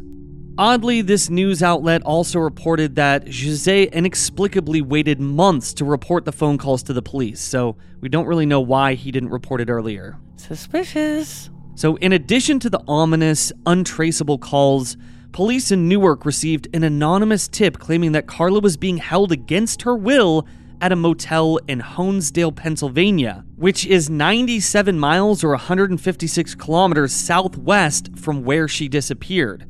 Oddly, 0.58 1.02
this 1.04 1.30
news 1.30 1.62
outlet 1.62 2.02
also 2.02 2.40
reported 2.40 2.96
that 2.96 3.26
José 3.26 3.92
inexplicably 3.94 4.82
waited 4.82 5.20
months 5.20 5.76
to 5.76 5.86
report 5.86 6.26
the 6.26 6.32
phone 6.32 6.58
calls 6.58 6.82
to 6.84 6.94
the 6.94 7.04
police, 7.04 7.40
so 7.40 7.78
we 8.00 8.10
don't 8.10 8.26
really 8.26 8.48
know 8.48 8.62
why 8.62 8.96
he 8.96 9.12
didn't 9.12 9.30
report 9.30 9.62
it 9.62 9.70
earlier. 9.70 10.18
Suspicious. 10.38 11.52
So, 11.76 11.96
in 11.98 12.14
addition 12.14 12.60
to 12.60 12.70
the 12.70 12.84
ominous, 12.88 13.52
untraceable 13.66 14.38
calls, 14.38 14.98
police 15.32 15.72
in 15.72 15.88
Newark 15.88 16.26
received 16.26 16.68
an 16.74 16.84
anonymous 16.84 17.48
tip 17.48 17.80
claiming 17.80 18.12
that 18.12 18.28
Carla 18.28 18.60
was 18.60 18.78
being 18.78 18.98
held 18.98 19.32
against 19.32 19.84
her 19.84 19.96
will 19.96 20.46
at 20.82 20.92
a 20.92 20.96
motel 20.96 21.60
in 21.68 21.80
Honesdale, 21.80 22.56
Pennsylvania, 22.56 23.46
which 23.56 23.86
is 23.86 24.10
97 24.10 25.00
miles 25.00 25.44
or 25.44 25.50
156 25.50 26.56
kilometers 26.56 27.14
southwest 27.14 28.10
from 28.18 28.44
where 28.44 28.68
she 28.68 28.90
disappeared. 28.90 29.68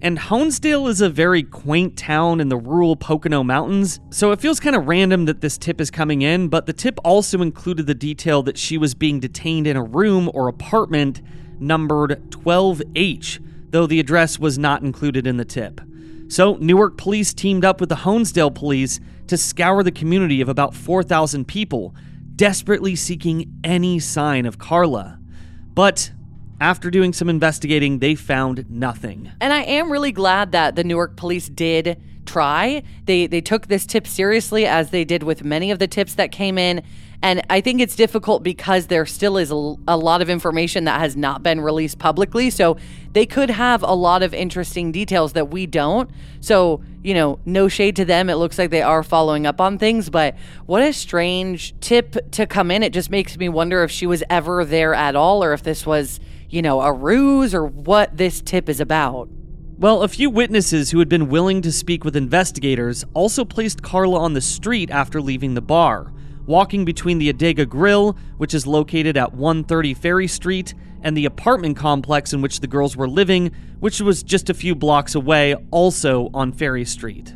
And 0.00 0.18
Honesdale 0.18 0.88
is 0.88 1.00
a 1.00 1.08
very 1.08 1.42
quaint 1.42 1.96
town 1.96 2.40
in 2.40 2.48
the 2.48 2.56
rural 2.56 2.96
Pocono 2.96 3.42
Mountains, 3.42 4.00
so 4.10 4.32
it 4.32 4.40
feels 4.40 4.60
kind 4.60 4.74
of 4.74 4.86
random 4.86 5.26
that 5.26 5.40
this 5.40 5.56
tip 5.56 5.80
is 5.80 5.90
coming 5.90 6.22
in, 6.22 6.48
but 6.48 6.66
the 6.66 6.72
tip 6.72 6.98
also 7.04 7.40
included 7.40 7.86
the 7.86 7.94
detail 7.94 8.42
that 8.42 8.58
she 8.58 8.76
was 8.76 8.94
being 8.94 9.20
detained 9.20 9.66
in 9.66 9.76
a 9.76 9.82
room 9.82 10.30
or 10.34 10.48
apartment 10.48 11.22
numbered 11.64 12.30
12H, 12.30 13.44
though 13.70 13.86
the 13.86 14.00
address 14.00 14.38
was 14.38 14.58
not 14.58 14.82
included 14.82 15.26
in 15.26 15.36
the 15.36 15.44
tip. 15.44 15.80
So, 16.28 16.56
Newark 16.60 16.96
police 16.96 17.34
teamed 17.34 17.64
up 17.64 17.80
with 17.80 17.88
the 17.88 17.96
Honesdale 17.96 18.54
police 18.54 19.00
to 19.26 19.36
scour 19.36 19.82
the 19.82 19.92
community 19.92 20.40
of 20.40 20.48
about 20.48 20.74
4,000 20.74 21.46
people, 21.46 21.94
desperately 22.36 22.96
seeking 22.96 23.52
any 23.62 23.98
sign 23.98 24.46
of 24.46 24.58
Carla. 24.58 25.18
But 25.74 26.12
after 26.60 26.90
doing 26.90 27.12
some 27.12 27.28
investigating, 27.28 27.98
they 27.98 28.14
found 28.14 28.68
nothing. 28.70 29.30
And 29.40 29.52
I 29.52 29.62
am 29.62 29.90
really 29.90 30.12
glad 30.12 30.52
that 30.52 30.76
the 30.76 30.84
Newark 30.84 31.16
police 31.16 31.48
did 31.48 32.00
try. 32.26 32.82
They 33.04 33.26
they 33.26 33.40
took 33.40 33.66
this 33.66 33.86
tip 33.86 34.06
seriously 34.06 34.66
as 34.66 34.90
they 34.90 35.04
did 35.04 35.22
with 35.22 35.44
many 35.44 35.70
of 35.70 35.78
the 35.78 35.86
tips 35.86 36.14
that 36.14 36.32
came 36.32 36.58
in 36.58 36.82
and 37.24 37.40
I 37.48 37.62
think 37.62 37.80
it's 37.80 37.96
difficult 37.96 38.42
because 38.42 38.88
there 38.88 39.06
still 39.06 39.38
is 39.38 39.50
a, 39.50 39.54
a, 39.88 39.96
lot 39.96 40.20
of 40.20 40.28
information 40.28 40.84
that 40.84 41.00
has 41.00 41.16
not 41.16 41.42
been 41.42 41.58
released 41.58 41.98
publicly. 41.98 42.50
So 42.50 42.76
they 43.14 43.24
could 43.24 43.48
have 43.48 43.82
a 43.82 43.94
lot 43.94 44.22
of 44.22 44.34
interesting 44.34 44.92
details 44.92 45.32
that 45.32 45.48
we 45.48 45.64
don't. 45.64 46.10
So, 46.40 46.82
you 47.02 47.14
know, 47.14 47.38
no 47.46 47.66
shade 47.66 47.96
to 47.96 48.04
them. 48.04 48.28
It 48.28 48.34
looks 48.34 48.58
like 48.58 48.68
they 48.68 48.82
are 48.82 49.02
following 49.02 49.46
up 49.46 49.58
on 49.58 49.78
things, 49.78 50.10
but 50.10 50.36
what 50.66 50.82
a 50.82 50.92
strange 50.92 51.74
tip 51.80 52.30
to 52.32 52.46
come 52.46 52.70
in. 52.70 52.82
It 52.82 52.92
just 52.92 53.08
makes 53.08 53.38
me 53.38 53.48
wonder 53.48 53.82
if 53.82 53.90
she 53.90 54.06
was 54.06 54.22
ever 54.28 54.62
there 54.62 54.92
at 54.92 55.16
all 55.16 55.42
or 55.42 55.54
if 55.54 55.62
this 55.62 55.86
was, 55.86 56.20
you 56.50 56.60
know, 56.60 56.82
a 56.82 56.92
ruse 56.92 57.54
or 57.54 57.64
what 57.64 58.18
this 58.18 58.42
tip 58.42 58.68
is 58.68 58.80
about. 58.80 59.30
Well, 59.78 60.02
a 60.02 60.08
few 60.08 60.28
witnesses 60.28 60.90
who 60.90 60.98
had 60.98 61.08
been 61.08 61.30
willing 61.30 61.62
to 61.62 61.72
speak 61.72 62.04
with 62.04 62.16
investigators 62.16 63.02
also 63.14 63.46
placed 63.46 63.82
Carla 63.82 64.18
on 64.18 64.34
the 64.34 64.42
street 64.42 64.90
after 64.90 65.22
leaving 65.22 65.54
the 65.54 65.62
bar 65.62 66.12
walking 66.46 66.84
between 66.84 67.18
the 67.18 67.32
Adega 67.32 67.68
Grill, 67.68 68.16
which 68.36 68.54
is 68.54 68.66
located 68.66 69.16
at 69.16 69.34
130 69.34 69.94
Ferry 69.94 70.28
Street, 70.28 70.74
and 71.02 71.16
the 71.16 71.26
apartment 71.26 71.76
complex 71.76 72.32
in 72.32 72.40
which 72.40 72.60
the 72.60 72.66
girls 72.66 72.96
were 72.96 73.08
living, 73.08 73.52
which 73.80 74.00
was 74.00 74.22
just 74.22 74.50
a 74.50 74.54
few 74.54 74.74
blocks 74.74 75.14
away, 75.14 75.54
also 75.70 76.30
on 76.32 76.52
Ferry 76.52 76.84
Street. 76.84 77.34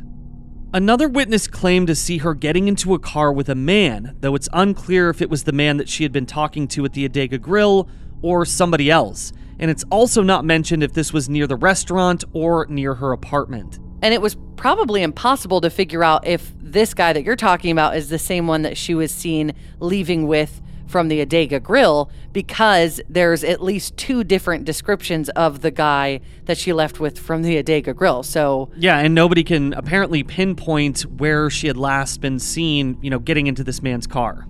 Another 0.73 1.09
witness 1.09 1.47
claimed 1.47 1.87
to 1.87 1.95
see 1.95 2.19
her 2.19 2.35
getting 2.35 2.67
into 2.67 2.93
a 2.93 2.99
car 2.99 3.31
with 3.31 3.49
a 3.49 3.55
man, 3.55 4.15
though 4.19 4.35
it's 4.35 4.49
unclear 4.53 5.09
if 5.09 5.21
it 5.21 5.29
was 5.29 5.43
the 5.43 5.51
man 5.51 5.77
that 5.77 5.89
she 5.89 6.03
had 6.03 6.11
been 6.11 6.27
talking 6.27 6.67
to 6.67 6.85
at 6.85 6.93
the 6.93 7.09
Adega 7.09 7.41
Grill 7.41 7.89
or 8.21 8.45
somebody 8.45 8.91
else, 8.91 9.33
and 9.59 9.71
it's 9.71 9.83
also 9.91 10.21
not 10.21 10.45
mentioned 10.45 10.83
if 10.83 10.93
this 10.93 11.11
was 11.11 11.27
near 11.27 11.47
the 11.47 11.55
restaurant 11.55 12.23
or 12.33 12.65
near 12.69 12.95
her 12.95 13.11
apartment. 13.11 13.79
And 14.01 14.13
it 14.13 14.21
was 14.21 14.37
probably 14.55 15.03
impossible 15.03 15.61
to 15.61 15.69
figure 15.69 16.03
out 16.03 16.25
if 16.27 16.53
this 16.71 16.93
guy 16.93 17.13
that 17.13 17.23
you're 17.23 17.35
talking 17.35 17.71
about 17.71 17.95
is 17.95 18.09
the 18.09 18.19
same 18.19 18.47
one 18.47 18.61
that 18.63 18.77
she 18.77 18.93
was 18.95 19.11
seen 19.11 19.53
leaving 19.79 20.27
with 20.27 20.61
from 20.89 21.07
the 21.07 21.23
Adega 21.23 21.61
Grill 21.61 22.09
because 22.33 22.99
there's 23.07 23.43
at 23.43 23.61
least 23.61 23.95
two 23.95 24.23
different 24.23 24.65
descriptions 24.65 25.29
of 25.29 25.61
the 25.61 25.69
guy 25.69 26.19
that 26.45 26.57
she 26.57 26.73
left 26.73 26.99
with 26.99 27.19
from 27.19 27.43
the 27.43 27.61
Adega 27.61 27.95
Grill. 27.95 28.23
So 28.23 28.69
yeah, 28.75 28.97
and 28.97 29.13
nobody 29.13 29.43
can 29.43 29.73
apparently 29.73 30.23
pinpoint 30.23 31.01
where 31.01 31.49
she 31.49 31.67
had 31.67 31.77
last 31.77 32.21
been 32.21 32.39
seen, 32.39 32.97
you 33.01 33.09
know, 33.11 33.19
getting 33.19 33.45
into 33.45 33.63
this 33.63 33.83
man's 33.83 34.07
car. 34.07 34.47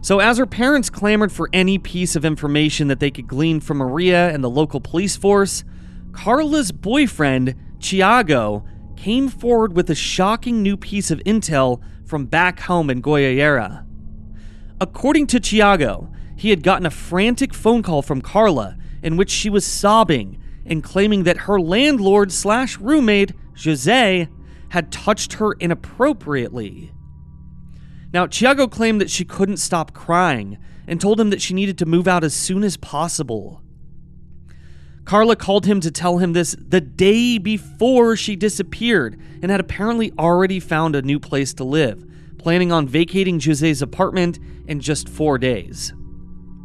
So 0.00 0.20
as 0.20 0.38
her 0.38 0.46
parents 0.46 0.90
clamored 0.90 1.32
for 1.32 1.50
any 1.52 1.76
piece 1.78 2.14
of 2.14 2.24
information 2.24 2.86
that 2.86 3.00
they 3.00 3.10
could 3.10 3.26
glean 3.26 3.58
from 3.58 3.78
Maria 3.78 4.30
and 4.32 4.44
the 4.44 4.50
local 4.50 4.80
police 4.80 5.16
force, 5.16 5.64
Carla's 6.12 6.70
boyfriend 6.70 7.56
Tiago 7.80 8.64
came 8.98 9.28
forward 9.28 9.76
with 9.76 9.88
a 9.90 9.94
shocking 9.94 10.60
new 10.60 10.76
piece 10.76 11.12
of 11.12 11.20
intel 11.20 11.80
from 12.04 12.26
back 12.26 12.58
home 12.58 12.90
in 12.90 13.00
Goiâira. 13.00 13.86
According 14.80 15.28
to 15.28 15.38
Tiago, 15.38 16.12
he 16.36 16.50
had 16.50 16.64
gotten 16.64 16.84
a 16.84 16.90
frantic 16.90 17.54
phone 17.54 17.82
call 17.82 18.02
from 18.02 18.20
Carla 18.20 18.76
in 19.00 19.16
which 19.16 19.30
she 19.30 19.48
was 19.48 19.64
sobbing 19.64 20.42
and 20.66 20.82
claiming 20.82 21.22
that 21.22 21.36
her 21.46 21.60
landlord 21.60 22.32
slash 22.32 22.76
roommate, 22.78 23.32
Jose, 23.62 24.28
had 24.70 24.90
touched 24.90 25.34
her 25.34 25.52
inappropriately. 25.52 26.92
Now, 28.12 28.26
Tiago 28.26 28.66
claimed 28.66 29.00
that 29.00 29.10
she 29.10 29.24
couldn't 29.24 29.58
stop 29.58 29.94
crying 29.94 30.58
and 30.88 31.00
told 31.00 31.20
him 31.20 31.30
that 31.30 31.40
she 31.40 31.54
needed 31.54 31.78
to 31.78 31.86
move 31.86 32.08
out 32.08 32.24
as 32.24 32.34
soon 32.34 32.64
as 32.64 32.76
possible. 32.76 33.62
Carla 35.08 35.36
called 35.36 35.64
him 35.64 35.80
to 35.80 35.90
tell 35.90 36.18
him 36.18 36.34
this 36.34 36.54
the 36.58 36.82
day 36.82 37.38
before 37.38 38.14
she 38.14 38.36
disappeared 38.36 39.18
and 39.40 39.50
had 39.50 39.58
apparently 39.58 40.12
already 40.18 40.60
found 40.60 40.94
a 40.94 41.00
new 41.00 41.18
place 41.18 41.54
to 41.54 41.64
live, 41.64 42.04
planning 42.36 42.72
on 42.72 42.86
vacating 42.86 43.40
José's 43.40 43.80
apartment 43.80 44.38
in 44.66 44.80
just 44.80 45.08
four 45.08 45.38
days. 45.38 45.94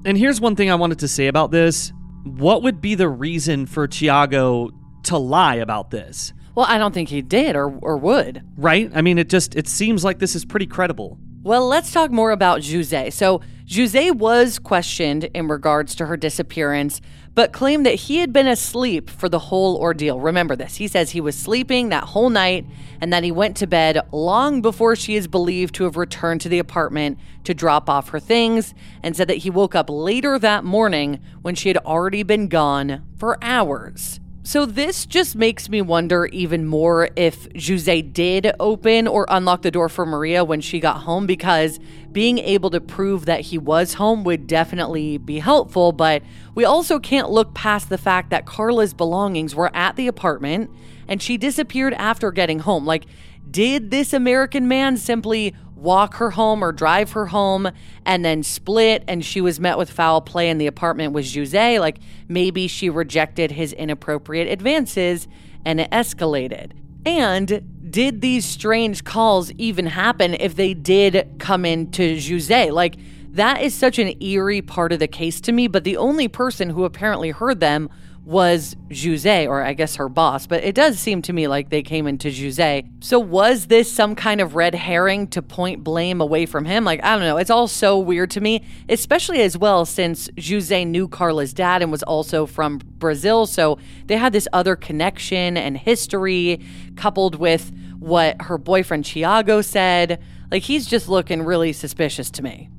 And 0.03 0.17
here's 0.17 0.41
one 0.41 0.58
thing 0.58 0.69
I 0.69 0.75
wanted 0.75 0.99
to 0.99 1.08
say 1.08 1.27
about 1.27 1.51
this. 1.51 1.93
What 2.25 2.63
would 2.63 2.82
be 2.82 2.95
the 2.95 3.08
reason 3.08 3.65
for 3.65 3.88
Tiago 3.88 4.71
to 5.03 5.17
lie 5.17 5.56
about 5.56 5.91
this? 5.91 6.34
Well, 6.53 6.65
I 6.67 6.77
don't 6.77 6.93
think 6.93 7.08
he 7.08 7.21
did 7.21 7.56
or, 7.56 7.69
or 7.77 7.95
would. 7.95 8.43
Right? 8.58 8.91
I 8.93 9.01
mean, 9.01 9.19
it 9.19 9.29
just 9.29 9.56
it 9.56 9.69
seems 9.69 10.03
like 10.03 10.19
this 10.19 10.36
is 10.36 10.43
pretty 10.43 10.67
credible. 10.67 11.17
Well, 11.45 11.67
let's 11.67 11.91
talk 11.91 12.10
more 12.10 12.32
about 12.32 12.62
José. 12.62 13.12
So, 13.12 13.41
José 13.67 14.15
was 14.15 14.60
questioned 14.60 15.25
in 15.34 15.49
regards 15.49 15.93
to 15.95 16.06
her 16.06 16.15
disappearance, 16.15 17.01
but 17.36 17.51
claimed 17.51 17.86
that 17.86 17.95
he 17.95 18.19
had 18.19 18.32
been 18.32 18.47
asleep 18.47 19.10
for 19.10 19.27
the 19.27 19.39
whole 19.39 19.75
ordeal. 19.75 20.21
Remember 20.21 20.56
this. 20.56 20.77
He 20.77 20.88
says 20.88 21.10
he 21.10 21.19
was 21.19 21.38
sleeping 21.38 21.89
that 21.89 22.06
whole 22.06 22.29
night 22.29 22.65
and 23.01 23.12
that 23.12 23.25
he 23.25 23.32
went 23.32 23.58
to 23.58 23.67
bed 23.67 23.99
long 24.13 24.62
before 24.62 24.95
she 24.95 25.15
is 25.15 25.27
believed 25.27 25.75
to 25.75 25.84
have 25.84 25.97
returned 25.97 26.39
to 26.41 26.49
the 26.49 26.60
apartment 26.60 27.17
to 27.43 27.53
drop 27.53 27.89
off 27.89 28.10
her 28.10 28.21
things, 28.21 28.73
and 29.01 29.17
said 29.17 29.27
that 29.27 29.39
he 29.39 29.49
woke 29.49 29.75
up 29.75 29.89
later 29.89 30.39
that 30.39 30.63
morning 30.63 31.19
when 31.41 31.56
she 31.56 31.67
had 31.67 31.77
already 31.79 32.23
been 32.23 32.47
gone 32.47 33.03
for 33.17 33.38
hours. 33.41 34.21
So 34.45 34.65
this 34.65 35.06
just 35.06 35.38
makes 35.38 35.69
me 35.69 35.82
wonder 35.82 36.25
even 36.25 36.65
more 36.65 37.08
if 37.15 37.47
José 37.53 38.12
did 38.12 38.51
open 38.60 39.08
or 39.08 39.25
unlock 39.29 39.62
the 39.62 39.71
door 39.71 39.88
for 39.88 40.06
Maria 40.06 40.43
when 40.43 40.60
she 40.60 40.82
got 40.82 40.97
home 40.97 41.25
because 41.25 41.79
being 42.12 42.39
able 42.39 42.69
to 42.71 42.82
prove 42.82 43.25
that 43.25 43.39
he 43.39 43.58
was 43.58 43.93
home 43.93 44.25
would 44.25 44.45
definitely 44.45 45.17
be 45.17 45.39
helpful, 45.39 45.93
but 45.93 46.23
we 46.56 46.65
also 46.65 46.99
can't 46.99 47.29
look 47.29 47.53
past 47.53 47.88
the 47.88 47.97
fact 47.97 48.32
that 48.32 48.45
Carla's 48.45 48.93
belongings 48.93 49.56
were 49.56 49.73
at 49.73 49.95
the 49.95 50.08
apartment 50.08 50.69
and 51.08 51.21
she 51.21 51.38
disappeared 51.38 51.93
after 51.93 52.29
getting 52.29 52.60
home. 52.60 52.86
Like 52.86 53.06
did 53.49 53.91
this 53.91 54.12
American 54.12 54.67
man 54.67 54.97
simply 54.97 55.53
walk 55.84 56.15
her 56.15 56.32
home 56.32 56.63
or 56.63 56.72
drive 56.72 57.12
her 57.12 57.28
home 57.28 57.69
and 58.06 58.24
then 58.24 58.41
split 58.41 59.04
and 59.08 59.24
she 59.24 59.41
was 59.41 59.60
met 59.60 59.78
with 59.78 59.91
foul 59.91 60.22
play 60.22 60.50
in 60.50 60.58
the 60.58 60.65
apartment 60.65 61.13
with 61.13 61.26
José. 61.26 61.80
Like 61.80 62.00
maybe 62.28 62.67
she 62.67 62.89
rejected 62.89 63.52
his 63.52 63.74
inappropriate 63.74 64.48
advances 64.48 65.28
and 65.65 65.82
it 65.82 65.91
escalated. 65.91 66.72
And 67.06 67.91
did 67.91 68.22
these 68.22 68.46
strange 68.46 69.04
calls 69.04 69.52
even 69.58 69.86
happen 69.86 70.36
if 70.36 70.56
they 70.56 70.74
did 70.74 71.36
come 71.38 71.65
into 71.65 72.15
José? 72.15 72.72
Like 72.72 72.96
that 73.34 73.62
is 73.62 73.74
such 73.74 74.00
an 74.00 74.22
eerie 74.24 74.62
part 74.62 74.93
of 74.93 75.00
the 75.00 75.08
case 75.08 75.41
to 75.41 75.52
me, 75.52 75.67
but 75.67 75.84
the 75.84 75.98
only 75.98 76.28
person 76.28 76.69
who 76.69 76.86
apparently 76.86 77.32
heard 77.32 77.60
them 77.60 77.89
was 78.25 78.75
José, 78.89 79.47
or 79.47 79.62
I 79.62 79.73
guess 79.73 79.97
her 79.97 80.07
boss, 80.07 80.47
but 80.47 80.63
it 80.63 80.75
does 80.75 80.97
seem 80.97 81.21
to 81.23 81.33
me 81.33 81.47
like 81.47 81.69
they 81.69 81.81
came 81.83 82.07
into 82.07 82.29
José. 82.29 82.89
So 83.03 83.19
was 83.19 83.65
this 83.67 83.91
some 83.91 84.15
kind 84.15 84.39
of 84.39 84.55
red 84.55 84.75
herring 84.75 85.27
to 85.27 85.41
point 85.41 85.83
blame 85.83 86.21
away 86.21 86.45
from 86.45 86.63
him? 86.63 86.86
Like, 86.86 87.03
I 87.03 87.13
don't 87.13 87.23
know. 87.23 87.38
It's 87.38 87.49
all 87.49 87.67
so 87.67 87.99
weird 87.99 88.31
to 88.31 88.41
me, 88.41 88.63
especially 88.88 89.41
as 89.41 89.57
well 89.57 89.86
since 89.86 90.29
José 90.29 90.88
knew 90.88 91.07
Carla's 91.09 91.53
dad 91.53 91.81
and 91.81 91.91
was 91.91 92.03
also 92.03 92.45
from 92.45 92.79
Brazil. 92.97 93.45
So 93.45 93.77
they 94.05 94.15
had 94.15 94.31
this 94.31 94.47
other 94.53 94.77
connection 94.77 95.57
and 95.57 95.77
history 95.77 96.62
coupled 96.95 97.36
with 97.36 97.73
what 97.99 98.41
her 98.43 98.57
boyfriend 98.57 99.03
Tiago 99.03 99.62
said. 99.62 100.21
Like, 100.49 100.63
he's 100.63 100.86
just 100.86 101.09
looking 101.09 101.41
really 101.41 101.73
suspicious 101.73 102.31
to 102.31 102.41
me. 102.43 102.69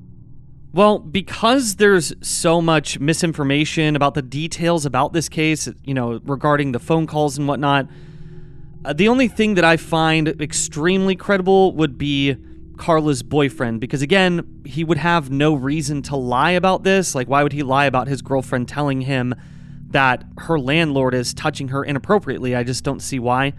Well, 0.75 0.99
because 0.99 1.77
there's 1.77 2.11
so 2.19 2.59
much 2.59 2.99
misinformation 2.99 3.95
about 3.95 4.13
the 4.13 4.21
details 4.21 4.85
about 4.85 5.13
this 5.13 5.29
case, 5.29 5.69
you 5.85 5.93
know, 5.93 6.19
regarding 6.25 6.73
the 6.73 6.79
phone 6.79 7.07
calls 7.07 7.37
and 7.37 7.47
whatnot, 7.47 7.87
uh, 8.83 8.91
the 8.91 9.07
only 9.07 9.29
thing 9.29 9.53
that 9.53 9.63
I 9.63 9.77
find 9.77 10.27
extremely 10.41 11.15
credible 11.15 11.71
would 11.75 11.97
be 11.97 12.35
Carla's 12.75 13.23
boyfriend, 13.23 13.79
because 13.79 14.01
again, 14.01 14.63
he 14.65 14.83
would 14.83 14.97
have 14.97 15.31
no 15.31 15.53
reason 15.53 16.01
to 16.01 16.17
lie 16.17 16.51
about 16.51 16.83
this. 16.83 17.15
Like, 17.15 17.29
why 17.29 17.41
would 17.41 17.53
he 17.53 17.63
lie 17.63 17.85
about 17.85 18.09
his 18.09 18.21
girlfriend 18.21 18.67
telling 18.67 18.99
him 18.99 19.33
that 19.91 20.25
her 20.39 20.59
landlord 20.59 21.13
is 21.13 21.33
touching 21.33 21.69
her 21.69 21.85
inappropriately? 21.85 22.53
I 22.53 22.63
just 22.63 22.83
don't 22.83 23.01
see 23.01 23.17
why. 23.17 23.53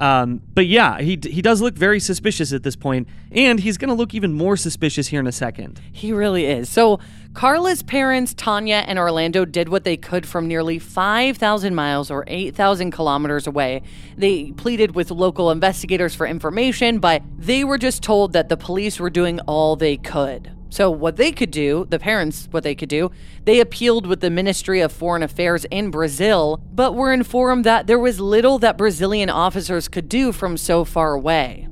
Um, 0.00 0.40
but 0.54 0.66
yeah, 0.66 0.98
he 1.00 1.18
he 1.22 1.42
does 1.42 1.60
look 1.60 1.74
very 1.74 2.00
suspicious 2.00 2.54
at 2.54 2.62
this 2.62 2.74
point, 2.74 3.06
and 3.30 3.60
he's 3.60 3.76
going 3.76 3.90
to 3.90 3.94
look 3.94 4.14
even 4.14 4.32
more 4.32 4.56
suspicious 4.56 5.08
here 5.08 5.20
in 5.20 5.26
a 5.26 5.32
second. 5.32 5.78
He 5.92 6.10
really 6.10 6.46
is. 6.46 6.70
So 6.70 7.00
Carla's 7.34 7.82
parents, 7.82 8.32
Tanya 8.32 8.82
and 8.86 8.98
Orlando, 8.98 9.44
did 9.44 9.68
what 9.68 9.84
they 9.84 9.98
could 9.98 10.26
from 10.26 10.48
nearly 10.48 10.78
5,000 10.78 11.74
miles 11.74 12.10
or 12.10 12.24
8,000 12.26 12.90
kilometers 12.90 13.46
away. 13.46 13.82
They 14.16 14.52
pleaded 14.52 14.94
with 14.94 15.10
local 15.10 15.50
investigators 15.50 16.14
for 16.14 16.26
information, 16.26 16.98
but 16.98 17.22
they 17.38 17.62
were 17.62 17.78
just 17.78 18.02
told 18.02 18.32
that 18.32 18.48
the 18.48 18.56
police 18.56 18.98
were 18.98 19.10
doing 19.10 19.38
all 19.40 19.76
they 19.76 19.98
could. 19.98 20.50
So, 20.70 20.88
what 20.88 21.16
they 21.16 21.32
could 21.32 21.50
do, 21.50 21.84
the 21.90 21.98
parents, 21.98 22.46
what 22.52 22.62
they 22.62 22.76
could 22.76 22.88
do, 22.88 23.10
they 23.44 23.58
appealed 23.58 24.06
with 24.06 24.20
the 24.20 24.30
Ministry 24.30 24.80
of 24.80 24.92
Foreign 24.92 25.22
Affairs 25.22 25.64
in 25.66 25.90
Brazil, 25.90 26.62
but 26.72 26.94
were 26.94 27.12
informed 27.12 27.64
that 27.64 27.88
there 27.88 27.98
was 27.98 28.20
little 28.20 28.58
that 28.60 28.78
Brazilian 28.78 29.28
officers 29.28 29.88
could 29.88 30.08
do 30.08 30.30
from 30.30 30.56
so 30.56 30.84
far 30.84 31.12
away. 31.12 31.66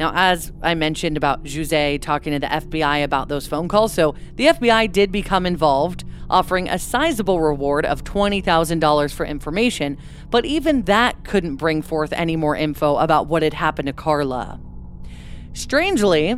Now, 0.00 0.12
as 0.12 0.50
I 0.60 0.74
mentioned 0.74 1.16
about 1.16 1.44
José 1.44 2.00
talking 2.00 2.32
to 2.32 2.40
the 2.40 2.48
FBI 2.48 3.04
about 3.04 3.28
those 3.28 3.46
phone 3.46 3.68
calls, 3.68 3.92
so 3.92 4.16
the 4.34 4.46
FBI 4.46 4.90
did 4.90 5.12
become 5.12 5.46
involved, 5.46 6.02
offering 6.28 6.68
a 6.68 6.80
sizable 6.80 7.40
reward 7.40 7.86
of 7.86 8.02
$20,000 8.02 9.14
for 9.14 9.24
information, 9.24 9.96
but 10.30 10.44
even 10.44 10.82
that 10.82 11.24
couldn't 11.24 11.56
bring 11.56 11.82
forth 11.82 12.12
any 12.12 12.34
more 12.34 12.56
info 12.56 12.96
about 12.96 13.28
what 13.28 13.44
had 13.44 13.54
happened 13.54 13.86
to 13.86 13.92
Carla. 13.92 14.60
Strangely, 15.52 16.34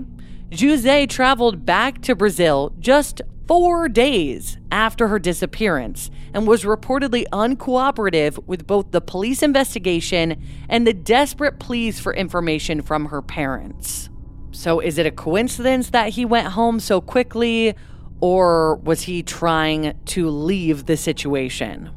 José 0.51 1.09
traveled 1.09 1.67
back 1.67 2.01
to 2.03 2.15
Brazil 2.15 2.73
just 2.79 3.21
four 3.49 3.89
days 3.89 4.59
after 4.71 5.09
her 5.09 5.19
disappearance 5.19 6.09
and 6.33 6.47
was 6.47 6.63
reportedly 6.63 7.27
uncooperative 7.33 8.45
with 8.47 8.67
both 8.67 8.93
the 8.93 9.01
police 9.01 9.43
investigation 9.43 10.41
and 10.69 10.87
the 10.87 10.93
desperate 10.93 11.59
pleas 11.59 11.99
for 11.99 12.15
information 12.15 12.81
from 12.81 13.07
her 13.07 13.23
parents. 13.23 14.09
So, 14.53 14.79
is 14.79 14.99
it 14.99 15.07
a 15.07 15.11
coincidence 15.11 15.91
that 15.91 16.11
he 16.11 16.25
went 16.25 16.49
home 16.49 16.79
so 16.79 17.01
quickly, 17.01 17.75
or 18.21 18.77
was 18.77 19.03
he 19.03 19.23
trying 19.23 19.99
to 20.07 20.31
leave 20.31 20.87
the 20.87 20.97
situation? 20.97 21.91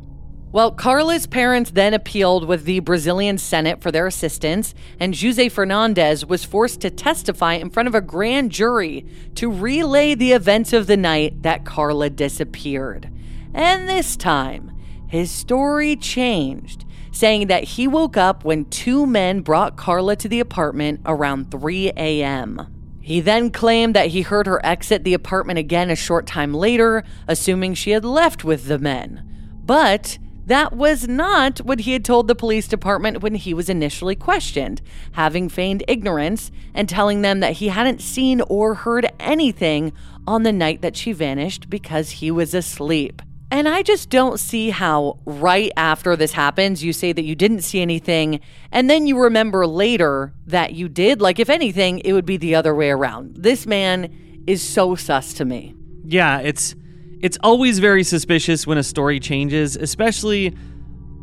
Well, 0.51 0.71
Carla's 0.71 1.27
parents 1.27 1.69
then 1.69 1.93
appealed 1.93 2.47
with 2.47 2.63
the 2.63 2.79
Brazilian 2.79 3.37
Senate 3.37 3.83
for 3.83 3.91
their 3.91 4.07
assistance, 4.07 4.73
and 4.99 5.13
José 5.13 5.45
Fernandes 5.45 6.27
was 6.27 6.43
forced 6.43 6.81
to 6.81 6.89
testify 6.89 7.53
in 7.53 7.69
front 7.69 7.85
of 7.85 7.93
a 7.93 8.01
grand 8.01 8.51
jury 8.51 9.05
to 9.35 9.51
relay 9.51 10.15
the 10.15 10.31
events 10.31 10.73
of 10.73 10.87
the 10.87 10.97
night 10.97 11.43
that 11.43 11.65
Carla 11.65 12.09
disappeared. 12.09 13.11
And 13.53 13.87
this 13.87 14.15
time, 14.15 14.71
his 15.07 15.29
story 15.29 15.95
changed, 15.95 16.83
saying 17.11 17.45
that 17.45 17.63
he 17.63 17.87
woke 17.87 18.17
up 18.17 18.43
when 18.43 18.65
two 18.65 19.05
men 19.05 19.41
brought 19.41 19.77
Carla 19.77 20.15
to 20.15 20.27
the 20.27 20.39
apartment 20.39 21.01
around 21.05 21.51
3 21.51 21.91
a.m. 21.95 22.97
He 23.01 23.21
then 23.21 23.51
claimed 23.51 23.95
that 23.95 24.07
he 24.07 24.23
heard 24.23 24.47
her 24.47 24.65
exit 24.65 25.03
the 25.03 25.13
apartment 25.13 25.59
again 25.59 25.91
a 25.91 25.95
short 25.95 26.25
time 26.25 26.55
later, 26.55 27.03
assuming 27.27 27.75
she 27.75 27.91
had 27.91 28.03
left 28.03 28.43
with 28.43 28.65
the 28.65 28.79
men. 28.79 29.25
But 29.63 30.17
that 30.49 30.73
was 30.73 31.07
not 31.07 31.59
what 31.59 31.81
he 31.81 31.93
had 31.93 32.03
told 32.03 32.27
the 32.27 32.35
police 32.35 32.67
department 32.67 33.21
when 33.21 33.35
he 33.35 33.53
was 33.53 33.69
initially 33.69 34.15
questioned, 34.15 34.81
having 35.13 35.47
feigned 35.47 35.83
ignorance 35.87 36.51
and 36.73 36.89
telling 36.89 37.21
them 37.21 37.39
that 37.39 37.53
he 37.53 37.69
hadn't 37.69 38.01
seen 38.01 38.41
or 38.41 38.73
heard 38.73 39.11
anything 39.19 39.93
on 40.27 40.43
the 40.43 40.51
night 40.51 40.81
that 40.81 40.97
she 40.97 41.11
vanished 41.11 41.69
because 41.69 42.09
he 42.11 42.29
was 42.29 42.53
asleep. 42.53 43.21
And 43.51 43.67
I 43.67 43.81
just 43.81 44.09
don't 44.09 44.39
see 44.39 44.69
how, 44.69 45.19
right 45.25 45.71
after 45.75 46.15
this 46.15 46.33
happens, 46.33 46.83
you 46.83 46.93
say 46.93 47.13
that 47.13 47.23
you 47.23 47.35
didn't 47.35 47.61
see 47.61 47.81
anything, 47.81 48.41
and 48.71 48.89
then 48.89 49.07
you 49.07 49.19
remember 49.19 49.65
later 49.65 50.33
that 50.45 50.73
you 50.73 50.87
did. 50.87 51.19
Like, 51.19 51.39
if 51.39 51.49
anything, 51.49 51.99
it 51.99 52.13
would 52.13 52.27
be 52.27 52.37
the 52.37 52.53
other 52.53 52.75
way 52.75 52.91
around. 52.91 53.37
This 53.37 53.65
man 53.65 54.43
is 54.45 54.61
so 54.61 54.93
sus 54.93 55.33
to 55.33 55.45
me. 55.45 55.73
Yeah, 56.03 56.39
it's 56.39 56.75
it's 57.21 57.37
always 57.43 57.79
very 57.79 58.03
suspicious 58.03 58.65
when 58.65 58.77
a 58.77 58.83
story 58.83 59.19
changes, 59.19 59.75
especially 59.75 60.55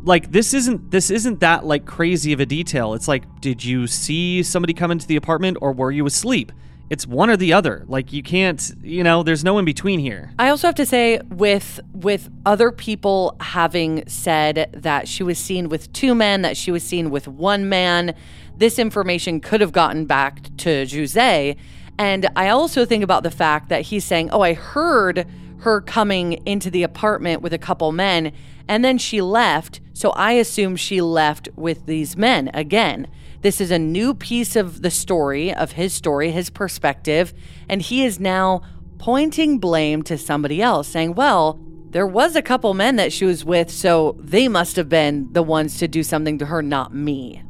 like 0.03 0.31
this 0.31 0.53
isn't 0.53 0.91
this 0.91 1.09
isn't 1.09 1.39
that 1.41 1.65
like 1.65 1.85
crazy 1.85 2.33
of 2.33 2.39
a 2.39 2.45
detail. 2.45 2.93
It's 2.93 3.07
like 3.07 3.23
did 3.41 3.63
you 3.63 3.87
see 3.87 4.43
somebody 4.43 4.73
come 4.73 4.91
into 4.91 5.07
the 5.07 5.15
apartment 5.15 5.57
or 5.61 5.73
were 5.73 5.91
you 5.91 6.05
asleep? 6.05 6.51
It's 6.89 7.05
one 7.05 7.29
or 7.29 7.35
the 7.35 7.51
other. 7.51 7.83
Like 7.87 8.13
you 8.13 8.23
can't, 8.23 8.71
you 8.81 9.03
know, 9.03 9.21
there's 9.21 9.43
no 9.43 9.57
in 9.57 9.65
between 9.65 9.99
here. 9.99 10.31
I 10.39 10.49
also 10.49 10.67
have 10.67 10.75
to 10.75 10.85
say 10.85 11.19
with 11.29 11.81
with 11.91 12.29
other 12.45 12.71
people 12.71 13.35
having 13.41 14.07
said 14.07 14.69
that 14.73 15.07
she 15.07 15.23
was 15.23 15.37
seen 15.37 15.67
with 15.67 15.91
two 15.91 16.15
men, 16.15 16.43
that 16.43 16.55
she 16.55 16.71
was 16.71 16.83
seen 16.83 17.09
with 17.09 17.27
one 17.27 17.67
man, 17.67 18.15
this 18.55 18.79
information 18.79 19.41
could 19.41 19.59
have 19.59 19.73
gotten 19.73 20.05
back 20.05 20.43
to 20.57 20.83
José. 20.83 21.57
And 21.99 22.29
I 22.35 22.49
also 22.49 22.85
think 22.85 23.03
about 23.03 23.23
the 23.23 23.31
fact 23.31 23.69
that 23.69 23.81
he's 23.81 24.05
saying, 24.05 24.29
"Oh, 24.31 24.41
I 24.41 24.53
heard 24.53 25.25
her 25.59 25.81
coming 25.81 26.33
into 26.45 26.69
the 26.69 26.83
apartment 26.83 27.41
with 27.41 27.53
a 27.53 27.57
couple 27.57 27.91
men, 27.91 28.31
and 28.67 28.83
then 28.83 28.97
she 28.97 29.21
left. 29.21 29.81
So 29.93 30.11
I 30.11 30.33
assume 30.33 30.75
she 30.75 31.01
left 31.01 31.49
with 31.55 31.85
these 31.85 32.15
men 32.15 32.51
again. 32.53 33.07
This 33.41 33.61
is 33.61 33.71
a 33.71 33.79
new 33.79 34.13
piece 34.13 34.55
of 34.55 34.81
the 34.81 34.91
story, 34.91 35.53
of 35.53 35.73
his 35.73 35.93
story, 35.93 36.31
his 36.31 36.49
perspective, 36.49 37.33
and 37.69 37.81
he 37.81 38.03
is 38.03 38.19
now 38.19 38.61
pointing 38.97 39.59
blame 39.59 40.01
to 40.03 40.17
somebody 40.17 40.61
else, 40.61 40.87
saying, 40.87 41.13
well, 41.13 41.59
there 41.89 42.07
was 42.07 42.35
a 42.35 42.41
couple 42.41 42.73
men 42.73 42.95
that 42.97 43.13
she 43.13 43.25
was 43.25 43.45
with, 43.45 43.71
so 43.71 44.15
they 44.19 44.47
must 44.47 44.75
have 44.75 44.89
been 44.89 45.31
the 45.31 45.43
ones 45.43 45.77
to 45.77 45.87
do 45.87 46.03
something 46.03 46.37
to 46.39 46.45
her, 46.45 46.61
not 46.61 46.93
me. 46.93 47.41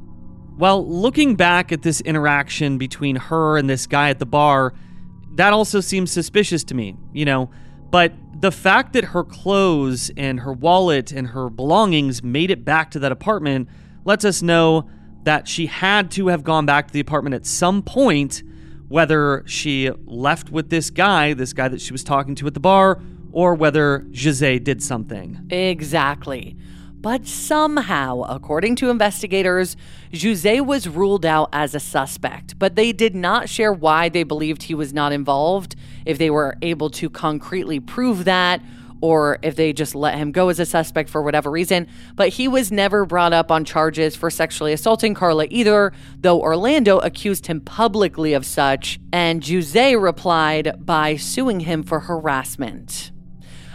Well, 0.58 0.88
looking 0.88 1.36
back 1.36 1.72
at 1.72 1.82
this 1.84 2.02
interaction 2.02 2.78
between 2.78 3.16
her 3.16 3.58
and 3.58 3.70
this 3.70 3.88
guy 3.88 4.10
at 4.10 4.20
the 4.20 4.26
bar, 4.26 4.74
that 5.36 5.54
also 5.54 5.82
seems 5.82 6.12
suspicious 6.12 6.64
to 6.66 6.76
me. 6.76 6.96
You 7.14 7.26
know, 7.26 7.50
but 7.90 8.14
the 8.40 8.52
fact 8.52 8.94
that 8.94 9.06
her 9.06 9.24
clothes 9.24 10.12
and 10.16 10.42
her 10.42 10.54
wallet 10.54 11.12
and 11.12 11.28
her 11.28 11.50
belongings 11.50 12.22
made 12.22 12.52
it 12.52 12.64
back 12.64 12.92
to 12.92 13.00
that 13.00 13.12
apartment 13.12 13.68
lets 14.06 14.24
us 14.24 14.42
know 14.42 14.88
that 15.24 15.48
she 15.48 15.66
had 15.66 16.12
to 16.12 16.28
have 16.28 16.44
gone 16.44 16.66
back 16.66 16.88
to 16.88 16.94
the 16.94 17.00
apartment 17.00 17.34
at 17.34 17.46
some 17.46 17.82
point, 17.82 18.44
whether 18.88 19.44
she 19.46 19.90
left 20.06 20.50
with 20.50 20.70
this 20.70 20.90
guy, 20.90 21.34
this 21.34 21.52
guy 21.52 21.68
that 21.68 21.82
she 21.82 21.92
was 21.92 22.04
talking 22.04 22.36
to 22.36 22.48
at 22.48 22.54
the 22.54 22.60
bar, 22.60 23.02
or 23.32 23.54
whether 23.56 24.00
José 24.12 24.64
did 24.64 24.82
something. 24.82 25.48
Exactly. 25.50 26.56
But 27.00 27.28
somehow, 27.28 28.24
according 28.24 28.76
to 28.78 28.90
investigators, 28.90 29.78
José 30.12 30.66
was 30.66 30.88
ruled 30.88 31.26
out 31.26 31.50
as 31.54 31.76
a 31.76 31.80
suspect, 31.80 32.58
but 32.58 32.76
they 32.76 32.92
did 32.92 33.16
not 33.16 33.50
share 33.50 33.72
why 33.72 34.10
they 34.10 34.24
believed 34.24 34.64
he 34.64 34.74
was 34.74 34.94
not 34.94 35.12
involved, 35.12 35.76
if 36.06 36.18
they 36.18 36.32
were 36.32 36.58
able 36.62 36.90
to 36.92 37.10
concretely 37.10 37.80
prove 37.80 38.26
that, 38.26 38.62
or 39.00 39.38
if 39.44 39.56
they 39.56 39.74
just 39.74 39.94
let 39.94 40.16
him 40.16 40.32
go 40.32 40.50
as 40.50 40.60
a 40.60 40.66
suspect 40.66 41.08
for 41.08 41.22
whatever 41.22 41.52
reason. 41.52 41.88
But 42.16 42.30
he 42.30 42.48
was 42.48 42.72
never 42.72 43.06
brought 43.06 43.32
up 43.32 43.52
on 43.52 43.64
charges 43.64 44.16
for 44.16 44.32
sexually 44.32 44.74
assaulting 44.74 45.14
Carla 45.14 45.46
either, 45.52 45.94
though 46.20 46.42
Orlando 46.42 46.98
accused 47.00 47.46
him 47.46 47.62
publicly 47.62 48.34
of 48.34 48.44
such, 48.44 49.00
and 49.14 49.44
José 49.44 50.02
replied 50.02 50.84
by 50.84 51.16
suing 51.16 51.60
him 51.62 51.84
for 51.84 52.02
harassment. 52.02 53.12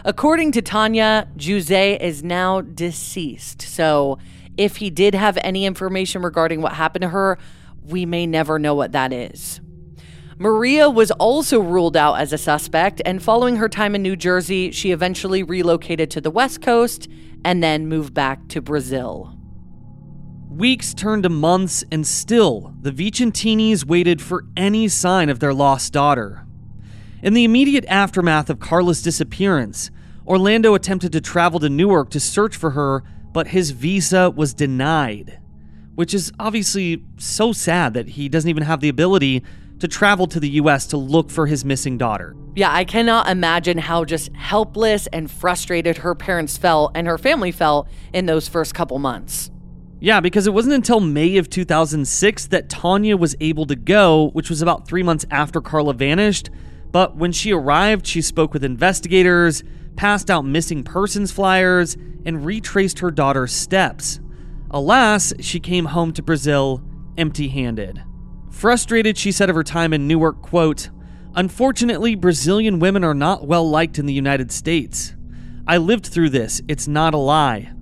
According 0.05 0.51
to 0.53 0.61
Tanya, 0.61 1.29
José 1.37 1.97
is 1.99 2.23
now 2.23 2.59
deceased. 2.59 3.61
So 3.61 4.17
if 4.57 4.77
he 4.77 4.89
did 4.89 5.15
have 5.15 5.37
any 5.41 5.65
information 5.65 6.21
regarding 6.21 6.61
what 6.61 6.73
happened 6.73 7.03
to 7.03 7.09
her, 7.09 7.37
we 7.85 8.05
may 8.05 8.27
never 8.27 8.59
know 8.59 8.75
what 8.75 8.91
that 8.91 9.13
is. 9.13 9.61
Maria 10.37 10.89
was 10.89 11.11
also 11.11 11.59
ruled 11.59 11.95
out 11.95 12.15
as 12.15 12.33
a 12.33 12.37
suspect, 12.37 13.01
and 13.05 13.23
following 13.23 13.55
her 13.55 13.69
time 13.69 13.95
in 13.95 14.01
New 14.01 14.15
Jersey, 14.15 14.71
she 14.71 14.91
eventually 14.91 15.41
relocated 15.41 16.11
to 16.11 16.19
the 16.19 16.31
West 16.31 16.61
Coast 16.61 17.07
and 17.45 17.63
then 17.63 17.87
moved 17.87 18.13
back 18.13 18.47
to 18.49 18.61
Brazil. 18.61 19.37
Weeks 20.49 20.93
turned 20.93 21.23
to 21.23 21.29
months, 21.29 21.83
and 21.91 22.05
still, 22.05 22.73
the 22.81 22.91
Vicentinis 22.91 23.85
waited 23.85 24.21
for 24.21 24.45
any 24.57 24.87
sign 24.87 25.29
of 25.29 25.39
their 25.39 25.53
lost 25.53 25.93
daughter. 25.93 26.45
In 27.23 27.33
the 27.33 27.45
immediate 27.45 27.85
aftermath 27.87 28.49
of 28.49 28.59
Carla's 28.59 29.01
disappearance, 29.01 29.89
Orlando 30.27 30.73
attempted 30.75 31.13
to 31.13 31.21
travel 31.21 31.57
to 31.61 31.69
Newark 31.69 32.09
to 32.09 32.19
search 32.19 32.57
for 32.57 32.71
her, 32.71 33.01
but 33.31 33.47
his 33.47 33.71
visa 33.71 34.29
was 34.29 34.53
denied, 34.53 35.39
which 35.95 36.13
is 36.13 36.33
obviously 36.37 37.01
so 37.15 37.53
sad 37.53 37.93
that 37.93 38.09
he 38.09 38.27
doesn't 38.27 38.49
even 38.49 38.63
have 38.63 38.81
the 38.81 38.89
ability 38.89 39.41
to 39.79 39.87
travel 39.87 40.27
to 40.27 40.39
the 40.41 40.49
US 40.49 40.85
to 40.87 40.97
look 40.97 41.31
for 41.31 41.47
his 41.47 41.63
missing 41.63 41.97
daughter. 41.97 42.35
Yeah, 42.55 42.73
I 42.73 42.83
cannot 42.83 43.29
imagine 43.29 43.77
how 43.77 44.03
just 44.03 44.29
helpless 44.35 45.07
and 45.07 45.31
frustrated 45.31 45.99
her 45.99 46.15
parents 46.15 46.57
felt 46.57 46.91
and 46.93 47.07
her 47.07 47.17
family 47.17 47.53
felt 47.53 47.87
in 48.11 48.25
those 48.25 48.49
first 48.49 48.75
couple 48.75 48.99
months. 48.99 49.49
Yeah, 50.01 50.19
because 50.19 50.45
it 50.45 50.53
wasn't 50.53 50.75
until 50.75 50.99
May 50.99 51.37
of 51.37 51.49
2006 51.49 52.47
that 52.47 52.67
Tanya 52.67 53.15
was 53.15 53.33
able 53.39 53.65
to 53.67 53.77
go, 53.77 54.29
which 54.33 54.49
was 54.49 54.61
about 54.61 54.85
three 54.85 55.03
months 55.03 55.25
after 55.31 55.61
Carla 55.61 55.93
vanished. 55.93 56.49
But 56.93 57.17
when 57.17 57.31
she 57.31 57.51
arrived, 57.51 58.07
she 58.07 58.21
spoke 58.21 58.53
with 58.53 58.63
investigators, 58.63 59.63
passed 59.97 60.29
out 60.29 60.45
missing 60.45 60.83
persons 60.83 61.31
flyers, 61.31 61.97
and 62.23 62.45
retraced 62.45 62.99
her 62.99 63.11
daughter's 63.11 63.51
steps. 63.51 64.21
Alas, 64.71 65.33
she 65.39 65.59
came 65.59 65.85
home 65.85 66.13
to 66.13 66.23
Brazil 66.23 66.81
empty 67.17 67.49
handed. 67.49 68.03
Frustrated, 68.49 69.17
she 69.17 69.31
said 69.31 69.49
of 69.49 69.55
her 69.55 69.63
time 69.63 69.91
in 69.91 70.07
Newark, 70.07 70.41
quote, 70.41 70.89
Unfortunately, 71.35 72.13
Brazilian 72.13 72.77
women 72.77 73.03
are 73.03 73.15
not 73.15 73.47
well 73.47 73.67
liked 73.67 73.97
in 73.97 74.05
the 74.05 74.13
United 74.13 74.51
States. 74.51 75.15
I 75.67 75.77
lived 75.77 76.05
through 76.05 76.29
this, 76.29 76.61
it's 76.67 76.87
not 76.87 77.15
a 77.15 77.17
lie. 77.17 77.73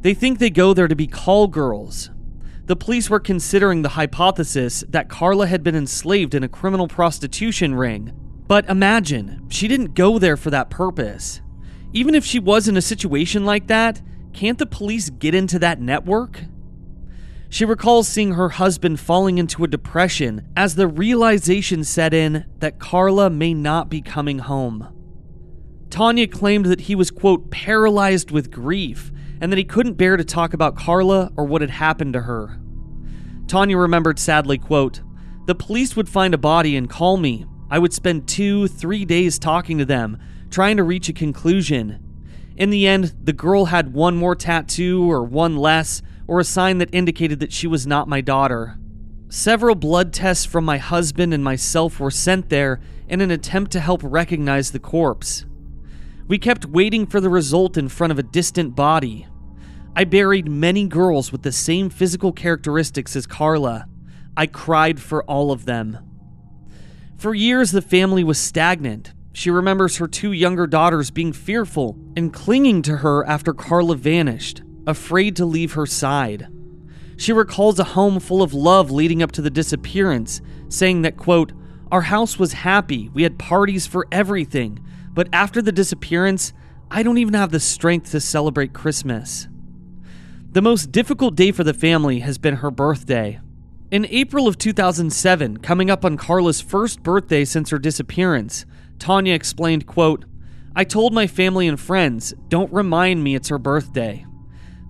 They 0.00 0.14
think 0.14 0.38
they 0.38 0.50
go 0.50 0.72
there 0.72 0.88
to 0.88 0.96
be 0.96 1.06
call 1.06 1.48
girls. 1.48 2.10
The 2.64 2.76
police 2.76 3.10
were 3.10 3.20
considering 3.20 3.82
the 3.82 3.90
hypothesis 3.90 4.84
that 4.88 5.10
Carla 5.10 5.46
had 5.46 5.62
been 5.62 5.74
enslaved 5.74 6.34
in 6.34 6.42
a 6.42 6.48
criminal 6.48 6.88
prostitution 6.88 7.74
ring. 7.74 8.12
But 8.46 8.68
imagine, 8.68 9.46
she 9.48 9.68
didn't 9.68 9.94
go 9.94 10.18
there 10.18 10.36
for 10.36 10.50
that 10.50 10.70
purpose. 10.70 11.40
Even 11.92 12.14
if 12.14 12.24
she 12.24 12.38
was 12.38 12.68
in 12.68 12.76
a 12.76 12.82
situation 12.82 13.44
like 13.44 13.68
that, 13.68 14.02
can't 14.32 14.58
the 14.58 14.66
police 14.66 15.10
get 15.10 15.34
into 15.34 15.58
that 15.60 15.80
network? 15.80 16.42
She 17.48 17.64
recalls 17.64 18.08
seeing 18.08 18.32
her 18.32 18.48
husband 18.48 18.98
falling 18.98 19.38
into 19.38 19.62
a 19.62 19.68
depression 19.68 20.48
as 20.56 20.74
the 20.74 20.88
realization 20.88 21.84
set 21.84 22.12
in 22.12 22.46
that 22.58 22.80
Carla 22.80 23.30
may 23.30 23.54
not 23.54 23.88
be 23.88 24.02
coming 24.02 24.40
home. 24.40 24.88
Tanya 25.88 26.26
claimed 26.26 26.66
that 26.66 26.80
he 26.80 26.96
was, 26.96 27.12
quote, 27.12 27.52
paralyzed 27.52 28.32
with 28.32 28.50
grief 28.50 29.12
and 29.40 29.52
that 29.52 29.58
he 29.58 29.64
couldn't 29.64 29.94
bear 29.94 30.16
to 30.16 30.24
talk 30.24 30.52
about 30.52 30.76
Carla 30.76 31.30
or 31.36 31.44
what 31.44 31.60
had 31.60 31.70
happened 31.70 32.14
to 32.14 32.22
her. 32.22 32.60
Tanya 33.46 33.78
remembered 33.78 34.18
sadly, 34.18 34.58
quote, 34.58 35.02
The 35.46 35.54
police 35.54 35.94
would 35.94 36.08
find 36.08 36.34
a 36.34 36.38
body 36.38 36.76
and 36.76 36.90
call 36.90 37.16
me. 37.16 37.46
I 37.74 37.78
would 37.80 37.92
spend 37.92 38.28
two, 38.28 38.68
three 38.68 39.04
days 39.04 39.36
talking 39.36 39.78
to 39.78 39.84
them, 39.84 40.20
trying 40.48 40.76
to 40.76 40.84
reach 40.84 41.08
a 41.08 41.12
conclusion. 41.12 41.98
In 42.56 42.70
the 42.70 42.86
end, 42.86 43.12
the 43.20 43.32
girl 43.32 43.64
had 43.64 43.92
one 43.92 44.16
more 44.16 44.36
tattoo 44.36 45.10
or 45.10 45.24
one 45.24 45.56
less, 45.56 46.00
or 46.28 46.38
a 46.38 46.44
sign 46.44 46.78
that 46.78 46.94
indicated 46.94 47.40
that 47.40 47.52
she 47.52 47.66
was 47.66 47.84
not 47.84 48.06
my 48.06 48.20
daughter. 48.20 48.78
Several 49.28 49.74
blood 49.74 50.12
tests 50.12 50.44
from 50.44 50.64
my 50.64 50.78
husband 50.78 51.34
and 51.34 51.42
myself 51.42 51.98
were 51.98 52.12
sent 52.12 52.48
there 52.48 52.80
in 53.08 53.20
an 53.20 53.32
attempt 53.32 53.72
to 53.72 53.80
help 53.80 54.02
recognize 54.04 54.70
the 54.70 54.78
corpse. 54.78 55.44
We 56.28 56.38
kept 56.38 56.66
waiting 56.66 57.08
for 57.08 57.20
the 57.20 57.28
result 57.28 57.76
in 57.76 57.88
front 57.88 58.12
of 58.12 58.20
a 58.20 58.22
distant 58.22 58.76
body. 58.76 59.26
I 59.96 60.04
buried 60.04 60.48
many 60.48 60.86
girls 60.86 61.32
with 61.32 61.42
the 61.42 61.50
same 61.50 61.90
physical 61.90 62.32
characteristics 62.32 63.16
as 63.16 63.26
Carla. 63.26 63.88
I 64.36 64.46
cried 64.46 65.02
for 65.02 65.24
all 65.24 65.50
of 65.50 65.64
them. 65.64 66.03
For 67.24 67.34
years, 67.34 67.70
the 67.70 67.80
family 67.80 68.22
was 68.22 68.36
stagnant. 68.36 69.14
She 69.32 69.48
remembers 69.48 69.96
her 69.96 70.06
two 70.06 70.32
younger 70.32 70.66
daughters 70.66 71.10
being 71.10 71.32
fearful 71.32 71.96
and 72.14 72.34
clinging 72.34 72.82
to 72.82 72.98
her 72.98 73.26
after 73.26 73.54
Carla 73.54 73.96
vanished 73.96 74.60
afraid 74.86 75.34
to 75.36 75.46
leave 75.46 75.72
her 75.72 75.86
side. 75.86 76.48
She 77.16 77.32
recalls 77.32 77.78
a 77.78 77.84
home 77.84 78.20
full 78.20 78.42
of 78.42 78.52
love 78.52 78.90
leading 78.90 79.22
up 79.22 79.32
to 79.32 79.40
the 79.40 79.48
disappearance, 79.48 80.42
saying 80.68 81.00
that, 81.00 81.16
quote, 81.16 81.52
Our 81.90 82.02
house 82.02 82.38
was 82.38 82.52
happy, 82.52 83.08
we 83.14 83.22
had 83.22 83.38
parties 83.38 83.86
for 83.86 84.06
everything, 84.12 84.84
but 85.14 85.30
after 85.32 85.62
the 85.62 85.72
disappearance, 85.72 86.52
I 86.90 87.02
don't 87.02 87.16
even 87.16 87.32
have 87.32 87.52
the 87.52 87.58
strength 87.58 88.10
to 88.10 88.20
celebrate 88.20 88.74
Christmas. 88.74 89.48
The 90.52 90.60
most 90.60 90.92
difficult 90.92 91.36
day 91.36 91.52
for 91.52 91.64
the 91.64 91.72
family 91.72 92.18
has 92.18 92.36
been 92.36 92.56
her 92.56 92.70
birthday. 92.70 93.40
In 93.94 94.08
April 94.10 94.48
of 94.48 94.58
2007, 94.58 95.58
coming 95.58 95.88
up 95.88 96.04
on 96.04 96.16
Carla's 96.16 96.60
first 96.60 97.04
birthday 97.04 97.44
since 97.44 97.70
her 97.70 97.78
disappearance, 97.78 98.66
Tanya 98.98 99.34
explained, 99.34 99.86
quote, 99.86 100.24
I 100.74 100.82
told 100.82 101.14
my 101.14 101.28
family 101.28 101.68
and 101.68 101.78
friends, 101.78 102.34
don't 102.48 102.72
remind 102.72 103.22
me 103.22 103.36
it's 103.36 103.50
her 103.50 103.58
birthday. 103.60 104.26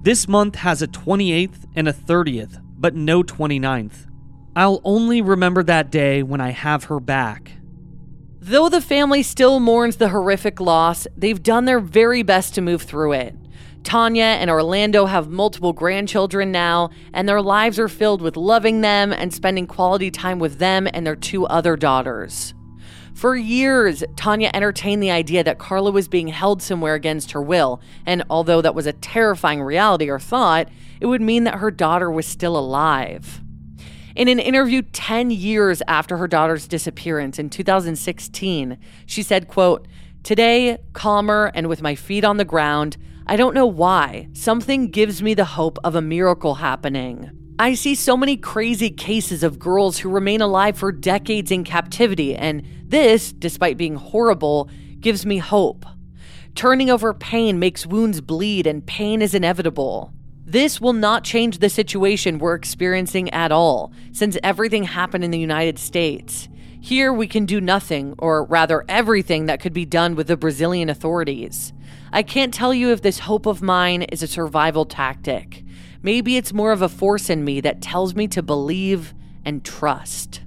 This 0.01 0.27
month 0.27 0.55
has 0.55 0.81
a 0.81 0.87
28th 0.89 1.67
and 1.77 1.87
a 1.87 1.93
30th, 1.93 2.63
but 2.79 2.95
no 2.95 3.23
29th. 3.23 4.07
I'll 4.57 4.81
only 4.85 5.21
remember 5.21 5.63
that 5.65 5.91
day 5.91 6.23
when 6.23 6.41
I 6.41 6.53
have 6.53 6.85
her 6.85 6.99
back. 6.99 7.59
Though 8.41 8.71
the 8.71 8.81
family 8.81 9.23
still 9.23 9.61
mourns 9.61 9.97
the 9.97 10.09
horrific 10.09 10.61
loss, 10.61 11.07
they've 11.15 11.43
done 11.43 11.67
their 11.67 11.81
very 11.81 12.23
best 12.23 12.55
to 12.55 12.63
move 12.63 12.81
through 12.81 13.13
it. 13.13 13.37
Tanya 13.85 14.25
and 14.25 14.51
Orlando 14.51 15.05
have 15.05 15.29
multiple 15.29 15.75
grandchildren 15.75 16.51
now, 16.51 16.91
and 17.13 17.29
their 17.29 17.43
lives 17.43 17.79
are 17.79 17.89
filled 17.89 18.23
with 18.23 18.37
loving 18.37 18.81
them 18.81 19.13
and 19.13 19.33
spending 19.33 19.67
quality 19.67 20.11
time 20.11 20.39
with 20.39 20.59
them 20.59 20.89
and 20.93 21.07
their 21.07 21.15
two 21.15 21.47
other 21.47 21.77
daughters. 21.77 22.55
For 23.13 23.37
years, 23.37 24.03
Tanya 24.17 24.51
entertained 24.53 25.03
the 25.03 25.11
idea 25.11 25.45
that 25.45 25.59
Carla 25.59 25.93
was 25.93 26.09
being 26.09 26.29
held 26.29 26.63
somewhere 26.63 26.95
against 26.95 27.31
her 27.33 27.43
will, 27.43 27.81
and 28.07 28.25
although 28.29 28.61
that 28.63 28.75
was 28.75 28.87
a 28.87 28.93
terrifying 28.93 29.63
reality 29.63 30.11
or 30.11 30.19
thought, 30.19 30.69
it 31.01 31.07
would 31.07 31.23
mean 31.23 31.45
that 31.45 31.57
her 31.57 31.71
daughter 31.71 32.11
was 32.11 32.27
still 32.27 32.57
alive. 32.57 33.41
In 34.17 34.29
an 34.29 34.41
interview 34.41 34.83
10 34.83 35.31
years 35.31 35.83
after 35.87 36.17
her 36.17 36.27
daughter's 36.27 36.67
disappearance 36.67 37.39
in 37.39 37.51
2016, 37.51 38.79
she 39.07 39.23
said, 39.23 39.47
quote, 39.47 39.87
Today, 40.23 40.79
calmer 40.95 41.53
and 41.55 41.69
with 41.69 41.83
my 41.83 41.95
feet 41.95 42.25
on 42.25 42.39
the 42.39 42.45
ground, 42.45 42.97
I 43.27 43.37
don't 43.37 43.55
know 43.55 43.67
why, 43.67 44.29
something 44.35 44.91
gives 44.91 45.23
me 45.23 45.33
the 45.33 45.47
hope 45.47 45.79
of 45.83 45.95
a 45.95 46.03
miracle 46.03 46.57
happening. 46.57 47.31
I 47.59 47.73
see 47.73 47.95
so 47.95 48.19
many 48.19 48.37
crazy 48.37 48.91
cases 48.91 49.43
of 49.43 49.59
girls 49.59 49.97
who 49.97 50.11
remain 50.11 50.43
alive 50.43 50.77
for 50.77 50.93
decades 50.93 51.51
in 51.51 51.65
captivity, 51.65 52.37
and 52.37 52.63
this, 52.85 53.33
despite 53.33 53.79
being 53.79 53.95
horrible, 53.95 54.69
gives 55.01 55.25
me 55.25 55.39
hope. 55.39 55.87
Turning 56.55 56.91
over 56.91 57.15
pain 57.15 57.59
makes 57.59 57.87
wounds 57.87 58.21
bleed, 58.21 58.67
and 58.67 58.85
pain 58.85 59.23
is 59.23 59.35
inevitable. 59.35 60.13
This 60.45 60.79
will 60.79 60.93
not 60.93 61.25
change 61.25 61.59
the 61.59 61.71
situation 61.71 62.39
we're 62.39 62.55
experiencing 62.55 63.31
at 63.31 63.53
all, 63.53 63.91
since 64.13 64.37
everything 64.43 64.85
happened 64.85 65.25
in 65.25 65.31
the 65.31 65.39
United 65.39 65.79
States. 65.79 66.49
Here, 66.85 67.15
we 67.15 67.29
can 67.29 67.47
do 67.47 67.63
nothing, 67.63 68.15
or 68.19 68.45
rather, 68.45 68.85
everything 68.91 69.47
that 69.47 69.59
could 69.59 69.73
be 69.73 69.87
done 69.87 70.17
with 70.17 70.27
the 70.27 70.37
Brazilian 70.37 70.91
authorities. 70.91 71.73
I 72.13 72.23
can't 72.23 72.53
tell 72.53 72.75
you 72.75 72.91
if 72.91 73.01
this 73.01 73.21
hope 73.21 73.47
of 73.47 73.63
mine 73.63 74.03
is 74.03 74.23
a 74.23 74.27
survival 74.27 74.85
tactic. 74.85 75.65
Maybe 76.03 76.37
it's 76.37 76.53
more 76.53 76.73
of 76.73 76.83
a 76.83 76.91
force 76.91 77.31
in 77.31 77.43
me 77.43 77.63
that 77.63 77.81
tells 77.81 78.15
me 78.15 78.29
to 78.29 78.43
believe 78.43 79.15
and 79.47 79.65
trust. 79.65 80.43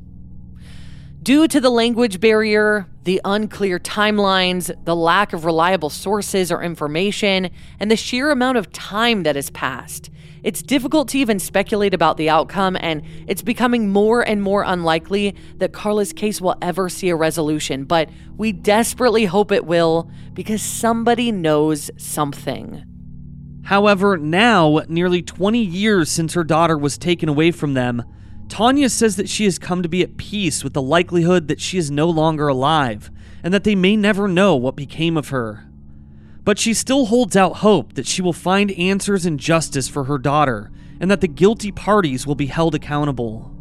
Due 1.24 1.48
to 1.48 1.60
the 1.60 1.72
language 1.72 2.20
barrier, 2.20 2.86
The 3.08 3.22
unclear 3.24 3.80
timelines, 3.80 4.70
the 4.84 4.94
lack 4.94 5.32
of 5.32 5.46
reliable 5.46 5.90
sources 5.90 6.52
or 6.52 6.62
information, 6.62 7.50
and 7.80 7.90
the 7.90 7.96
sheer 7.96 8.32
amount 8.32 8.58
of 8.58 8.70
time 8.74 9.24
that 9.24 9.38
has 9.38 9.50
passed. 9.50 10.10
It's 10.44 10.62
difficult 10.62 11.08
to 11.08 11.18
even 11.18 11.40
speculate 11.40 11.94
about 11.94 12.18
the 12.18 12.30
outcome, 12.30 12.76
and 12.82 13.02
it's 13.26 13.42
becoming 13.42 13.94
more 13.94 14.28
and 14.28 14.42
more 14.42 14.62
unlikely 14.62 15.38
that 15.56 15.72
Carla's 15.72 16.12
case 16.12 16.42
will 16.42 16.58
ever 16.62 16.90
see 16.90 17.08
a 17.08 17.16
resolution. 17.16 17.86
But 17.86 18.10
we 18.36 18.52
desperately 18.52 19.24
hope 19.24 19.54
it 19.54 19.66
will 19.66 20.12
because 20.34 20.62
somebody 20.62 21.32
knows 21.32 21.90
something. 21.96 22.84
However, 23.64 24.18
now, 24.18 24.82
nearly 24.90 25.22
20 25.22 25.64
years 25.64 26.12
since 26.12 26.34
her 26.34 26.44
daughter 26.44 26.78
was 26.78 26.98
taken 26.98 27.30
away 27.30 27.52
from 27.52 27.74
them, 27.74 28.04
Tanya 28.50 28.90
says 28.90 29.18
that 29.18 29.30
she 29.30 29.44
has 29.44 29.60
come 29.60 29.84
to 29.84 29.90
be 29.90 30.02
at 30.02 30.18
peace 30.18 30.64
with 30.64 30.74
the 30.74 30.82
likelihood 30.82 31.48
that 31.48 31.62
she 31.62 31.78
is 31.78 31.92
no 31.92 32.10
longer 32.10 32.48
alive 32.48 33.12
and 33.44 33.54
that 33.54 33.64
they 33.64 33.76
may 33.76 33.96
never 33.96 34.28
know 34.28 34.56
what 34.56 34.76
became 34.76 35.18
of 35.18 35.30
her. 35.30 35.66
But 36.44 36.58
she 36.58 36.74
still 36.74 37.08
holds 37.08 37.36
out 37.36 37.58
hope 37.58 37.94
that 37.94 38.08
she 38.08 38.22
will 38.22 38.34
find 38.34 38.72
answers 38.72 39.26
and 39.26 39.40
justice 39.40 39.88
for 39.88 40.06
her 40.06 40.18
daughter 40.18 40.72
and 41.00 41.12
that 41.12 41.22
the 41.22 41.28
guilty 41.28 41.72
parties 41.72 42.26
will 42.26 42.36
be 42.36 42.48
held 42.48 42.74
accountable. 42.74 43.54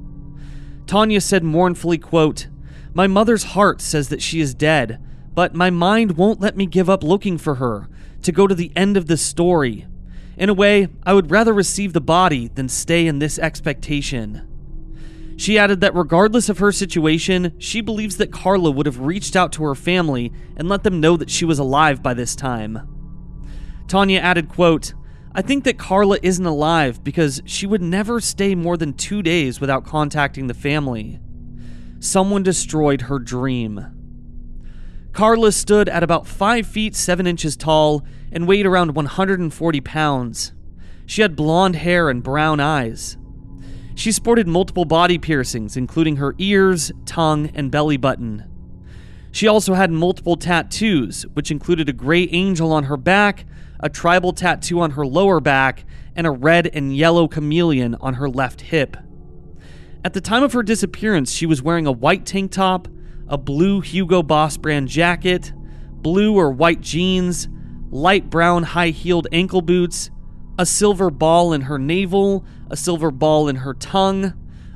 Tanya 0.86 1.20
said 1.20 1.42
mournfully, 1.42 1.98
quote, 1.98 2.46
"My 2.94 3.06
mother's 3.06 3.42
heart 3.42 3.80
says 3.80 4.08
that 4.08 4.22
she 4.22 4.40
is 4.40 4.54
dead, 4.54 5.00
but 5.34 5.54
my 5.54 5.68
mind 5.68 6.12
won't 6.12 6.40
let 6.40 6.56
me 6.56 6.64
give 6.64 6.88
up 6.88 7.02
looking 7.02 7.36
for 7.38 7.56
her 7.56 7.88
to 8.22 8.32
go 8.32 8.46
to 8.46 8.54
the 8.54 8.72
end 8.76 8.96
of 8.96 9.06
this 9.06 9.20
story. 9.20 9.86
In 10.38 10.48
a 10.48 10.54
way, 10.54 10.88
I 11.04 11.12
would 11.12 11.30
rather 11.30 11.52
receive 11.52 11.92
the 11.92 12.00
body 12.00 12.48
than 12.54 12.68
stay 12.68 13.06
in 13.06 13.18
this 13.18 13.38
expectation." 13.38 14.42
She 15.36 15.58
added 15.58 15.82
that 15.82 15.94
regardless 15.94 16.48
of 16.48 16.58
her 16.58 16.72
situation, 16.72 17.54
she 17.58 17.82
believes 17.82 18.16
that 18.16 18.32
Carla 18.32 18.70
would 18.70 18.86
have 18.86 19.00
reached 19.00 19.36
out 19.36 19.52
to 19.52 19.64
her 19.64 19.74
family 19.74 20.32
and 20.56 20.68
let 20.68 20.82
them 20.82 21.00
know 21.00 21.16
that 21.16 21.30
she 21.30 21.44
was 21.44 21.58
alive 21.58 22.02
by 22.02 22.14
this 22.14 22.34
time. 22.34 22.80
Tanya 23.86 24.18
added, 24.18 24.48
quote, 24.48 24.94
I 25.34 25.42
think 25.42 25.64
that 25.64 25.78
Carla 25.78 26.18
isn't 26.22 26.46
alive 26.46 27.04
because 27.04 27.42
she 27.44 27.66
would 27.66 27.82
never 27.82 28.20
stay 28.20 28.54
more 28.54 28.78
than 28.78 28.94
two 28.94 29.22
days 29.22 29.60
without 29.60 29.84
contacting 29.84 30.46
the 30.46 30.54
family. 30.54 31.20
Someone 31.98 32.42
destroyed 32.42 33.02
her 33.02 33.18
dream. 33.18 33.84
Carla 35.12 35.52
stood 35.52 35.90
at 35.90 36.02
about 36.02 36.26
5 36.26 36.66
feet 36.66 36.96
7 36.96 37.26
inches 37.26 37.56
tall 37.56 38.06
and 38.32 38.48
weighed 38.48 38.64
around 38.64 38.94
140 38.94 39.80
pounds. 39.82 40.52
She 41.04 41.20
had 41.20 41.36
blonde 41.36 41.76
hair 41.76 42.08
and 42.08 42.22
brown 42.22 42.58
eyes. 42.58 43.18
She 43.96 44.12
sported 44.12 44.46
multiple 44.46 44.84
body 44.84 45.16
piercings, 45.16 45.74
including 45.74 46.16
her 46.16 46.34
ears, 46.36 46.92
tongue, 47.06 47.50
and 47.54 47.70
belly 47.70 47.96
button. 47.96 48.44
She 49.32 49.48
also 49.48 49.72
had 49.72 49.90
multiple 49.90 50.36
tattoos, 50.36 51.22
which 51.32 51.50
included 51.50 51.88
a 51.88 51.94
gray 51.94 52.28
angel 52.30 52.72
on 52.72 52.84
her 52.84 52.98
back, 52.98 53.46
a 53.80 53.88
tribal 53.88 54.34
tattoo 54.34 54.80
on 54.80 54.92
her 54.92 55.06
lower 55.06 55.40
back, 55.40 55.86
and 56.14 56.26
a 56.26 56.30
red 56.30 56.66
and 56.66 56.94
yellow 56.94 57.26
chameleon 57.26 57.94
on 57.94 58.14
her 58.14 58.28
left 58.28 58.60
hip. 58.60 58.98
At 60.04 60.12
the 60.12 60.20
time 60.20 60.42
of 60.42 60.52
her 60.52 60.62
disappearance, 60.62 61.32
she 61.32 61.46
was 61.46 61.62
wearing 61.62 61.86
a 61.86 61.92
white 61.92 62.26
tank 62.26 62.52
top, 62.52 62.88
a 63.28 63.38
blue 63.38 63.80
Hugo 63.80 64.22
Boss 64.22 64.58
brand 64.58 64.88
jacket, 64.88 65.54
blue 65.90 66.36
or 66.36 66.50
white 66.50 66.82
jeans, 66.82 67.48
light 67.90 68.28
brown 68.28 68.62
high 68.62 68.90
heeled 68.90 69.26
ankle 69.32 69.62
boots, 69.62 70.10
a 70.58 70.66
silver 70.66 71.10
ball 71.10 71.54
in 71.54 71.62
her 71.62 71.78
navel, 71.78 72.44
a 72.70 72.76
silver 72.76 73.10
ball 73.10 73.48
in 73.48 73.56
her 73.56 73.74
tongue, 73.74 74.34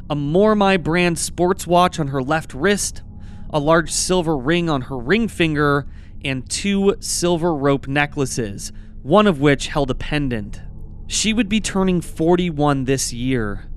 a 0.09 0.15
Mormaii 0.15 0.83
brand 0.83 1.19
sports 1.19 1.67
watch 1.67 1.99
on 1.99 2.09
her 2.09 2.23
left 2.23 2.55
wrist, 2.55 3.03
a 3.51 3.59
large 3.59 3.91
silver 3.91 4.37
ring 4.37 4.69
on 4.69 4.83
her 4.83 4.99
ring 4.99 5.29
finger, 5.29 5.87
and 6.25 6.49
two 6.49 6.97
silver 7.01 7.55
rope 7.55 7.89
necklaces, 7.89 8.73
one 9.03 9.27
of 9.27 9.41
which 9.41 9.69
held 9.69 9.91
a 9.91 9.95
pendant. 9.95 10.61
She 11.07 11.33
would 11.33 11.49
be 11.49 11.61
turning 11.61 12.01
41 12.01 12.85
this 12.85 13.13
year. 13.13 13.69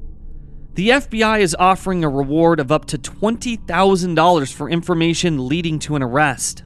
The 0.75 0.89
FBI 0.89 1.39
is 1.39 1.55
offering 1.57 2.03
a 2.03 2.09
reward 2.09 2.59
of 2.59 2.71
up 2.71 2.85
to 2.85 2.97
$20,000 2.97 4.53
for 4.53 4.69
information 4.69 5.47
leading 5.47 5.77
to 5.79 5.95
an 5.95 6.03
arrest. 6.03 6.63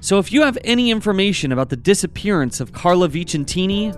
So 0.00 0.18
if 0.18 0.32
you 0.32 0.42
have 0.42 0.58
any 0.64 0.90
information 0.90 1.52
about 1.52 1.68
the 1.68 1.76
disappearance 1.76 2.60
of 2.60 2.72
Carla 2.72 3.08
Vicentini, 3.08 3.92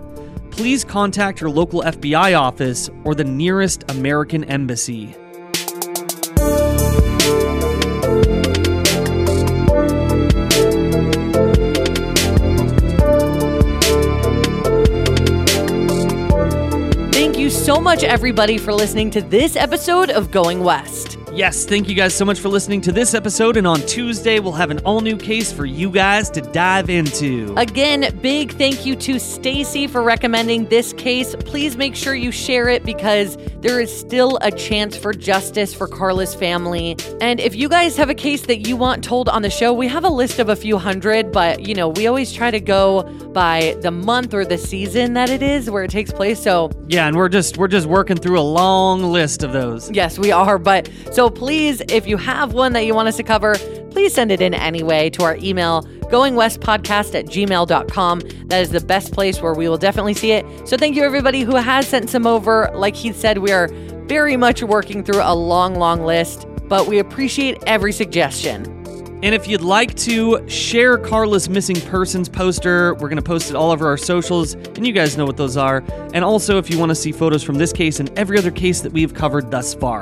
please 0.55 0.85
contact 0.85 1.41
your 1.41 1.49
local 1.49 1.81
FBI 1.81 2.39
office 2.39 2.89
or 3.03 3.13
the 3.13 3.25
nearest 3.25 3.83
American 3.91 4.45
embassy. 4.45 5.13
Thank 17.11 17.37
you 17.37 17.49
so 17.49 17.81
much, 17.81 18.05
everybody, 18.05 18.57
for 18.57 18.73
listening 18.73 19.11
to 19.11 19.21
this 19.21 19.57
episode 19.57 20.09
of 20.09 20.31
Going 20.31 20.63
West. 20.63 21.14
Yes, 21.35 21.65
thank 21.65 21.89
you 21.89 21.95
guys 21.95 22.13
so 22.13 22.23
much 22.23 22.39
for 22.39 22.47
listening 22.47 22.79
to 22.79 22.93
this 22.93 23.13
episode. 23.13 23.57
And 23.57 23.67
on 23.67 23.81
Tuesday, 23.81 24.39
we'll 24.39 24.53
have 24.53 24.71
an 24.71 24.79
all 24.85 25.01
new 25.01 25.17
case 25.17 25.51
for 25.51 25.65
you 25.65 25.91
guys 25.91 26.29
to 26.29 26.39
dive 26.39 26.89
into. 26.89 27.53
Again, 27.57 28.17
big 28.21 28.53
thank 28.53 28.85
you 28.85 28.95
to 28.95 29.19
Stacy 29.19 29.85
for 29.85 30.01
recommending 30.01 30.63
this 30.69 30.93
case. 30.93 31.35
Please 31.41 31.75
make 31.75 31.93
sure 31.93 32.15
you 32.15 32.31
share 32.31 32.69
it 32.69 32.85
because 32.85 33.35
there 33.59 33.81
is 33.81 33.93
still 33.93 34.39
a 34.43 34.51
chance 34.51 34.95
for 34.95 35.11
justice 35.11 35.73
for 35.73 35.89
Carla's 35.89 36.33
family. 36.33 36.95
And 37.19 37.41
if 37.41 37.53
you 37.53 37.67
guys 37.67 37.97
have 37.97 38.09
a 38.09 38.15
case 38.15 38.45
that 38.45 38.65
you 38.65 38.77
want 38.77 39.03
told 39.03 39.27
on 39.27 39.41
the 39.41 39.49
show, 39.49 39.73
we 39.73 39.89
have 39.89 40.05
a 40.05 40.09
list 40.09 40.39
of 40.39 40.47
a 40.47 40.55
few 40.55 40.77
hundred, 40.77 41.33
but 41.33 41.67
you 41.67 41.75
know, 41.75 41.89
we 41.89 42.07
always 42.07 42.31
try 42.31 42.49
to 42.49 42.61
go 42.61 43.03
by 43.33 43.75
the 43.81 43.91
month 43.91 44.33
or 44.33 44.45
the 44.45 44.57
season 44.57 45.15
that 45.15 45.29
it 45.29 45.43
is 45.43 45.69
where 45.69 45.83
it 45.83 45.91
takes 45.91 46.13
place. 46.13 46.41
So, 46.41 46.71
yeah, 46.87 47.07
and 47.07 47.17
we're 47.17 47.27
just 47.27 47.57
we're 47.57 47.67
just 47.67 47.87
working 47.87 48.15
through 48.15 48.39
a 48.39 48.47
long 48.47 49.03
list 49.03 49.43
of 49.43 49.51
those. 49.51 49.91
Yes, 49.91 50.17
we 50.17 50.31
are, 50.31 50.57
but 50.57 50.89
so 51.11 51.24
please, 51.29 51.81
if 51.89 52.07
you 52.07 52.17
have 52.17 52.53
one 52.53 52.73
that 52.73 52.85
you 52.85 52.93
want 52.93 53.07
us 53.07 53.17
to 53.17 53.23
cover, 53.23 53.55
please 53.91 54.13
send 54.13 54.31
it 54.31 54.41
in 54.41 54.53
anyway 54.53 55.09
to 55.11 55.23
our 55.23 55.37
email, 55.37 55.83
goingwestpodcast 56.11 57.15
at 57.15 57.25
gmail.com. 57.25 58.19
That 58.47 58.61
is 58.61 58.69
the 58.69 58.81
best 58.81 59.13
place 59.13 59.41
where 59.41 59.53
we 59.53 59.69
will 59.69 59.77
definitely 59.77 60.13
see 60.13 60.31
it. 60.31 60.45
So 60.67 60.77
thank 60.77 60.95
you, 60.95 61.03
everybody 61.03 61.41
who 61.41 61.55
has 61.55 61.87
sent 61.87 62.09
some 62.09 62.27
over. 62.27 62.69
Like 62.73 62.95
he 62.95 63.13
said, 63.13 63.39
we 63.39 63.51
are 63.51 63.69
very 64.07 64.37
much 64.37 64.61
working 64.63 65.03
through 65.03 65.21
a 65.23 65.33
long, 65.33 65.75
long 65.75 66.03
list, 66.03 66.47
but 66.67 66.87
we 66.87 66.99
appreciate 66.99 67.63
every 67.67 67.91
suggestion. 67.91 68.71
And 69.23 69.33
if 69.33 69.47
you'd 69.47 69.61
like 69.61 69.95
to 69.95 70.47
share 70.47 70.97
Carla's 70.97 71.49
missing 71.49 71.79
persons 71.81 72.29
poster, 72.29 72.93
we're 72.95 73.07
going 73.07 73.15
to 73.15 73.23
post 73.23 73.49
it 73.49 73.55
all 73.55 73.71
over 73.71 73.87
our 73.87 73.97
socials, 73.97 74.53
and 74.53 74.85
you 74.85 74.93
guys 74.93 75.17
know 75.17 75.25
what 75.25 75.37
those 75.37 75.57
are. 75.57 75.83
And 76.13 76.23
also, 76.23 76.57
if 76.57 76.69
you 76.69 76.77
want 76.77 76.89
to 76.89 76.95
see 76.95 77.11
photos 77.11 77.41
from 77.41 77.55
this 77.55 77.73
case 77.73 77.99
and 77.99 78.15
every 78.19 78.37
other 78.37 78.51
case 78.51 78.81
that 78.81 78.91
we've 78.91 79.13
covered 79.13 79.49
thus 79.49 79.73
far. 79.73 80.01